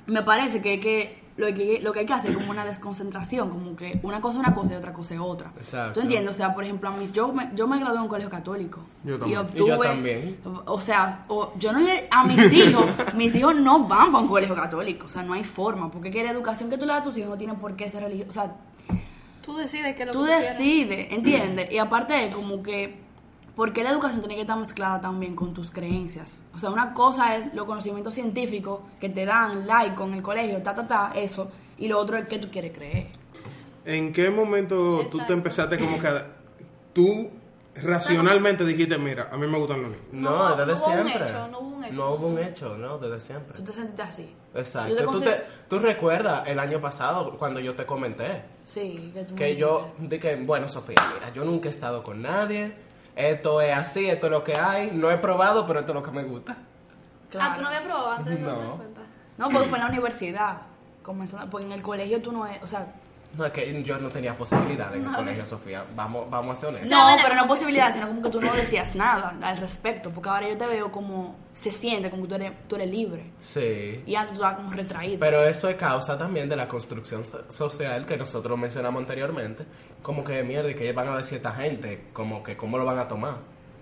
me 0.08 0.22
parece 0.24 0.62
que, 0.62 0.80
que 0.80 1.22
lo 1.38 1.48
que 1.48 1.80
lo 1.82 1.92
que 1.94 2.02
hay 2.02 2.06
que 2.06 2.14
hacer 2.14 2.30
es 2.32 2.38
como 2.38 2.52
una 2.52 2.64
desconcentración, 2.66 3.50
como 3.50 3.76
que 3.76 4.00
una 4.04 4.22
cosa 4.22 4.40
es 4.40 4.46
una 4.46 4.54
cosa 4.54 4.74
y 4.74 4.76
otra 4.76 4.94
cosa 4.94 5.14
es 5.16 5.20
otra. 5.20 5.52
Exacto. 5.58 5.94
¿Tú 5.94 6.00
entiendes? 6.02 6.32
O 6.32 6.34
sea, 6.38 6.54
por 6.54 6.64
ejemplo, 6.64 6.90
a 6.90 6.92
mí, 6.92 7.10
yo, 7.14 7.32
me, 7.34 7.50
yo 7.56 7.68
me 7.68 7.80
gradué 7.80 7.96
en 7.98 8.02
un 8.04 8.08
colegio 8.08 8.30
católico. 8.30 8.82
Yo 9.04 9.16
Y 9.16 9.20
también. 9.20 9.40
obtuve, 9.40 9.64
Y 9.64 9.68
yo 9.68 9.80
también. 9.80 10.38
O 10.66 10.80
sea, 10.82 11.26
o- 11.30 11.54
yo 11.58 11.72
no 11.74 11.80
le. 11.80 12.08
A 12.12 12.24
mis 12.26 12.52
hijos, 12.54 12.86
mis 13.16 13.34
hijos 13.36 13.56
no 13.56 13.88
van 13.88 14.12
para 14.12 14.20
un 14.24 14.28
colegio 14.28 14.56
católico. 14.56 15.08
O 15.08 15.10
sea, 15.10 15.24
no 15.24 15.34
hay 15.34 15.44
forma. 15.44 15.90
Porque 15.90 16.12
que 16.12 16.24
la 16.24 16.32
educación 16.32 16.70
que 16.70 16.78
tú 16.78 16.86
le 16.86 16.92
das 16.94 17.02
a 17.02 17.06
tus 17.06 17.18
hijos 17.18 17.30
no 17.30 17.38
tiene 17.38 17.54
por 17.56 17.76
qué 17.76 17.90
ser 17.90 18.04
religiosa. 18.04 18.30
O 18.30 18.34
sea, 18.34 18.56
Tú 19.44 19.56
decides 19.56 19.96
que 19.96 20.06
lo 20.06 20.12
tú 20.14 20.26
que 20.26 20.32
decides, 20.36 21.12
¿entiendes? 21.12 21.72
Y 21.72 21.78
aparte, 21.78 22.32
como 22.34 22.62
que. 22.64 23.02
¿Por 23.56 23.72
qué 23.72 23.84
la 23.84 23.92
educación 23.92 24.22
tiene 24.22 24.34
que 24.34 24.42
estar 24.42 24.58
mezclada 24.58 25.00
también 25.00 25.36
con 25.36 25.54
tus 25.54 25.70
creencias? 25.70 26.44
O 26.56 26.58
sea, 26.60 26.72
una 26.72 26.92
cosa 26.96 27.36
es 27.36 27.54
los 27.54 27.66
conocimientos 27.66 28.16
científicos 28.16 28.80
que 29.00 29.10
te 29.10 29.26
dan 29.26 29.68
like 29.68 29.94
con 29.96 30.12
el 30.16 30.24
colegio, 30.24 30.60
ta, 30.64 30.74
ta, 30.74 30.88
ta, 30.88 31.12
eso. 31.14 31.52
Y 31.78 31.88
lo 31.88 32.00
otro 32.00 32.18
es 32.18 32.26
que 32.28 32.40
tú 32.40 32.50
quieres 32.50 32.72
creer. 32.76 33.10
¿En 33.86 34.12
qué 34.12 34.32
momento 34.32 35.02
tú 35.02 35.02
te 35.04 35.08
Exacto. 35.18 35.34
empezaste 35.34 35.78
como 35.78 36.00
que 36.00 36.10
tú 36.94 37.30
racionalmente 37.76 38.66
dijiste, 38.66 38.98
mira, 38.98 39.30
a 39.32 39.38
mí 39.38 39.46
me 39.46 39.58
gustan 39.60 39.82
los 39.84 39.92
niños? 39.92 40.06
No, 40.12 40.50
No, 40.50 40.56
desde 40.56 40.66
no 40.74 40.78
hubo 40.80 40.86
un 40.88 40.94
siempre. 41.08 41.26
hecho, 41.30 41.48
no 41.50 41.60
hubo 41.60 41.76
un 41.78 41.84
hecho. 41.84 41.94
No 41.94 42.10
hubo 42.12 42.28
un 42.28 42.40
hecho, 42.40 42.78
no, 42.78 42.98
desde 42.98 43.22
siempre. 43.22 43.58
Tú 43.58 43.64
te 43.66 43.74
sentiste 43.74 44.02
así. 44.02 44.36
Exacto. 44.56 44.96
Te 44.96 45.04
¿Tú, 45.04 45.12
considero- 45.12 45.36
te- 45.38 45.44
tú 45.70 45.80
recuerdas 45.80 46.44
el 46.48 46.58
año 46.60 46.80
pasado 46.82 47.38
cuando 47.38 47.60
yo 47.60 47.76
te 47.76 47.86
comenté 47.86 48.42
Sí, 48.64 49.12
que 49.14 49.24
tú 49.24 49.36
que 49.36 49.56
yo 49.56 49.92
dije, 50.00 50.36
bueno, 50.38 50.70
Sofía, 50.70 50.96
mira, 51.14 51.34
yo 51.34 51.44
nunca 51.44 51.68
he 51.68 51.72
estado 51.72 52.04
con 52.04 52.22
nadie, 52.22 52.74
esto 53.16 53.62
es 53.62 53.76
así, 53.76 54.10
esto 54.10 54.28
es 54.28 54.32
lo 54.32 54.44
que 54.44 54.56
hay, 54.56 54.92
no 54.94 55.12
he 55.12 55.18
probado, 55.18 55.68
pero 55.68 55.80
esto 55.80 55.92
es 55.92 55.96
lo 55.96 56.04
que 56.04 56.12
me 56.12 56.24
gusta. 56.24 56.58
Ah, 57.40 57.54
tú 57.56 57.62
no 57.62 57.68
habías 57.68 57.84
probado 57.84 58.12
antes 58.12 58.36
de 58.36 58.42
No. 58.42 58.80
No, 59.38 59.50
porque 59.50 59.68
fue 59.68 59.78
en 59.80 59.84
la 59.84 59.90
universidad. 59.90 60.62
Comenzando, 61.02 61.50
porque 61.50 61.66
en 61.66 61.74
el 61.74 61.82
colegio 61.82 62.22
tú 62.22 62.32
no 62.32 62.46
es, 62.48 62.62
o 62.64 62.68
sea, 62.68 62.94
No, 63.36 63.46
es 63.46 63.52
que 63.52 63.82
yo 63.84 63.98
no 63.98 64.10
tenía 64.10 64.38
posibilidad 64.38 64.96
en 64.96 65.08
el 65.08 65.12
colegio, 65.16 65.44
Sofía. 65.46 65.84
Vamos, 65.96 66.30
vamos 66.30 66.56
a 66.56 66.60
ser 66.62 66.70
honestos. 66.70 66.92
no, 66.92 67.08
pero 67.24 67.36
no 67.36 67.48
posibilidad, 67.48 67.92
sino 67.92 68.08
como 68.08 68.22
que 68.22 68.30
tú 68.30 68.40
no 68.40 68.54
decías 68.54 68.94
nada 68.96 69.36
al 69.42 69.58
respecto, 69.58 70.12
porque 70.12 70.30
ahora 70.30 70.50
yo 70.50 70.58
te 70.58 70.68
veo 70.68 70.92
como 70.92 71.36
se 71.54 71.72
siente, 71.72 72.12
como 72.12 72.24
que 72.24 72.30
tú 72.30 72.36
eres, 72.36 72.52
tú 72.68 72.76
eres 72.76 72.92
libre. 72.92 73.32
Sí. 73.40 74.04
Y 74.06 74.14
antes 74.16 74.36
tú 74.36 74.42
estabas 74.44 74.58
como 74.58 74.72
retraído. 74.72 75.20
Pero 75.20 75.44
eso 75.48 75.68
es 75.68 75.76
causa 75.78 76.16
también 76.18 76.48
de 76.48 76.56
la 76.56 76.68
construcción 76.68 77.26
so- 77.26 77.52
social 77.52 78.06
que 78.06 78.18
nosotros 78.18 78.58
mencionamos 78.58 79.00
anteriormente. 79.02 79.66
Como 80.04 80.24
que 80.24 80.44
mierda, 80.44 80.70
y 80.70 80.76
que 80.76 80.92
van 80.94 81.08
a 81.10 81.18
decir 81.18 81.38
esta 81.38 81.54
gente, 81.54 82.10
como 82.14 82.44
que 82.44 82.56
cómo 82.56 82.78
lo 82.78 82.86
van 82.86 83.00
a 83.00 83.08
tomar. 83.08 83.38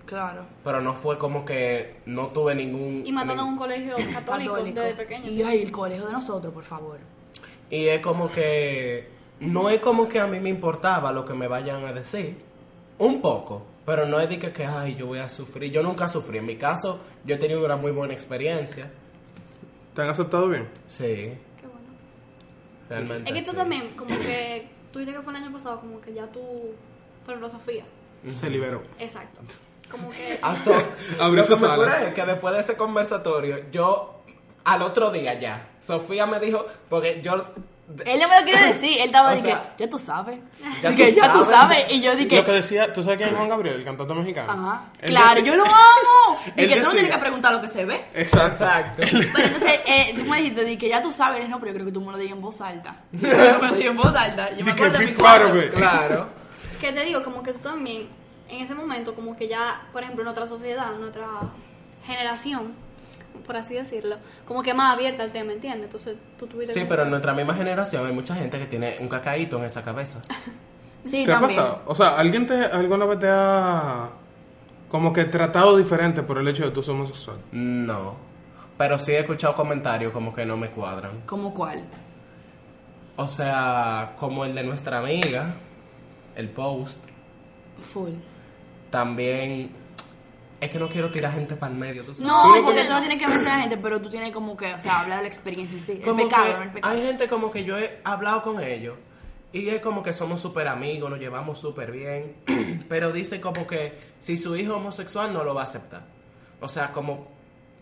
claro. 0.06 0.46
Pero 0.64 0.80
no 0.80 0.94
fue 0.94 1.18
como 1.18 1.44
que 1.44 2.00
no 2.06 2.28
tuve 2.28 2.54
ningún... 2.54 3.02
Y 3.06 3.12
mandando 3.12 3.42
a 3.42 3.46
un 3.46 3.56
colegio 3.58 3.96
católico, 4.14 4.54
Católico. 4.54 4.80
desde 4.80 4.94
pequeño. 4.94 5.30
Y 5.30 5.42
ay, 5.42 5.62
el 5.62 5.70
colegio 5.72 6.06
de 6.06 6.12
nosotros, 6.12 6.54
por 6.54 6.64
favor. 6.64 6.98
Y 7.68 7.88
es 7.88 8.00
como 8.00 8.30
que... 8.30 9.20
No 9.42 9.68
es 9.70 9.80
como 9.80 10.08
que 10.08 10.20
a 10.20 10.26
mí 10.26 10.40
me 10.40 10.50
importaba 10.50 11.12
lo 11.12 11.24
que 11.24 11.34
me 11.34 11.48
vayan 11.48 11.84
a 11.84 11.92
decir. 11.92 12.36
Un 12.98 13.20
poco. 13.20 13.66
Pero 13.84 14.06
no 14.06 14.20
es 14.20 14.28
de 14.28 14.38
que, 14.38 14.52
que, 14.52 14.64
ay, 14.64 14.94
yo 14.94 15.06
voy 15.06 15.18
a 15.18 15.28
sufrir. 15.28 15.72
Yo 15.72 15.82
nunca 15.82 16.06
sufrí. 16.06 16.38
En 16.38 16.46
mi 16.46 16.56
caso, 16.56 17.00
yo 17.24 17.34
he 17.34 17.38
tenido 17.38 17.64
una 17.64 17.76
muy 17.76 17.90
buena 17.90 18.14
experiencia. 18.14 18.90
¿Te 19.94 20.02
han 20.02 20.08
aceptado 20.10 20.48
bien? 20.48 20.68
Sí, 20.86 21.04
Qué 21.04 21.66
bueno. 21.66 21.88
realmente 22.88 23.30
Es 23.30 23.36
que 23.36 23.42
tú 23.44 23.50
sí. 23.50 23.56
también, 23.56 23.90
como 23.96 24.16
que, 24.18 24.68
tú 24.92 25.00
dices 25.00 25.14
que 25.14 25.22
fue 25.22 25.32
el 25.36 25.42
año 25.42 25.52
pasado, 25.52 25.80
como 25.80 26.00
que 26.00 26.14
ya 26.14 26.26
tú, 26.28 26.40
por 27.24 27.34
ejemplo, 27.34 27.50
Sofía. 27.50 27.84
Se 28.28 28.48
liberó. 28.48 28.82
Exacto. 29.00 29.40
Como 29.90 30.08
que... 30.10 30.38
Ah, 30.40 30.56
Abrió 31.20 31.44
sus 31.44 31.62
alas. 31.64 32.02
es 32.02 32.14
que 32.14 32.24
después 32.24 32.54
de 32.54 32.60
ese 32.60 32.76
conversatorio, 32.76 33.68
yo 33.72 34.22
al 34.64 34.82
otro 34.82 35.10
día 35.10 35.34
ya, 35.38 35.70
Sofía 35.80 36.24
me 36.26 36.38
dijo, 36.38 36.64
porque 36.88 37.20
yo 37.20 37.46
Él 38.06 38.20
no 38.20 38.28
me 38.28 38.38
lo 38.40 38.44
quiere 38.46 38.66
decir, 38.72 38.98
él 39.00 39.06
estaba 39.06 39.28
O 39.28 39.30
de 39.32 39.36
que, 39.42 39.42
sea, 39.48 39.74
ya 39.76 39.90
tú 39.90 39.98
sabes. 39.98 40.38
ya 40.82 40.90
Dije, 40.90 41.10
tú 41.12 41.16
ya 41.20 41.32
tú 41.32 41.44
sabes. 41.44 41.92
Y 41.92 42.00
yo 42.00 42.12
Lo 42.12 42.16
dije, 42.16 42.44
que 42.44 42.52
decía, 42.52 42.92
¿tú 42.92 43.02
sabes 43.02 43.18
quién 43.18 43.30
es 43.30 43.36
Juan 43.36 43.48
Gabriel, 43.48 43.76
el 43.76 43.84
cantante 43.84 44.14
mexicano? 44.14 44.52
ajá. 44.52 44.84
Él 45.00 45.10
Claro, 45.10 45.34
decía- 45.34 45.50
yo 45.52 45.56
lo 45.56 45.64
amo. 45.66 46.40
Y 46.56 46.68
que 46.68 46.76
tú 46.76 46.84
no 46.84 46.92
tienes 46.92 47.10
que 47.10 47.18
preguntar 47.18 47.52
lo 47.52 47.60
que 47.60 47.68
se 47.68 47.84
ve. 47.84 48.04
Exacto. 48.14 48.64
Exacto. 48.64 49.02
Pero 49.34 49.46
entonces, 49.46 49.80
eh, 49.86 50.14
tú 50.16 50.24
me 50.24 50.38
dijiste 50.38 50.64
di 50.64 50.76
que 50.78 50.88
ya 50.88 51.02
tú 51.02 51.12
sabes, 51.12 51.38
dije, 51.40 51.48
no, 51.50 51.58
pero 51.58 51.72
yo 51.72 51.74
creo 51.74 51.86
que 51.86 51.92
tú 51.92 52.00
me 52.00 52.12
lo 52.12 52.18
digas 52.18 52.36
en 52.36 52.40
voz 52.42 52.60
alta. 52.60 52.96
Yo 53.12 53.28
me 53.60 53.68
lo 53.68 53.74
dije 53.74 53.88
en 53.88 53.96
voz 53.96 54.14
alta. 54.14 54.54
Yo 54.54 54.64
me 54.64 54.70
acuerdo 54.72 54.98
de 54.98 55.06
mi 55.06 55.14
cuarto. 55.14 55.58
it. 55.58 55.74
claro. 55.74 56.28
Que 56.80 56.92
te 56.92 57.04
digo, 57.04 57.22
como 57.22 57.42
que 57.42 57.52
tú 57.52 57.58
también, 57.58 58.08
en 58.48 58.60
ese 58.64 58.74
momento, 58.74 59.14
como 59.14 59.36
que 59.36 59.48
ya, 59.48 59.82
por 59.92 60.02
ejemplo, 60.02 60.24
nuestra 60.24 60.46
sociedad, 60.46 60.92
nuestra 60.98 61.26
generación, 62.06 62.74
por 63.46 63.56
así 63.56 63.74
decirlo, 63.74 64.16
como 64.46 64.62
que 64.62 64.74
más 64.74 64.94
abierta 64.94 65.22
al 65.22 65.30
tema, 65.30 65.52
¿entiendes? 65.52 65.84
Entonces 65.84 66.16
tú 66.38 66.46
tuviste... 66.46 66.72
Sí, 66.74 66.86
pero 66.88 67.02
en 67.02 67.10
nuestra 67.10 67.32
misma 67.34 67.54
generación 67.54 68.06
hay 68.06 68.12
mucha 68.12 68.34
gente 68.34 68.58
que 68.58 68.66
tiene 68.66 68.96
un 69.00 69.08
cacaíto 69.08 69.58
en 69.58 69.64
esa 69.64 69.82
cabeza. 69.82 70.20
Sí, 71.04 71.24
¿Qué 71.24 71.32
ha 71.32 71.40
también. 71.40 71.58
pasado? 71.58 71.82
O 71.86 71.96
sea, 71.96 72.10
¿alguien 72.16 72.46
te, 72.46 72.54
alguna 72.54 73.04
vez 73.06 73.18
te 73.18 73.26
ha 73.28 74.10
como 74.88 75.12
que 75.12 75.24
tratado 75.24 75.76
diferente 75.76 76.22
por 76.22 76.38
el 76.38 76.46
hecho 76.46 76.62
de 76.62 76.68
que 76.68 76.74
tú 76.76 76.82
somos 76.84 77.08
homosexual? 77.08 77.38
No. 77.50 78.14
Pero 78.78 79.00
sí 79.00 79.10
he 79.10 79.18
escuchado 79.18 79.54
comentarios 79.56 80.12
como 80.12 80.32
que 80.32 80.46
no 80.46 80.56
me 80.56 80.70
cuadran. 80.70 81.22
¿Cómo 81.26 81.52
cuál? 81.52 81.82
O 83.16 83.26
sea, 83.26 84.14
como 84.16 84.44
el 84.44 84.54
de 84.54 84.62
nuestra 84.62 85.00
amiga, 85.00 85.46
el 86.36 86.50
post. 86.50 87.04
Full. 87.92 88.12
También 88.90 89.70
es 90.62 90.70
que 90.70 90.78
no 90.78 90.88
quiero 90.88 91.10
tirar 91.10 91.32
gente 91.32 91.56
para 91.56 91.72
el 91.72 91.78
medio, 91.78 92.04
tú 92.04 92.14
sabes. 92.14 92.26
No, 92.28 92.54
Tú 92.54 92.64
porque 92.64 92.84
tú 92.84 92.92
no 92.92 93.00
tienes 93.00 93.18
que 93.18 93.26
mencionar 93.26 93.58
a 93.58 93.62
gente, 93.62 93.76
pero 93.78 94.00
tú 94.00 94.08
tienes 94.08 94.30
como 94.30 94.56
que, 94.56 94.72
o 94.72 94.80
sea, 94.80 95.00
hablar 95.00 95.16
de 95.16 95.22
la 95.24 95.28
experiencia 95.28 95.76
en 95.76 95.82
sí. 95.82 95.92
El 95.92 96.02
Como 96.02 96.22
pecado, 96.22 96.44
que 96.44 96.52
no 96.52 96.62
el 96.62 96.70
pecado. 96.70 96.94
Hay 96.94 97.02
gente 97.02 97.26
como 97.26 97.50
que 97.50 97.64
yo 97.64 97.76
he 97.76 97.98
hablado 98.04 98.42
con 98.42 98.60
ellos 98.60 98.94
y 99.52 99.68
es 99.70 99.80
como 99.80 100.04
que 100.04 100.12
somos 100.12 100.40
súper 100.40 100.68
amigos, 100.68 101.10
nos 101.10 101.18
llevamos 101.18 101.58
súper 101.58 101.90
bien, 101.90 102.36
pero 102.88 103.10
dice 103.10 103.40
como 103.40 103.66
que 103.66 103.98
si 104.20 104.36
su 104.36 104.54
hijo 104.54 104.72
es 104.74 104.78
homosexual 104.78 105.32
no 105.32 105.42
lo 105.42 105.52
va 105.52 105.62
a 105.62 105.64
aceptar. 105.64 106.04
O 106.60 106.68
sea, 106.68 106.92
como 106.92 107.26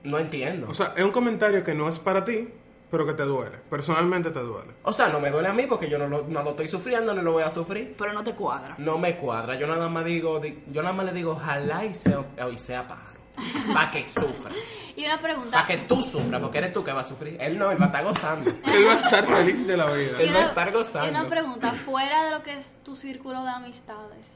no 0.05 0.19
entiendo. 0.19 0.69
O 0.71 0.75
sea, 0.75 0.95
es 0.97 1.05
un 1.05 1.13
comentario 1.13 1.63
que 1.63 1.75
no 1.75 1.87
es 1.87 1.99
para 1.99 2.25
ti, 2.25 2.49
pero 2.91 3.07
que 3.07 3.13
te 3.15 3.23
duele. 3.25 3.59
Personalmente 3.71 4.31
te 4.31 4.41
duele. 4.41 4.75
O 4.83 4.93
sea, 4.93 5.09
no 5.09 5.21
me 5.21 5.31
duele 5.31 5.49
a 5.49 5.53
mí 5.53 5.65
porque 5.69 5.89
yo 5.89 5.99
no 5.99 6.09
lo, 6.09 6.23
no 6.27 6.43
lo 6.43 6.51
estoy 6.51 6.69
sufriendo 6.69 7.15
ni 7.15 7.23
lo 7.23 7.33
voy 7.33 7.43
a 7.43 7.51
sufrir. 7.51 7.95
Pero 7.97 8.13
no 8.13 8.25
te 8.25 8.35
cuadra. 8.35 8.75
No 8.79 8.99
me 8.99 9.17
cuadra. 9.17 9.55
Yo 9.57 9.67
nada 9.67 9.89
más 9.89 10.05
digo, 10.05 10.41
di- 10.41 10.63
yo 10.69 10.83
nada 10.83 10.95
más 10.95 11.07
le 11.07 11.13
digo, 11.13 11.33
ojalá 11.33 11.85
y 11.85 11.95
sea, 11.95 12.25
y 12.53 12.59
sea 12.59 12.87
pájaro. 12.89 13.21
Para 13.73 13.91
que 13.91 14.05
sufra. 14.07 14.51
Y 14.97 15.05
una 15.07 15.19
pregunta... 15.19 15.51
Para 15.53 15.67
que 15.67 15.77
tú 15.87 16.03
sufras, 16.03 16.41
porque 16.41 16.59
eres 16.59 16.73
tú 16.73 16.85
que 16.85 16.93
va 16.93 17.01
a 17.01 17.05
sufrir. 17.05 17.37
Él 17.41 17.59
no, 17.59 17.71
él 17.71 17.81
va 17.81 17.85
a 17.85 17.89
estar 17.89 18.05
gozando. 18.05 18.51
Él 18.65 18.87
va 18.87 18.93
a 18.93 19.01
estar 19.01 19.25
feliz 19.25 19.67
de 19.67 19.77
la 19.77 19.87
vida. 19.93 20.19
Él 20.21 20.35
va 20.35 20.41
a 20.41 20.45
estar 20.45 20.71
gozando. 20.73 21.07
Y 21.07 21.11
una 21.11 21.29
pregunta, 21.29 21.73
fuera 21.73 22.25
de 22.25 22.31
lo 22.33 22.43
que 22.43 22.59
es 22.59 22.71
tu 22.85 22.97
círculo 22.97 23.43
de 23.45 23.51
amistades, 23.51 24.27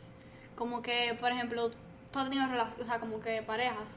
como 0.55 0.81
que, 0.81 1.17
por 1.21 1.33
ejemplo, 1.33 1.71
tú 2.13 2.19
has 2.19 2.31
tenido 2.31 2.47
relaciones, 2.47 2.83
o 2.83 2.87
sea, 2.87 2.99
como 3.01 3.21
que 3.21 3.43
parejas, 3.43 3.89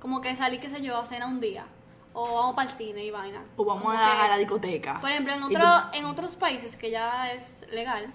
como 0.00 0.20
que 0.20 0.34
salir, 0.34 0.58
qué 0.60 0.70
sé 0.70 0.80
yo, 0.82 0.96
a 0.96 1.04
cena 1.06 1.26
un 1.26 1.40
día, 1.40 1.66
o 2.14 2.34
vamos 2.36 2.54
para 2.54 2.70
el 2.70 2.76
cine 2.76 3.04
y 3.04 3.10
vaina. 3.10 3.42
O 3.56 3.64
vamos 3.64 3.86
a, 3.88 4.00
la- 4.00 4.14
que- 4.16 4.20
a 4.22 4.28
la 4.28 4.36
discoteca. 4.38 5.00
Por 5.00 5.10
ejemplo, 5.10 5.34
en, 5.34 5.42
otro, 5.42 5.68
en 5.92 6.04
otros 6.06 6.36
países 6.36 6.76
que 6.76 6.90
ya 6.90 7.30
es 7.32 7.64
legal, 7.72 8.06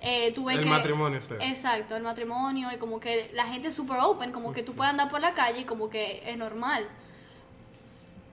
eh, 0.00 0.32
tú 0.34 0.44
ves 0.44 0.56
El 0.58 0.64
que... 0.64 0.70
matrimonio 0.70 1.18
es 1.18 1.28
legal. 1.30 1.48
Exacto, 1.48 1.96
el 1.96 2.02
matrimonio 2.02 2.68
y 2.72 2.76
como 2.78 3.00
que 3.00 3.30
la 3.34 3.44
gente 3.46 3.68
es 3.68 3.74
super 3.74 3.98
open, 4.00 4.32
como 4.32 4.52
que 4.52 4.62
tú 4.62 4.72
puedes 4.74 4.90
andar 4.90 5.10
por 5.10 5.20
la 5.20 5.34
calle 5.34 5.60
y 5.60 5.64
como 5.64 5.88
que 5.90 6.22
es 6.26 6.36
normal. 6.38 6.86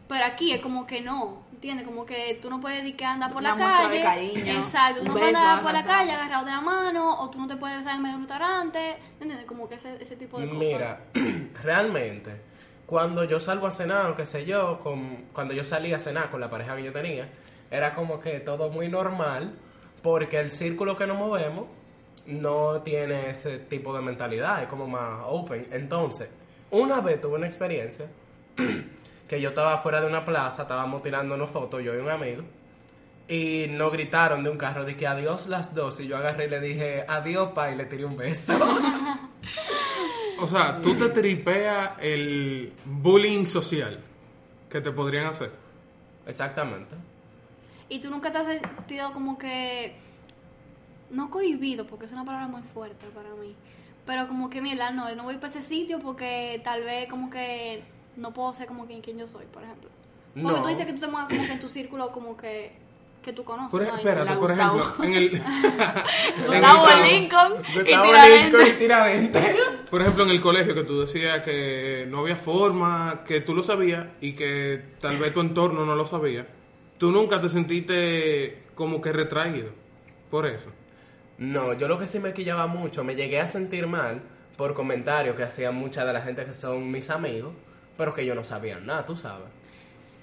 Pero 0.08 0.26
aquí 0.26 0.52
es 0.52 0.60
como 0.62 0.86
que 0.86 1.00
no, 1.00 1.42
¿entiendes? 1.54 1.86
Como 1.88 2.06
que 2.06 2.38
tú 2.42 2.50
no 2.50 2.60
puedes 2.60 2.80
decir 2.84 2.98
que 2.98 3.06
andar 3.06 3.32
por 3.32 3.40
Una 3.42 3.52
la 3.52 3.56
muestra 3.56 3.88
de 3.88 4.02
calle. 4.04 4.34
cariño, 4.34 4.54
Exacto, 4.60 5.02
tú 5.02 5.08
no 5.08 5.14
puedes 5.14 5.34
andar 5.36 5.64
por 5.64 5.72
la 5.72 5.86
calle 5.86 6.12
agarrado 6.12 6.44
de 6.46 6.52
la 6.52 6.60
mano, 6.62 7.22
o 7.22 7.30
tú 7.30 7.40
no 7.40 7.48
te 7.48 7.56
puedes 7.56 7.78
besar 7.78 7.96
en 7.96 8.02
medio 8.02 8.18
de 8.18 8.24
un 8.24 8.28
restaurante, 8.28 8.98
¿entiendes? 9.22 9.46
Como 9.46 9.70
que 9.70 9.76
ese, 9.76 9.96
ese 10.04 10.18
tipo 10.18 10.38
de 10.38 10.48
cosas. 10.50 10.60
Mira, 10.60 11.00
realmente, 11.64 12.42
cuando 12.92 13.24
yo 13.24 13.40
salgo 13.40 13.68
a 13.68 13.72
cenar, 13.72 14.10
o 14.10 14.18
qué 14.18 14.26
sé 14.26 14.46
yo, 14.46 14.82
cuando 15.32 15.54
yo 15.54 15.64
salí 15.64 15.94
a 15.94 15.98
cenar 15.98 16.30
con 16.30 16.42
la 16.42 16.50
pareja 16.50 16.76
que 16.76 16.84
yo 16.84 16.92
tenía, 16.92 17.26
era 17.72 17.96
como 17.96 18.20
que 18.20 18.42
todo 18.42 18.70
muy 18.70 18.90
normal, 18.90 19.54
porque 20.04 20.38
el 20.40 20.52
círculo 20.52 20.98
que 20.98 21.08
nos 21.08 21.18
movemos 21.18 21.68
no 22.26 22.82
tiene 22.82 23.30
ese 23.30 23.60
tipo 23.60 23.96
de 23.96 24.02
mentalidad, 24.02 24.64
es 24.64 24.68
como 24.68 24.88
más 24.88 25.22
open. 25.26 25.68
Entonces, 25.72 26.28
una 26.70 27.00
vez 27.00 27.22
tuve 27.22 27.36
una 27.36 27.46
experiencia 27.46 28.08
que 29.30 29.40
yo 29.40 29.50
estaba 29.50 29.78
fuera 29.78 30.02
de 30.02 30.08
una 30.08 30.26
plaza, 30.26 30.64
estábamos 30.64 31.02
tirando 31.02 31.36
unas 31.36 31.50
fotos, 31.50 31.82
yo 31.82 31.96
y 31.96 31.98
un 31.98 32.10
amigo, 32.10 32.44
y 33.30 33.68
nos 33.70 33.94
gritaron 33.94 34.44
de 34.44 34.50
un 34.50 34.58
carro, 34.58 34.84
dije 34.84 35.08
adiós 35.08 35.48
las 35.48 35.74
dos, 35.74 35.98
y 36.02 36.08
yo 36.08 36.18
agarré 36.18 36.48
y 36.48 36.50
le 36.50 36.60
dije 36.60 37.06
adiós 37.08 37.54
pa, 37.54 37.72
y 37.72 37.76
le 37.78 37.86
tiré 37.86 38.04
un 38.04 38.18
beso. 38.18 38.54
O 40.42 40.48
sea, 40.48 40.82
tú 40.82 40.96
te 40.96 41.10
tripeas 41.10 41.92
el 42.00 42.74
bullying 42.86 43.46
social 43.46 44.00
que 44.70 44.82
te 44.82 44.92
podrían 44.92 45.28
hacer. 45.28 45.52
Exactamente. 46.26 46.96
Y 47.90 48.00
tú 48.00 48.10
nunca 48.10 48.32
te 48.32 48.38
has 48.40 48.48
sentido 48.48 49.12
como 49.14 49.38
que. 49.38 49.96
No 51.10 51.30
cohibido, 51.30 51.86
porque 51.88 52.06
es 52.06 52.12
una 52.14 52.24
palabra 52.24 52.48
muy 52.48 52.62
fuerte 52.74 53.06
para 53.14 53.30
mí. 53.36 53.54
Pero 54.06 54.28
como 54.30 54.50
que, 54.50 54.62
mira, 54.62 54.92
no, 54.92 55.14
no 55.14 55.24
voy 55.24 55.36
para 55.38 55.50
ese 55.54 55.62
sitio 55.62 56.00
porque 56.00 56.62
tal 56.64 56.84
vez 56.84 57.10
como 57.10 57.30
que 57.30 57.84
no 58.16 58.34
puedo 58.34 58.54
ser 58.54 58.66
como 58.68 58.86
quien, 58.86 59.02
quien 59.02 59.18
yo 59.20 59.28
soy, 59.28 59.46
por 59.46 59.62
ejemplo. 59.64 59.90
Porque 60.34 60.58
No. 60.58 60.64
tú 60.64 60.70
dices 60.70 60.86
que 60.86 60.94
tú 60.94 61.00
te 61.02 61.08
mueves 61.08 61.28
como 61.30 61.46
que 61.48 61.54
en 61.54 61.60
tu 61.60 61.68
círculo 61.70 62.12
como 62.14 62.38
que, 62.38 62.72
que 63.22 63.34
tú 63.34 63.44
conoces. 63.44 63.72
Por, 63.72 63.82
¿no? 63.84 63.88
Y- 63.90 63.98
espérate, 63.98 64.26
la 64.26 64.40
por 64.40 64.50
Gustavo. 64.50 64.80
ejemplo, 64.80 65.06
en 65.06 65.14
el, 65.14 65.30
Gustavo 66.48 66.88
Lincoln 67.08 67.54
y 67.80 67.84
Tiradentes. 67.84 68.78
Tiradentes. 68.80 69.56
por 69.90 70.02
ejemplo, 70.02 70.24
en 70.24 70.30
el 70.32 70.42
colegio 70.42 70.74
que 70.74 70.84
tú 70.84 71.02
decías 71.02 71.42
que 71.42 72.06
no 72.10 72.20
había 72.20 72.36
forma, 72.36 73.24
que 73.26 73.42
tú 73.42 73.54
lo 73.54 73.64
sabías 73.64 74.08
y 74.22 74.34
que 74.34 74.82
tal 75.00 75.18
vez 75.18 75.34
tu 75.34 75.42
entorno 75.42 75.86
no 75.86 75.96
lo 75.96 76.06
sabía. 76.06 76.48
Tú 76.98 77.12
nunca 77.12 77.40
te 77.40 77.50
sentiste 77.50 78.64
como 78.76 79.02
que 79.02 79.12
retraído 79.12 79.70
por 80.30 80.48
eso. 80.48 80.70
No, 81.38 81.74
yo 81.74 81.88
lo 81.88 81.98
que 81.98 82.08
sí 82.08 82.20
me 82.20 82.34
quillaba 82.34 82.68
mucho, 82.68 83.04
me 83.04 83.16
llegué 83.16 83.40
a 83.40 83.48
sentir 83.48 83.88
mal 83.88 84.22
por 84.58 84.74
comentarios 84.76 85.36
que 85.36 85.44
hacían 85.44 85.74
mucha 85.76 86.06
de 86.06 86.14
la 86.14 86.22
gente 86.22 86.46
que 86.46 86.54
son 86.54 86.92
mis 86.92 87.10
amigos, 87.10 87.54
pero 87.98 88.14
que 88.14 88.26
yo 88.26 88.36
no 88.36 88.44
sabía 88.44 88.80
nada, 88.80 89.06
tú 89.06 89.18
sabes. 89.18 89.48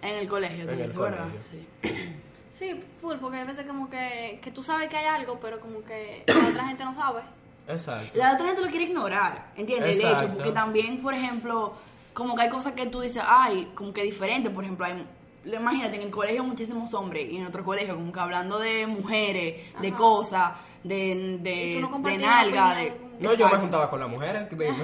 En 0.01 0.17
el 0.17 0.29
colegio, 0.29 0.65
tú 0.67 0.75
En. 0.77 1.33
Sí. 1.51 1.67
Sí, 2.51 2.83
full, 3.01 3.17
porque 3.21 3.39
hay 3.39 3.47
veces 3.47 3.67
como 3.67 3.89
que, 3.89 4.41
que 4.43 4.51
tú 4.51 4.63
sabes 4.63 4.89
que 4.89 4.97
hay 4.97 5.07
algo, 5.07 5.39
pero 5.41 5.61
como 5.61 5.83
que 5.85 6.25
la 6.27 6.49
otra 6.49 6.65
gente 6.69 6.85
no 6.85 6.95
sabe. 6.95 7.23
Exacto. 7.69 8.19
La 8.19 8.33
otra 8.33 8.47
gente 8.47 8.63
lo 8.63 8.69
quiere 8.69 8.87
ignorar, 8.87 9.53
¿entiendes? 9.57 9.99
El 9.99 10.03
Exacto. 10.03 10.25
hecho, 10.25 10.35
porque 10.35 10.53
también, 10.53 11.03
por 11.03 11.15
ejemplo, 11.15 11.75
como 12.15 12.35
que 12.35 12.43
hay 12.43 12.49
cosas 12.49 12.73
que 12.73 12.87
tú 12.87 13.01
dices, 13.01 13.23
ay, 13.25 13.71
como 13.75 13.93
que 13.93 14.03
diferente, 14.03 14.51
por 14.51 14.65
ejemplo, 14.65 14.87
hay, 14.87 15.07
imagínate, 15.45 15.97
en 15.97 16.03
el 16.03 16.11
colegio 16.11 16.43
hay 16.43 16.49
muchísimos 16.49 16.93
hombres 16.95 17.31
y 17.31 17.37
en 17.37 17.47
otro 17.47 17.63
colegio, 17.63 17.95
como 17.95 18.11
que 18.11 18.21
hablando 18.21 18.59
de 18.59 18.87
mujeres, 18.87 19.73
de 19.81 19.93
cosas, 19.93 20.53
de, 20.83 21.39
de, 21.41 21.81
no 21.81 21.99
de 21.99 22.19
nalga, 22.19 22.75
de... 22.75 23.09
No, 23.21 23.35
yo 23.35 23.49
me 23.49 23.57
juntaba 23.57 23.91
con 23.91 24.01
las 24.01 24.09
mujeres, 24.09 24.49
dime. 24.51 24.75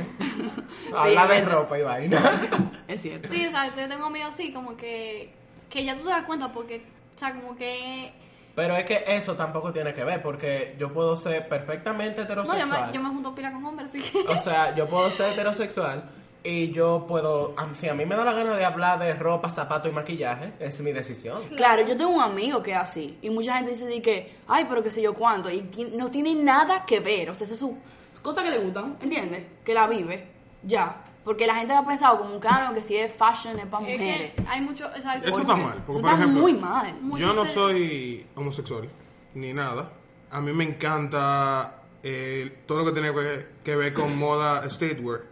Habla 0.94 1.26
de 1.26 1.38
es 1.38 1.44
verdad. 1.44 1.58
ropa 1.60 1.78
y 1.78 1.82
vaina. 1.82 2.40
Es 2.88 3.00
cierto. 3.00 3.28
Sí, 3.28 3.44
exacto. 3.44 3.80
Yo 3.80 3.88
tengo 3.88 4.06
amigos 4.06 4.30
así, 4.34 4.52
como 4.52 4.76
que, 4.76 5.32
que 5.70 5.84
ya 5.84 5.94
tú 5.94 6.02
te 6.02 6.10
das 6.10 6.24
cuenta 6.24 6.52
porque, 6.52 6.84
o 7.14 7.18
sea, 7.18 7.34
como 7.34 7.56
que... 7.56 8.12
Pero 8.54 8.76
es 8.76 8.84
que 8.84 9.04
eso 9.06 9.34
tampoco 9.34 9.72
tiene 9.72 9.92
que 9.92 10.04
ver, 10.04 10.22
porque 10.22 10.76
yo 10.78 10.92
puedo 10.92 11.16
ser 11.16 11.48
perfectamente 11.48 12.22
No, 12.22 12.28
yo 12.28 12.42
heterosexual. 12.42 12.86
me, 12.86 12.92
yo 12.94 13.02
me 13.02 13.08
junto 13.08 13.34
pila 13.34 13.52
con 13.52 13.64
hombres, 13.64 13.88
así 13.88 14.00
que... 14.00 14.18
O 14.28 14.38
sea, 14.38 14.74
yo 14.76 14.88
puedo 14.88 15.10
ser 15.10 15.32
heterosexual 15.32 16.04
y 16.44 16.70
yo 16.72 17.06
puedo, 17.08 17.54
si 17.72 17.88
a 17.88 17.94
mí 17.94 18.04
me 18.04 18.14
da 18.14 18.24
la 18.24 18.34
gana 18.34 18.54
de 18.54 18.64
hablar 18.64 18.98
de 18.98 19.14
ropa, 19.14 19.48
zapatos 19.48 19.90
y 19.90 19.94
maquillaje, 19.94 20.52
es 20.60 20.80
mi 20.82 20.92
decisión. 20.92 21.42
Claro, 21.56 21.86
yo 21.86 21.96
tengo 21.96 22.10
un 22.10 22.20
amigo 22.20 22.62
que 22.62 22.72
es 22.72 22.76
así. 22.76 23.18
Y 23.22 23.30
mucha 23.30 23.56
gente 23.56 23.70
dice 23.70 23.86
de 23.86 24.02
que, 24.02 24.36
ay, 24.46 24.66
pero 24.68 24.82
qué 24.82 24.90
sé 24.90 25.00
yo 25.00 25.14
cuánto. 25.14 25.50
Y 25.50 25.66
no 25.94 26.10
tiene 26.10 26.34
nada 26.34 26.84
que 26.84 27.00
ver. 27.00 27.30
O 27.30 27.34
sea, 27.34 27.46
es 27.46 27.58
su 27.58 27.78
cosas 28.20 28.44
que 28.44 28.50
le 28.50 28.58
gustan, 28.58 28.96
¿entiendes? 29.00 29.42
Que 29.64 29.74
la 29.74 29.86
vive, 29.86 30.26
ya. 30.62 31.03
Porque 31.24 31.46
la 31.46 31.54
gente 31.56 31.72
ha 31.72 31.84
pensado 31.86 32.18
como 32.18 32.34
un 32.34 32.40
caro 32.40 32.74
que 32.74 32.82
si 32.82 32.96
es 32.96 33.12
fashion 33.12 33.58
es 33.58 33.66
para 33.66 33.86
Es 33.88 33.98
mujeres. 33.98 34.32
que 34.34 34.44
hay 34.46 34.60
mucho... 34.60 34.84
Exacto, 34.94 35.28
Eso 35.28 35.40
está 35.40 35.56
mal. 35.56 35.82
Porque, 35.86 35.92
Eso 35.92 36.00
por 36.02 36.10
está 36.10 36.14
ejemplo, 36.22 36.40
muy 36.42 36.52
mal. 36.52 36.94
Yo 37.18 37.32
no 37.32 37.46
soy 37.46 38.26
homosexual, 38.34 38.88
ni 39.34 39.52
nada. 39.54 39.90
A 40.30 40.40
mí 40.40 40.52
me 40.52 40.64
encanta 40.64 41.82
eh, 42.02 42.62
todo 42.66 42.78
lo 42.80 42.84
que 42.86 42.92
tiene 42.92 43.12
que, 43.14 43.48
que 43.64 43.76
ver 43.76 43.94
con 43.94 44.18
moda 44.18 44.68
streetwear. 44.68 45.22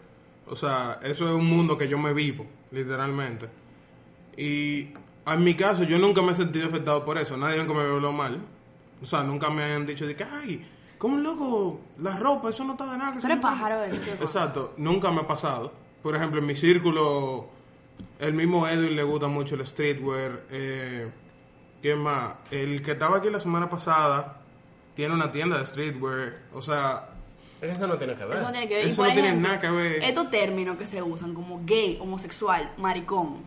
O 0.46 0.56
sea, 0.56 0.98
eso 1.02 1.26
es 1.28 1.34
un 1.34 1.46
mundo 1.46 1.76
que 1.76 1.88
yo 1.88 1.98
me 1.98 2.12
vivo, 2.14 2.46
literalmente. 2.70 3.48
Y 4.36 4.88
en 5.26 5.44
mi 5.44 5.54
caso, 5.54 5.82
yo 5.82 5.98
nunca 5.98 6.22
me 6.22 6.32
he 6.32 6.34
sentido 6.34 6.68
afectado 6.68 7.04
por 7.04 7.18
eso. 7.18 7.36
Nadie 7.36 7.58
nunca 7.58 7.74
me 7.74 7.80
habló 7.82 8.12
mal. 8.12 8.40
O 9.02 9.06
sea, 9.06 9.22
nunca 9.22 9.50
me 9.50 9.62
han 9.62 9.84
dicho 9.86 10.06
de 10.06 10.14
que, 10.16 10.24
ay, 10.24 10.64
¿cómo 10.98 11.18
loco? 11.18 11.80
La 11.98 12.16
ropa, 12.16 12.50
eso 12.50 12.64
no 12.64 12.72
está 12.72 12.90
de 12.90 12.98
nada. 12.98 13.12
que 13.12 13.18
está-". 13.18 13.40
pájaro, 13.40 13.82
él, 13.84 14.00
¿sí 14.00 14.10
o 14.10 14.14
no? 14.14 14.20
Exacto, 14.22 14.74
nunca 14.76 15.10
me 15.10 15.20
ha 15.20 15.26
pasado. 15.26 15.72
Por 16.02 16.16
ejemplo, 16.16 16.40
en 16.40 16.46
mi 16.46 16.54
círculo, 16.56 17.48
el 18.18 18.34
mismo 18.34 18.66
Edwin 18.66 18.96
le 18.96 19.02
gusta 19.02 19.28
mucho 19.28 19.54
el 19.54 19.66
streetwear. 19.66 20.42
Eh, 20.50 21.08
¿Quién 21.80 21.98
más? 21.98 22.34
El 22.50 22.82
que 22.82 22.92
estaba 22.92 23.18
aquí 23.18 23.30
la 23.30 23.40
semana 23.40 23.68
pasada 23.70 24.40
tiene 24.94 25.14
una 25.14 25.30
tienda 25.30 25.58
de 25.58 25.66
streetwear. 25.66 26.38
O 26.52 26.62
sea, 26.62 27.08
Eso 27.60 27.86
no 27.86 27.96
tiene 27.98 28.14
que 28.14 28.24
ver. 28.24 28.36
Eso 28.38 28.42
no 28.46 28.52
tiene 28.52 28.68
que 28.68 28.74
ver. 28.76 28.86
Eso 28.86 29.02
no 29.06 29.12
tiene 29.12 29.28
ejemplo, 29.28 29.48
nada 29.48 29.60
que 29.60 29.70
ver. 29.70 30.02
Estos 30.04 30.30
términos 30.30 30.76
que 30.76 30.86
se 30.86 31.02
usan 31.02 31.34
como 31.34 31.62
gay, 31.64 31.98
homosexual, 32.00 32.72
maricón. 32.78 33.38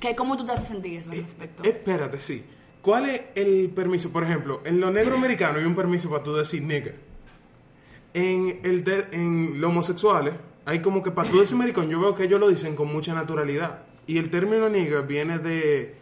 ¿Qué, 0.00 0.14
¿Cómo 0.14 0.36
tú 0.36 0.44
te 0.44 0.52
haces 0.52 0.68
sentir 0.68 1.00
eso 1.00 1.10
al 1.10 1.16
eh, 1.18 1.22
respecto? 1.22 1.62
espérate, 1.64 2.20
sí. 2.20 2.44
¿Cuál 2.82 3.08
es 3.10 3.22
el 3.34 3.70
permiso? 3.74 4.10
Por 4.10 4.22
ejemplo, 4.24 4.60
en 4.64 4.78
lo 4.80 4.90
negro 4.90 5.16
americano 5.16 5.58
hay 5.58 5.64
un 5.64 5.74
permiso 5.74 6.08
para 6.10 6.22
tú 6.22 6.34
decir 6.34 6.62
nigga. 6.62 6.92
En, 8.14 8.60
el 8.62 8.84
de- 8.84 9.08
en 9.12 9.60
los 9.60 9.70
homosexuales 9.70 10.34
hay 10.66 10.82
como 10.82 11.02
que 11.02 11.12
para 11.12 11.30
tú 11.30 11.38
decir 11.38 11.56
maricón, 11.56 11.88
yo 11.88 12.00
veo 12.00 12.14
que 12.14 12.24
ellos 12.24 12.40
lo 12.40 12.48
dicen 12.48 12.74
con 12.74 12.92
mucha 12.92 13.14
naturalidad. 13.14 13.84
Y 14.06 14.18
el 14.18 14.30
término 14.30 14.68
nigga 14.68 15.00
viene 15.00 15.38
de 15.38 15.96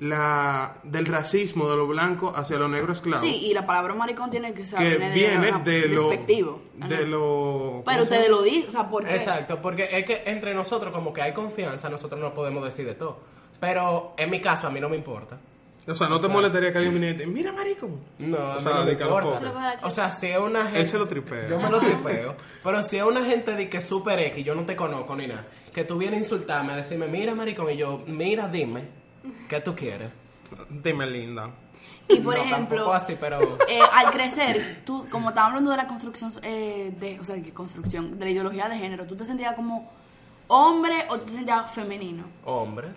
la 0.00 0.78
del 0.82 1.06
racismo 1.06 1.70
de 1.70 1.76
los 1.76 1.88
blancos 1.88 2.36
hacia 2.36 2.58
los 2.58 2.68
negros 2.68 2.98
esclavos. 2.98 3.20
Sí, 3.20 3.34
y 3.36 3.54
la 3.54 3.64
palabra 3.64 3.94
maricón 3.94 4.30
tiene 4.30 4.52
que 4.52 4.66
ser 4.66 4.78
que 4.78 4.96
viene 4.96 5.14
viene 5.14 5.48
ajá, 5.48 5.58
de 5.60 5.88
lo 5.88 6.10
despectivo. 6.10 6.60
de 6.74 7.06
lo 7.06 7.18
¿cómo 7.18 7.84
Pero 7.86 8.02
ustedes 8.02 8.28
lo 8.28 8.42
dicen, 8.42 8.68
o 8.68 8.72
sea, 8.72 8.90
¿por 8.90 9.04
qué? 9.04 9.14
Exacto, 9.14 9.62
porque 9.62 9.88
es 9.90 10.04
que 10.04 10.22
entre 10.26 10.54
nosotros 10.54 10.92
como 10.92 11.12
que 11.12 11.22
hay 11.22 11.32
confianza, 11.32 11.88
nosotros 11.88 12.20
no 12.20 12.34
podemos 12.34 12.64
decir 12.64 12.84
de 12.84 12.94
todo. 12.94 13.18
Pero 13.60 14.12
en 14.18 14.28
mi 14.28 14.40
caso 14.40 14.66
a 14.66 14.70
mí 14.70 14.80
no 14.80 14.88
me 14.88 14.96
importa. 14.96 15.38
O 15.86 15.94
sea 15.94 16.08
no 16.08 16.18
te 16.18 16.28
molestaría 16.28 16.70
que 16.70 16.78
alguien 16.78 16.94
viniera 16.94 17.14
y 17.14 17.18
te 17.18 17.26
mira 17.26 17.52
maricón 17.52 18.00
No, 18.18 18.38
O 18.38 18.60
sea, 18.60 18.72
no 18.74 18.84
me 18.84 18.92
importa. 18.92 19.80
O 19.82 19.90
sea, 19.90 20.10
si 20.12 20.28
es 20.28 20.38
una 20.38 20.62
gente... 20.64 20.80
Él 20.80 20.88
se 20.88 20.98
lo 20.98 21.06
tripea. 21.06 21.48
Yo 21.48 21.58
me 21.58 21.68
lo 21.70 21.80
tripeo. 21.80 22.36
pero 22.62 22.82
si 22.82 22.98
es 22.98 23.02
una 23.04 23.24
gente 23.24 23.52
de 23.56 23.68
que 23.68 23.78
es 23.78 23.84
super 23.84 24.18
X, 24.20 24.44
yo 24.44 24.54
no 24.54 24.64
te 24.64 24.76
conozco 24.76 25.16
ni 25.16 25.26
nada, 25.26 25.44
que 25.72 25.84
tú 25.84 25.98
vienes 25.98 26.18
a 26.18 26.22
insultarme, 26.22 26.72
a 26.72 26.76
decirme, 26.76 27.06
mira 27.08 27.34
maricón, 27.34 27.68
y 27.70 27.76
yo, 27.76 28.02
mira, 28.06 28.46
dime, 28.48 28.84
¿qué 29.48 29.60
tú 29.60 29.74
quieres? 29.74 30.10
dime 30.68 31.06
linda 31.06 31.50
Y 32.08 32.20
por 32.20 32.36
No, 32.36 32.42
ejemplo, 32.44 32.92
así, 32.92 33.16
pero... 33.18 33.40
eh, 33.68 33.80
al 33.92 34.10
crecer, 34.12 34.82
tú, 34.84 35.06
como 35.10 35.30
estamos 35.30 35.48
hablando 35.48 35.70
de 35.70 35.76
la 35.78 35.86
construcción, 35.86 36.30
eh, 36.42 36.92
de, 37.00 37.18
o 37.18 37.24
sea, 37.24 37.34
de 37.36 37.52
construcción, 37.52 38.18
de 38.18 38.24
la 38.26 38.30
ideología 38.30 38.68
de 38.68 38.76
género, 38.76 39.06
¿tú 39.06 39.16
te 39.16 39.24
sentías 39.24 39.54
como 39.54 39.90
hombre 40.48 41.06
o 41.08 41.18
tú 41.18 41.24
te 41.26 41.32
sentías 41.32 41.72
femenino? 41.72 42.24
Hombre. 42.44 42.88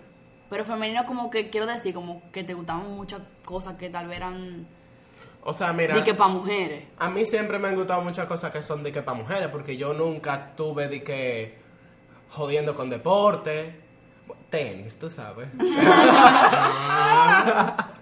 Pero 0.48 0.64
femenino 0.64 1.04
como 1.06 1.30
que, 1.30 1.50
quiero 1.50 1.66
decir, 1.66 1.94
como 1.94 2.30
que 2.32 2.44
te 2.44 2.54
gustaban 2.54 2.94
muchas 2.94 3.22
cosas 3.44 3.74
que 3.74 3.90
tal 3.90 4.06
vez 4.06 4.18
eran 4.18 4.66
O 5.42 5.52
sea, 5.52 5.72
mira... 5.72 5.94
de 5.94 6.04
que 6.04 6.14
para 6.14 6.30
mujeres. 6.30 6.84
A 6.98 7.10
mí 7.10 7.24
siempre 7.26 7.58
me 7.58 7.68
han 7.68 7.76
gustado 7.76 8.00
muchas 8.02 8.26
cosas 8.26 8.52
que 8.52 8.62
son 8.62 8.82
de 8.82 8.92
que 8.92 9.02
para 9.02 9.18
mujeres, 9.18 9.48
porque 9.48 9.76
yo 9.76 9.92
nunca 9.92 10.54
tuve 10.56 10.88
de 10.88 11.02
que 11.02 11.58
jodiendo 12.30 12.74
con 12.74 12.90
deporte, 12.90 13.86
tenis, 14.50 14.98
tú 14.98 15.08
sabes. 15.10 15.48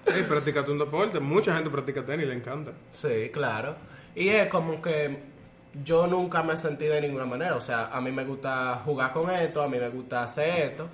hey, 0.07 0.25
practicaste 0.29 0.71
un 0.71 0.79
deporte 0.79 1.21
mucha 1.21 1.55
gente 1.55 1.71
practica 1.71 2.05
tenis 2.05 2.27
le 2.27 2.35
encanta 2.35 2.73
sí, 2.93 3.31
claro. 3.33 3.77
Y 4.15 4.29
es 4.29 4.49
como 4.49 4.81
que 4.81 5.35
yo 5.83 6.07
nunca 6.07 6.43
me 6.43 6.57
sentí 6.57 6.85
de 6.85 7.01
ninguna 7.01 7.25
manera, 7.25 7.57
o 7.57 7.61
sea, 7.61 7.87
a 7.87 8.01
mí 8.01 8.13
me 8.13 8.25
gusta 8.25 8.83
jugar 8.85 9.13
con 9.13 9.29
esto, 9.31 9.61
a 9.63 9.69
mí 9.69 9.77
me 9.79 9.89
gusta 9.89 10.23
hacer 10.23 10.71
esto, 10.71 10.89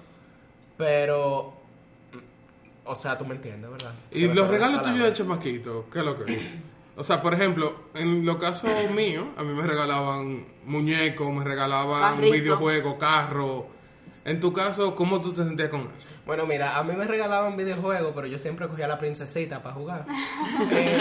pero, 0.80 1.52
o 2.84 2.94
sea, 2.96 3.16
tú 3.18 3.24
me 3.26 3.34
entiendes, 3.34 3.70
¿verdad? 3.70 3.92
y 4.10 4.26
los 4.28 4.48
regalos 4.48 4.82
tuyos 4.82 5.04
de 5.04 5.12
chamaquito 5.12 5.86
¿qué 5.92 5.98
es 6.00 6.04
lo 6.04 6.24
que 6.24 6.32
es? 6.32 6.40
o 6.96 7.04
sea 7.04 7.20
por 7.22 7.34
ejemplo 7.34 7.74
en 7.94 8.24
los 8.26 8.36
casos 8.38 8.70
míos 8.94 9.26
a 9.36 9.42
mí 9.42 9.52
me 9.54 9.62
regalaban 9.66 10.44
muñecos 10.64 11.32
me 11.32 11.44
regalaban 11.44 12.16
Carrito. 12.16 12.32
videojuegos 12.34 12.96
carros 12.98 13.64
En 14.24 14.38
tu 14.38 14.52
caso, 14.52 14.94
¿cómo 14.94 15.20
tú 15.22 15.32
te 15.32 15.42
sentías 15.44 15.70
con 15.70 15.80
eso? 15.96 16.06
Bueno, 16.26 16.44
mira, 16.46 16.76
a 16.78 16.82
mí 16.84 16.92
me 16.94 17.06
regalaban 17.06 17.56
videojuegos, 17.56 18.12
pero 18.14 18.26
yo 18.26 18.38
siempre 18.38 18.68
cogía 18.68 18.84
a 18.84 18.88
la 18.88 18.98
princesita 18.98 19.62
para 19.62 19.74
jugar. 19.74 20.04
Eh, 20.70 20.98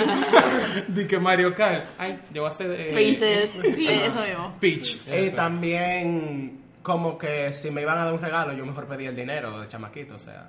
Di 0.88 1.06
que 1.06 1.20
Mario 1.20 1.54
Kart. 1.54 1.86
Ay, 1.98 2.18
yo 2.34 2.44
voy 2.44 2.52
a 2.52 2.54
ser. 2.54 2.72
eh, 2.80 2.92
Princess, 2.94 3.56
eso 3.66 4.22
mismo. 4.26 4.56
Peach. 4.62 5.02
y 5.14 5.32
también, 5.32 6.62
como 6.84 7.18
que 7.18 7.52
si 7.54 7.72
me 7.72 7.82
iban 7.82 7.98
a 7.98 8.06
dar 8.06 8.14
un 8.14 8.22
regalo, 8.22 8.54
yo 8.54 8.66
mejor 8.66 8.88
pedía 8.88 9.10
el 9.10 9.16
dinero 9.16 9.60
de 9.60 9.68
chamaquito, 9.68 10.16
o 10.16 10.20
sea. 10.20 10.48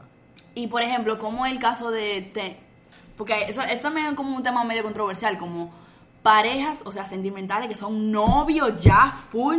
Y 0.54 0.66
por 0.66 0.82
ejemplo, 0.82 1.18
como 1.18 1.46
el 1.46 1.58
caso 1.58 1.90
de... 1.90 2.22
te- 2.34 2.56
porque 3.16 3.42
eso, 3.48 3.60
eso 3.62 3.82
también 3.82 4.06
es 4.06 4.14
como 4.14 4.34
un 4.34 4.42
tema 4.42 4.64
medio 4.64 4.82
controversial, 4.82 5.36
como 5.38 5.72
parejas, 6.22 6.78
o 6.84 6.92
sea, 6.92 7.06
sentimentales 7.06 7.68
que 7.68 7.74
son 7.74 8.10
novios 8.10 8.82
ya 8.82 9.12
full 9.30 9.58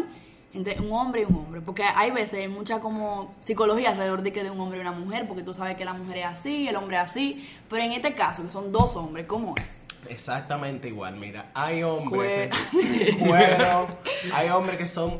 entre 0.53 0.79
un 0.81 0.91
hombre 0.91 1.21
y 1.21 1.25
un 1.25 1.35
hombre. 1.35 1.61
Porque 1.61 1.83
hay 1.83 2.11
veces 2.11 2.49
mucha 2.49 2.79
como 2.79 3.35
psicología 3.45 3.91
alrededor 3.91 4.21
de 4.21 4.33
que 4.33 4.43
de 4.43 4.49
un 4.49 4.59
hombre 4.59 4.79
y 4.79 4.81
una 4.81 4.91
mujer, 4.91 5.27
porque 5.27 5.43
tú 5.43 5.53
sabes 5.53 5.77
que 5.77 5.85
la 5.85 5.93
mujer 5.93 6.17
es 6.17 6.25
así, 6.25 6.67
el 6.67 6.75
hombre 6.75 6.97
es 6.97 7.03
así. 7.03 7.47
Pero 7.69 7.83
en 7.83 7.91
este 7.93 8.13
caso, 8.15 8.43
que 8.43 8.49
son 8.49 8.71
dos 8.71 8.95
hombres, 8.95 9.25
¿cómo 9.27 9.53
es? 9.57 9.77
Exactamente 10.09 10.87
igual, 10.87 11.15
mira, 11.17 11.51
hay 11.53 11.83
hombres 11.83 12.49
que, 12.71 13.19
hay 14.33 14.49
hombres 14.49 14.77
que 14.77 14.87
son 14.87 15.19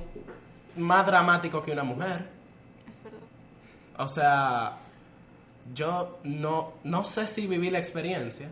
más 0.77 1.05
dramáticos 1.05 1.63
que 1.63 1.71
una 1.71 1.83
mujer. 1.83 2.27
Es 2.89 3.03
verdad. 3.03 3.19
O 3.97 4.07
sea, 4.07 4.77
yo 5.73 6.19
no, 6.23 6.73
no 6.83 7.03
sé 7.03 7.27
si 7.27 7.47
viví 7.47 7.69
la 7.69 7.79
experiencia, 7.79 8.49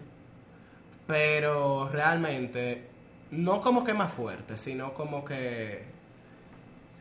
pero 1.08 1.90
realmente 1.90 2.88
no 3.32 3.62
como 3.62 3.84
que 3.84 3.94
más 3.94 4.12
fuerte, 4.12 4.58
sino 4.58 4.94
como 4.94 5.24
que 5.26 5.99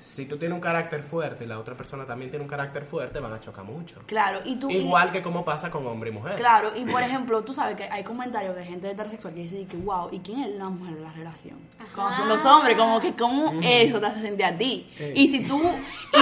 si 0.01 0.26
tú 0.26 0.36
tienes 0.36 0.55
un 0.55 0.61
carácter 0.61 1.03
fuerte 1.03 1.44
y 1.44 1.46
la 1.49 1.59
otra 1.59 1.76
persona 1.76 2.05
también 2.07 2.30
tiene 2.30 2.44
un 2.44 2.49
carácter 2.49 2.84
fuerte, 2.84 3.18
van 3.20 3.32
a 3.32 3.40
chocar 3.40 3.64
mucho. 3.64 4.01
Claro, 4.07 4.40
y 4.44 4.57
tú... 4.57 4.70
y- 4.70 4.76
Igual 4.78 5.11
que 5.11 5.20
como 5.22 5.44
pasa 5.44 5.70
con 5.70 5.86
hombre 5.86 6.11
y 6.11 6.12
mujer. 6.12 6.36
Claro, 6.36 6.70
y 6.76 6.84
por 6.84 7.03
ejemplo, 7.03 7.42
tú 7.42 7.53
sabes 7.53 7.74
que 7.76 7.84
hay 7.84 8.05
comentarios 8.05 8.55
de 8.55 8.64
gente 8.64 8.90
heterosexual 8.90 9.34
que 9.34 9.40
dice 9.42 9.66
que, 9.66 9.76
wow, 9.76 10.09
¿y 10.12 10.20
quién 10.20 10.40
es 10.44 10.51
la 10.55 10.68
mujer 10.68 10.94
de 10.94 11.01
la 11.01 11.12
relación? 11.12 11.59
Como 11.94 12.12
son 12.14 12.28
los 12.28 12.44
hombres, 12.44 12.76
como 12.76 13.01
que, 13.01 13.14
¿cómo 13.14 13.53
eso 13.62 13.99
te 14.01 14.07
hace 14.07 14.20
sentir 14.20 14.44
a 14.44 14.57
ti? 14.57 14.88
Y 15.14 15.28
si 15.28 15.46
tú, 15.46 15.61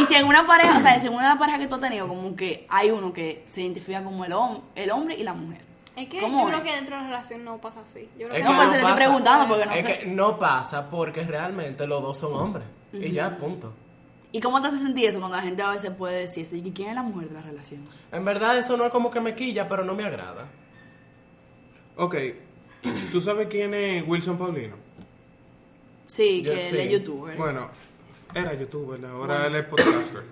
y 0.00 0.04
si 0.06 0.14
en 0.14 0.26
una 0.26 0.46
pareja, 0.46 0.78
o 0.78 0.82
sea, 0.82 0.98
si 0.98 1.06
en 1.06 1.12
una 1.14 1.38
pareja 1.38 1.58
que 1.58 1.66
tú 1.66 1.74
has 1.74 1.80
tenido, 1.82 2.08
como 2.08 2.34
que 2.34 2.66
hay 2.70 2.90
uno 2.90 3.12
que 3.12 3.44
se 3.48 3.60
identifica 3.60 4.02
como 4.02 4.24
el, 4.24 4.32
hom- 4.32 4.62
el 4.74 4.90
hombre 4.90 5.16
y 5.16 5.22
la 5.22 5.34
mujer. 5.34 5.60
Es 5.94 6.08
que 6.10 6.20
¿Cómo 6.20 6.40
yo 6.42 6.46
creo 6.48 6.58
es? 6.58 6.64
que 6.64 6.72
dentro 6.76 6.96
de 6.96 7.02
la 7.02 7.08
relación 7.08 7.42
no 7.44 7.56
pasa 7.58 7.80
así. 7.80 8.08
Yo 8.18 8.28
creo 8.28 8.32
Es 8.32 8.36
que 8.46 8.52
No, 8.52 8.58
le 8.58 8.64
estoy 8.66 8.82
pasa. 8.82 8.96
preguntando 8.96 9.48
porque 9.48 9.66
no 9.66 9.72
es 9.72 9.82
sé. 9.84 9.98
que 9.98 10.06
no 10.06 10.38
pasa 10.38 10.90
porque 10.90 11.22
realmente 11.24 11.86
los 11.86 12.02
dos 12.02 12.18
son 12.18 12.34
hombres. 12.34 12.66
Y 13.02 13.12
ya, 13.12 13.36
punto. 13.38 13.72
¿Y 14.32 14.40
cómo 14.40 14.60
te 14.60 14.68
hace 14.68 14.78
sentir 14.78 15.08
eso 15.08 15.18
cuando 15.18 15.36
la 15.36 15.42
gente 15.42 15.62
a 15.62 15.70
veces 15.70 15.90
puede 15.92 16.20
decir, 16.22 16.46
"Sí, 16.46 16.60
¿y 16.64 16.70
quién 16.72 16.90
es 16.90 16.94
la 16.94 17.02
mujer 17.02 17.28
de 17.28 17.34
la 17.34 17.42
relación? 17.42 17.82
En 18.12 18.24
verdad 18.24 18.58
eso 18.58 18.76
no 18.76 18.84
es 18.84 18.90
como 18.92 19.10
que 19.10 19.20
me 19.20 19.34
quilla, 19.34 19.68
pero 19.68 19.84
no 19.84 19.94
me 19.94 20.04
agrada. 20.04 20.48
Ok. 21.96 22.16
¿Tú 23.12 23.20
sabes 23.20 23.46
quién 23.48 23.72
es 23.74 24.06
Wilson 24.06 24.36
Paulino? 24.36 24.76
Sí, 26.06 26.42
Yo 26.42 26.52
que 26.52 26.60
sí. 26.60 26.74
él 26.74 26.80
es 26.82 26.90
youtuber. 26.92 27.36
Bueno, 27.36 27.68
era 28.34 28.54
youtuber, 28.54 29.04
ahora 29.06 29.46
él 29.46 29.56
es 29.56 29.64
podcaster. 29.64 30.22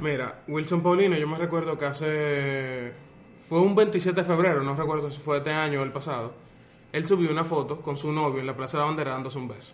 Mira, 0.00 0.42
Wilson 0.48 0.82
Paulino, 0.82 1.16
yo 1.16 1.26
me 1.28 1.36
recuerdo 1.38 1.76
que 1.78 1.84
hace. 1.84 2.92
Fue 3.48 3.60
un 3.60 3.74
27 3.74 4.20
de 4.20 4.26
febrero, 4.26 4.62
no 4.62 4.74
recuerdo 4.76 5.10
si 5.10 5.18
fue 5.20 5.38
este 5.38 5.50
año 5.52 5.80
o 5.80 5.84
el 5.84 5.92
pasado. 5.92 6.32
Él 6.92 7.06
subió 7.06 7.30
una 7.30 7.44
foto 7.44 7.80
con 7.80 7.96
su 7.96 8.10
novio 8.12 8.40
en 8.40 8.46
la 8.46 8.56
Plaza 8.56 8.76
de 8.78 8.82
la 8.82 8.86
Bandera 8.86 9.10
dándose 9.12 9.38
un 9.38 9.48
beso. 9.48 9.72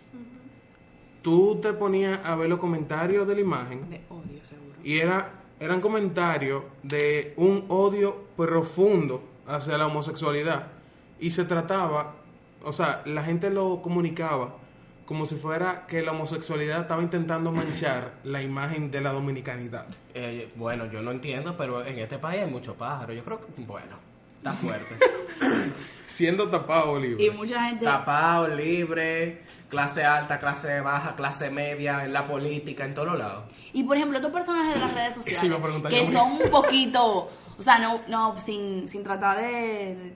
Tú 1.27 1.59
te 1.61 1.73
ponías 1.73 2.21
a 2.23 2.37
ver 2.37 2.47
los 2.47 2.57
comentarios 2.57 3.27
de 3.27 3.35
la 3.35 3.41
imagen 3.41 3.89
De 3.89 4.01
odio, 4.07 4.45
seguro. 4.45 4.75
y 4.81 4.99
era, 4.99 5.29
eran 5.59 5.81
comentarios 5.81 6.63
de 6.83 7.33
un 7.35 7.65
odio 7.67 8.15
profundo 8.37 9.21
hacia 9.45 9.77
la 9.77 9.87
homosexualidad. 9.87 10.67
Y 11.19 11.31
se 11.31 11.43
trataba, 11.43 12.15
o 12.63 12.71
sea, 12.71 13.01
la 13.03 13.23
gente 13.23 13.49
lo 13.49 13.81
comunicaba 13.81 14.55
como 15.05 15.25
si 15.25 15.35
fuera 15.35 15.85
que 15.85 16.01
la 16.01 16.13
homosexualidad 16.13 16.79
estaba 16.79 17.01
intentando 17.03 17.51
manchar 17.51 18.13
la 18.23 18.41
imagen 18.41 18.89
de 18.89 19.01
la 19.01 19.11
dominicanidad. 19.11 19.85
Eh, 20.13 20.47
bueno, 20.55 20.85
yo 20.85 21.01
no 21.01 21.11
entiendo, 21.11 21.57
pero 21.57 21.85
en 21.85 21.99
este 21.99 22.19
país 22.19 22.43
hay 22.43 22.49
muchos 22.49 22.77
pájaros. 22.77 23.13
Yo 23.17 23.25
creo 23.25 23.41
que, 23.41 23.47
bueno, 23.63 23.97
está 24.51 24.61
fuerte. 24.61 24.95
Siendo 26.07 26.49
tapado 26.49 26.99
libre. 26.99 27.23
Y 27.25 27.29
mucha 27.29 27.63
gente... 27.65 27.85
Tapado, 27.85 28.47
libre, 28.47 29.43
clase 29.69 30.03
alta, 30.03 30.39
clase 30.39 30.79
baja, 30.81 31.15
clase 31.15 31.49
media, 31.51 32.03
en 32.05 32.13
la 32.13 32.25
política, 32.25 32.85
en 32.85 32.93
todos 32.93 33.17
lados. 33.17 33.43
Y 33.73 33.83
por 33.83 33.97
ejemplo, 33.97 34.17
estos 34.17 34.31
personajes 34.31 34.73
de 34.73 34.79
las 34.79 34.93
redes 34.93 35.13
sociales 35.15 35.39
Sí, 35.39 35.89
que 35.89 36.05
yo. 36.05 36.11
son 36.11 36.31
un 36.41 36.49
poquito, 36.49 37.29
o 37.57 37.61
sea, 37.61 37.77
no, 37.77 38.01
no 38.07 38.39
sin, 38.41 38.89
sin 38.89 39.03
tratar 39.03 39.37
de... 39.37 40.13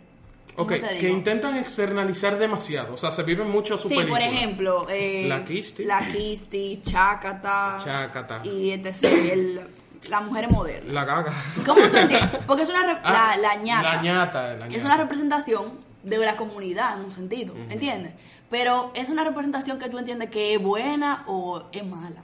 ¿cómo 0.55 0.65
Ok, 0.67 0.73
que 0.99 1.09
intentan 1.09 1.55
externalizar 1.57 2.37
demasiado. 2.37 2.95
O 2.95 2.97
sea, 2.97 3.11
se 3.11 3.23
viven 3.23 3.49
mucho 3.49 3.77
su 3.77 3.87
Sí, 3.87 3.95
película. 3.95 4.19
por 4.19 4.27
ejemplo, 4.27 4.87
eh, 4.89 5.25
La 5.27 5.45
Kisti. 5.45 5.85
La 5.85 6.07
Kisti, 6.11 6.81
Chácata. 6.83 7.77
Chácata. 7.83 8.41
Y 8.43 8.71
etc. 8.71 9.03
El, 9.03 9.61
la 10.09 10.21
mujer 10.21 10.49
moderna. 10.49 10.91
La 10.93 11.05
gaga. 11.05 11.33
¿Cómo 11.65 11.79
tú 11.89 11.97
entiendes? 11.97 12.29
Porque 12.47 12.63
es 12.63 12.69
una... 12.69 12.83
re- 12.85 12.99
Ah, 13.03 13.35
la, 13.37 13.55
la 13.55 13.55
ñata. 13.61 13.95
La 13.95 14.01
ñata. 14.01 14.53
la 14.55 14.67
Es 14.67 14.83
una 14.83 14.97
representación 14.97 15.73
de 16.03 16.17
la 16.17 16.35
comunidad 16.35 16.97
en 16.97 17.05
un 17.05 17.11
sentido, 17.11 17.53
¿entiendes? 17.69 18.13
Pero 18.49 18.91
es 18.95 19.09
una 19.09 19.23
representación 19.23 19.79
que 19.79 19.89
tú 19.89 19.97
entiendes 19.99 20.29
que 20.29 20.55
es 20.55 20.61
buena 20.61 21.23
o 21.27 21.69
es 21.71 21.85
mala. 21.85 22.21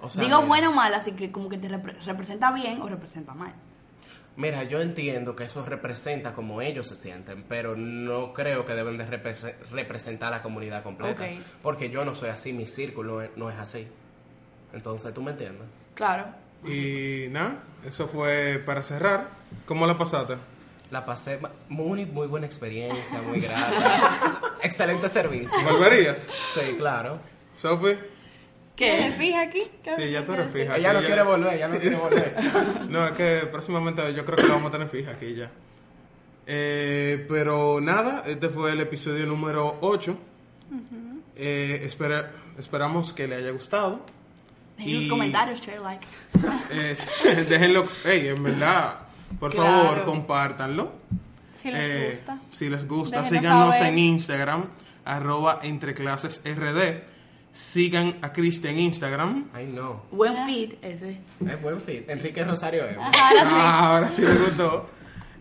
O 0.00 0.10
sea, 0.10 0.22
Digo 0.24 0.38
mira, 0.38 0.48
buena 0.48 0.68
o 0.70 0.72
mala, 0.72 0.96
así 0.98 1.12
que 1.12 1.30
como 1.30 1.48
que 1.48 1.58
te 1.58 1.68
repre- 1.70 1.96
representa 2.04 2.50
bien 2.52 2.82
o 2.82 2.88
representa 2.88 3.32
mal. 3.34 3.54
Mira, 4.34 4.64
yo 4.64 4.80
entiendo 4.80 5.36
que 5.36 5.44
eso 5.44 5.64
representa 5.64 6.32
como 6.34 6.60
ellos 6.62 6.88
se 6.88 6.96
sienten, 6.96 7.44
pero 7.44 7.76
no 7.76 8.32
creo 8.32 8.64
que 8.66 8.74
deben 8.74 8.96
de 8.98 9.06
repre- 9.06 9.54
representar 9.70 10.32
a 10.32 10.38
la 10.38 10.42
comunidad 10.42 10.82
completa. 10.82 11.22
Porque 11.62 11.88
yo 11.90 12.04
no 12.04 12.14
soy 12.14 12.30
así, 12.30 12.52
mi 12.52 12.66
círculo 12.66 13.22
no 13.36 13.50
es 13.50 13.58
así. 13.58 13.86
Entonces, 14.72 15.12
¿tú 15.14 15.22
me 15.22 15.30
entiendes? 15.32 15.68
Claro. 15.94 16.24
Y 16.64 17.26
nada, 17.30 17.62
eso 17.86 18.06
fue 18.06 18.62
para 18.64 18.82
cerrar. 18.82 19.28
¿Cómo 19.66 19.86
la 19.86 19.98
pasaste? 19.98 20.36
La 20.90 21.04
pasé 21.06 21.38
muy, 21.68 22.04
muy 22.06 22.26
buena 22.26 22.46
experiencia, 22.46 23.20
muy 23.22 23.40
grata. 23.40 24.40
Excelente 24.62 25.08
servicio. 25.08 25.56
¿Volverías? 25.64 26.28
Sí, 26.54 26.74
claro. 26.76 27.18
¿Sophie? 27.54 27.98
¿Qué? 28.76 28.96
¿Qué? 28.98 29.12
fija 29.18 29.40
aquí? 29.42 29.62
Sí, 29.96 30.10
ya 30.10 30.24
tú 30.24 30.32
eres 30.34 30.50
fija. 30.52 30.76
Ella 30.76 30.92
no 30.92 31.00
quiere 31.00 31.22
volver, 31.22 31.54
ella 31.54 31.68
no 31.68 31.78
quiere 31.78 31.96
volver. 31.96 32.34
No, 32.88 33.06
es 33.06 33.12
que 33.12 33.46
próximamente 33.50 34.12
yo 34.14 34.24
creo 34.24 34.36
que 34.36 34.44
la 34.44 34.54
vamos 34.54 34.68
a 34.68 34.72
tener 34.72 34.88
fija 34.88 35.12
aquí 35.12 35.34
ya. 35.34 35.50
Eh, 36.46 37.24
pero 37.28 37.80
nada, 37.80 38.22
este 38.26 38.48
fue 38.48 38.72
el 38.72 38.80
episodio 38.80 39.26
número 39.26 39.78
8. 39.80 40.16
Eh, 41.36 41.80
espera- 41.84 42.30
esperamos 42.58 43.12
que 43.12 43.26
le 43.28 43.36
haya 43.36 43.50
gustado. 43.50 44.04
Dejen 44.76 44.94
los 45.00 45.08
comentarios, 45.08 45.60
share, 45.60 45.80
like. 45.80 46.06
Eh, 46.70 46.96
déjenlo, 47.48 47.88
hey, 48.04 48.28
en 48.28 48.42
verdad, 48.42 49.00
por 49.38 49.52
Claro. 49.52 49.82
favor, 49.84 50.04
compártanlo. 50.04 50.92
Si 51.56 51.70
les 51.70 51.80
Eh, 51.80 52.08
gusta. 52.10 52.38
Si 52.50 52.68
les 52.68 52.88
gusta, 52.88 53.22
Déjenos 53.22 53.42
síganos 53.42 53.74
saber. 53.76 53.92
en 53.92 53.98
Instagram, 53.98 54.64
arroba 55.04 55.60
entreclasesrd. 55.62 57.02
Sigan 57.52 58.16
a 58.22 58.32
Cristi 58.32 58.68
en 58.68 58.78
Instagram. 58.78 59.50
Ay, 59.52 59.66
no. 59.66 60.04
Buen 60.10 60.34
feed 60.46 60.72
ese. 60.80 61.20
Es 61.46 61.60
buen 61.60 61.80
fit. 61.82 62.08
Enrique 62.08 62.42
Rosario. 62.44 62.84
Ahora 62.84 63.10
sí. 63.12 63.18
Ah, 63.54 63.88
ahora 63.94 64.08
sí 64.10 64.22
me 64.22 64.34
gustó. 64.34 64.90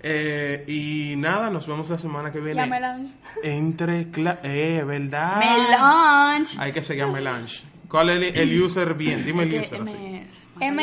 Eh, 0.04 0.66
y 0.68 1.16
nada, 1.16 1.50
nos 1.50 1.68
vemos 1.68 1.90
la 1.90 1.98
semana 1.98 2.30
que 2.32 2.42
viene. 2.42 2.60
Ya 2.62 2.66
melange. 2.68 3.14
Entre 3.44 4.08
eh, 4.44 4.84
¿verdad? 4.86 5.40
Melange. 5.40 6.58
Hay 6.60 6.72
que 6.74 6.84
seguir 6.84 7.04
a 7.04 7.08
Melange. 7.08 7.64
¿Cuál 7.92 8.10
es 8.12 8.36
el, 8.36 8.50
el 8.52 8.62
user 8.64 8.94
bien? 8.94 9.26
Dime 9.26 9.44
el 9.44 9.62
user 9.62 9.82
así. 9.82 9.96
M- 9.98 10.28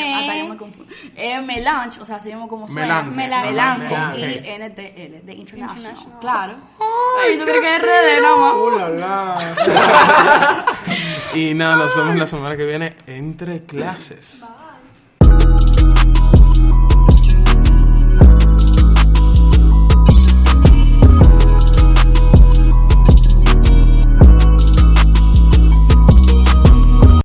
M- 0.00 0.14
hasta 0.14 0.36
yo 0.38 0.48
me 0.48 0.56
confundo. 0.56 0.92
Eh, 1.16 1.40
Melange, 1.40 2.00
o 2.00 2.04
sea, 2.06 2.18
se 2.20 2.28
llama 2.30 2.46
como 2.48 2.66
suena. 2.68 3.02
Melange. 3.04 3.48
Melange. 3.50 4.20
Y 4.20 4.24
NTL, 4.58 5.26
de 5.26 5.32
International. 5.34 5.94
Claro. 6.20 6.56
Ay, 7.22 7.38
¿tú 7.38 7.44
crees 7.44 7.60
que 7.60 7.76
es 7.76 7.82
RD 7.82 8.22
nomás? 8.22 8.54
¡Uh, 8.54 8.70
la, 8.76 8.88
la! 8.90 10.66
Y 11.34 11.54
nada, 11.54 11.76
nos 11.76 11.96
vemos 11.96 12.16
la 12.16 12.26
semana 12.26 12.56
que 12.56 12.64
viene 12.66 12.96
entre 13.06 13.64
clases. 13.64 14.40
Bye. 14.42 14.67